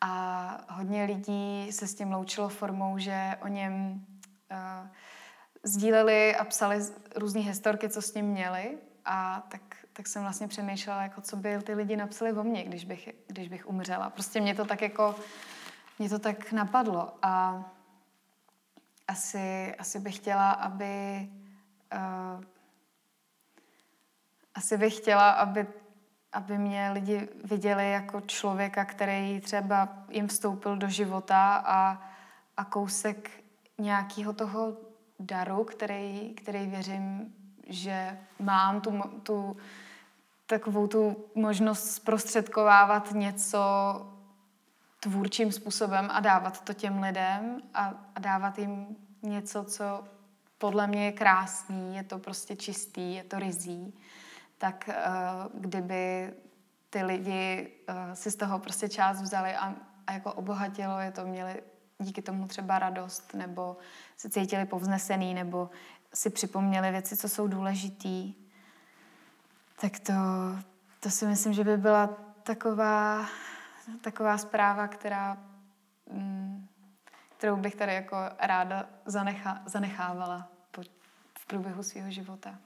a 0.00 0.64
hodně 0.68 1.04
lidí 1.04 1.72
se 1.72 1.86
s 1.86 1.94
tím 1.94 2.12
loučilo 2.12 2.48
formou, 2.48 2.98
že 2.98 3.36
o 3.42 3.48
něm 3.48 4.04
uh, 4.50 4.88
sdíleli 5.62 6.36
a 6.36 6.44
psali 6.44 6.78
různé 7.16 7.40
historky, 7.40 7.88
co 7.88 8.02
s 8.02 8.14
ním 8.14 8.26
měli 8.26 8.78
a 9.04 9.46
tak, 9.48 9.62
tak 9.92 10.06
jsem 10.06 10.22
vlastně 10.22 10.48
přemýšlela, 10.48 11.02
jako 11.02 11.20
co 11.20 11.36
by 11.36 11.58
ty 11.58 11.74
lidi 11.74 11.96
napsali 11.96 12.32
o 12.32 12.44
mně, 12.44 12.64
když 12.64 12.84
bych, 12.84 13.08
když 13.26 13.48
bych 13.48 13.66
umřela. 13.66 14.10
Prostě 14.10 14.40
mě 14.40 14.54
to 14.54 14.64
tak 14.64 14.82
jako, 14.82 15.14
mě 16.02 16.08
to 16.08 16.18
tak 16.18 16.52
napadlo 16.52 17.14
a 17.22 17.64
asi, 19.08 19.74
asi 19.78 20.00
bych 20.00 20.16
chtěla, 20.16 20.50
aby 20.50 21.28
uh, 21.94 22.44
asi 24.54 24.78
bych 24.78 24.96
chtěla, 24.96 25.30
aby, 25.30 25.66
aby 26.32 26.58
mě 26.58 26.90
lidi 26.92 27.28
viděli 27.44 27.90
jako 27.90 28.20
člověka, 28.20 28.84
který 28.84 29.40
třeba 29.40 29.88
jim 30.10 30.28
vstoupil 30.28 30.76
do 30.76 30.88
života 30.88 31.62
a, 31.66 32.02
a 32.56 32.64
kousek 32.64 33.30
nějakého 33.78 34.32
toho 34.32 34.76
daru, 35.20 35.64
který, 35.64 36.34
který 36.34 36.66
věřím, 36.66 37.34
že 37.66 38.18
mám 38.38 38.80
tu, 38.80 39.02
tu 39.22 39.56
takovou 40.46 40.86
tu 40.86 41.16
možnost 41.34 41.90
zprostředkovávat 41.90 43.12
něco 43.12 43.58
tvůrčím 45.02 45.52
způsobem 45.52 46.08
a 46.12 46.20
dávat 46.20 46.64
to 46.64 46.72
těm 46.74 47.02
lidem 47.02 47.62
a, 47.74 47.94
a 48.14 48.20
dávat 48.20 48.58
jim 48.58 48.96
něco, 49.22 49.64
co 49.64 50.04
podle 50.58 50.86
mě 50.86 51.04
je 51.04 51.12
krásný, 51.12 51.96
je 51.96 52.04
to 52.04 52.18
prostě 52.18 52.56
čistý, 52.56 53.14
je 53.14 53.24
to 53.24 53.38
rizí 53.38 53.94
tak 54.62 54.88
uh, 54.88 55.60
kdyby 55.60 56.32
ty 56.90 57.02
lidi 57.02 57.72
uh, 57.88 58.14
si 58.14 58.30
z 58.30 58.36
toho 58.36 58.58
prostě 58.58 58.88
část 58.88 59.22
vzali 59.22 59.54
a, 59.54 59.74
a 60.06 60.12
jako 60.12 60.32
obohatilo 60.32 60.98
je 60.98 61.10
to, 61.10 61.26
měli 61.26 61.62
díky 61.98 62.22
tomu 62.22 62.46
třeba 62.46 62.78
radost, 62.78 63.34
nebo 63.34 63.76
se 64.16 64.30
cítili 64.30 64.64
povznesený, 64.64 65.34
nebo 65.34 65.70
si 66.14 66.30
připomněli 66.30 66.90
věci, 66.90 67.16
co 67.16 67.28
jsou 67.28 67.46
důležitý, 67.46 68.34
tak 69.80 69.98
to, 69.98 70.12
to 71.00 71.10
si 71.10 71.26
myslím, 71.26 71.52
že 71.52 71.64
by 71.64 71.76
byla 71.76 72.10
taková, 72.42 73.26
taková 74.00 74.38
zpráva, 74.38 74.88
která, 74.88 75.36
mm, 76.12 76.66
kterou 77.36 77.56
bych 77.56 77.74
tady 77.76 77.94
jako 77.94 78.16
ráda 78.40 78.86
zanecha, 79.06 79.62
zanechávala 79.66 80.48
v 81.38 81.46
průběhu 81.46 81.82
svého 81.82 82.10
života. 82.10 82.58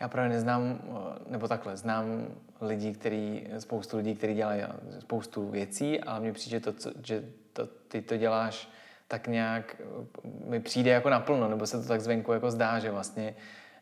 Já 0.00 0.08
právě 0.08 0.30
neznám, 0.30 0.78
nebo 1.26 1.48
takhle, 1.48 1.76
znám 1.76 2.06
lidi, 2.60 2.94
který, 2.94 3.48
spoustu 3.58 3.96
lidí, 3.96 4.14
kteří 4.14 4.34
dělají 4.34 4.62
spoustu 5.00 5.48
věcí, 5.48 6.00
ale 6.00 6.20
mně 6.20 6.32
přijde, 6.32 6.60
to, 6.60 6.90
že 7.04 7.24
to, 7.52 7.66
ty 7.66 8.02
to 8.02 8.16
děláš 8.16 8.68
tak 9.08 9.28
nějak, 9.28 9.76
mi 10.44 10.60
přijde 10.60 10.90
jako 10.90 11.10
naplno, 11.10 11.48
nebo 11.48 11.66
se 11.66 11.82
to 11.82 11.88
tak 11.88 12.00
zvenku 12.00 12.32
jako 12.32 12.50
zdá, 12.50 12.78
že 12.78 12.90
vlastně 12.90 13.34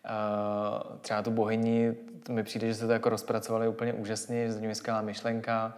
uh, 0.05 0.99
třeba 0.99 1.23
tu 1.23 1.31
bohyni, 1.31 1.95
mi 2.29 2.43
přijde, 2.43 2.67
že 2.67 2.75
se 2.75 2.87
to 2.87 2.93
jako 2.93 3.09
rozpracovali 3.09 3.69
úplně 3.69 3.93
úžasně, 3.93 4.47
že 4.47 4.53
za 4.53 4.61
je 4.61 4.75
skvělá 4.75 5.03
myšlenka, 5.03 5.75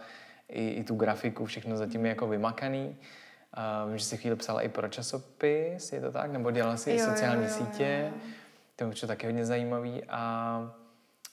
i, 0.49 0.69
i 0.69 0.83
tu 0.83 0.95
grafiku, 0.95 1.45
všechno 1.45 1.77
zatím 1.77 2.05
je 2.05 2.09
jako 2.09 2.27
vymakaný. 2.27 2.97
Uh, 3.57 3.89
vím, 3.89 3.97
že 3.97 4.05
jsi 4.05 4.17
chvíli 4.17 4.35
psala 4.35 4.61
i 4.61 4.69
pro 4.69 4.87
časopis, 4.87 5.91
je 5.91 6.01
to 6.01 6.11
tak? 6.11 6.31
Nebo 6.31 6.51
dělala 6.51 6.77
si 6.77 6.91
jo, 6.91 7.05
sociální 7.05 7.43
jo, 7.43 7.49
jo, 7.49 7.55
sítě? 7.55 7.99
Jo, 8.01 8.07
jo. 8.07 8.13
To 8.75 9.05
je 9.05 9.07
taky 9.07 9.25
hodně 9.25 9.45
zajímavý 9.45 10.03
a 10.09 10.73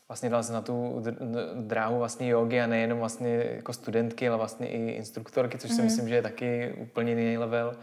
vlastně 0.08 0.30
dala 0.30 0.42
se 0.42 0.52
na 0.52 0.60
tu 0.60 1.04
dráhu 1.54 1.98
vlastně 1.98 2.28
jogy 2.28 2.60
a 2.60 2.66
nejenom 2.66 2.98
vlastně 2.98 3.44
jako 3.56 3.72
studentky, 3.72 4.28
ale 4.28 4.36
vlastně 4.36 4.68
i 4.68 4.90
instruktorky, 4.90 5.58
což 5.58 5.70
mm-hmm. 5.70 5.74
si 5.74 5.80
mhm. 5.80 5.84
myslím, 5.84 6.08
že 6.08 6.14
je 6.14 6.22
taky 6.22 6.74
úplně 6.78 7.12
jiný 7.12 7.38
level. 7.38 7.76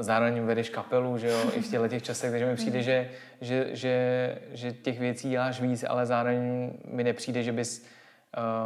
Zároveň 0.00 0.42
vedeš 0.42 0.70
kapelu, 0.70 1.18
že 1.18 1.28
jo, 1.28 1.50
i 1.54 1.62
v 1.62 1.70
těchto 1.70 1.88
těch 1.88 2.02
časech, 2.02 2.30
takže 2.30 2.46
mi 2.46 2.56
přijde, 2.56 2.78
mm. 2.78 2.84
že, 2.84 3.10
že, 3.40 3.68
že, 3.72 4.38
že 4.52 4.72
těch 4.72 5.00
věcí 5.00 5.30
děláš 5.30 5.60
víc, 5.60 5.84
ale 5.88 6.06
zároveň 6.06 6.72
mi 6.84 7.04
nepřijde, 7.04 7.42
že 7.42 7.52
bys 7.52 7.86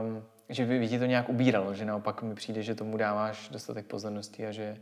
um, 0.00 0.24
že 0.48 0.66
by 0.66 0.88
ti 0.88 0.98
to 0.98 1.04
nějak 1.04 1.28
ubíralo, 1.28 1.74
že 1.74 1.84
naopak 1.84 2.22
mi 2.22 2.34
přijde, 2.34 2.62
že 2.62 2.74
tomu 2.74 2.96
dáváš 2.96 3.48
dostatek 3.48 3.86
pozornosti 3.86 4.46
a 4.46 4.52
že 4.52 4.76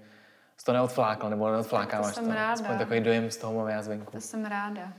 jsi 0.57 0.65
to 0.65 0.73
neodflákal 0.73 1.31
nebo 1.31 1.53
neodflákáváš 1.53 2.15
to. 2.15 2.21
Jsem 2.21 2.29
to. 2.29 2.35
ráda. 2.35 2.53
Aspoň 2.53 2.79
takový 2.79 3.01
dojem 3.01 3.31
z 3.31 3.37
toho 3.37 3.55
mám 3.55 3.69
já 3.69 3.83
zvenku. 3.83 4.13
To 4.13 4.21
jsem 4.21 4.45
ráda. 4.45 4.93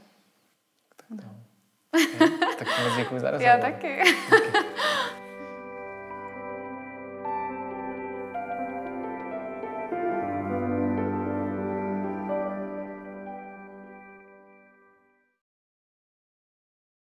No. 1.09 1.35
tak 2.59 2.67
moc 2.83 2.97
děkuji 2.97 3.19
za 3.19 3.31
rozhovor. 3.31 3.55
Já 3.55 3.57
taky. 3.57 4.01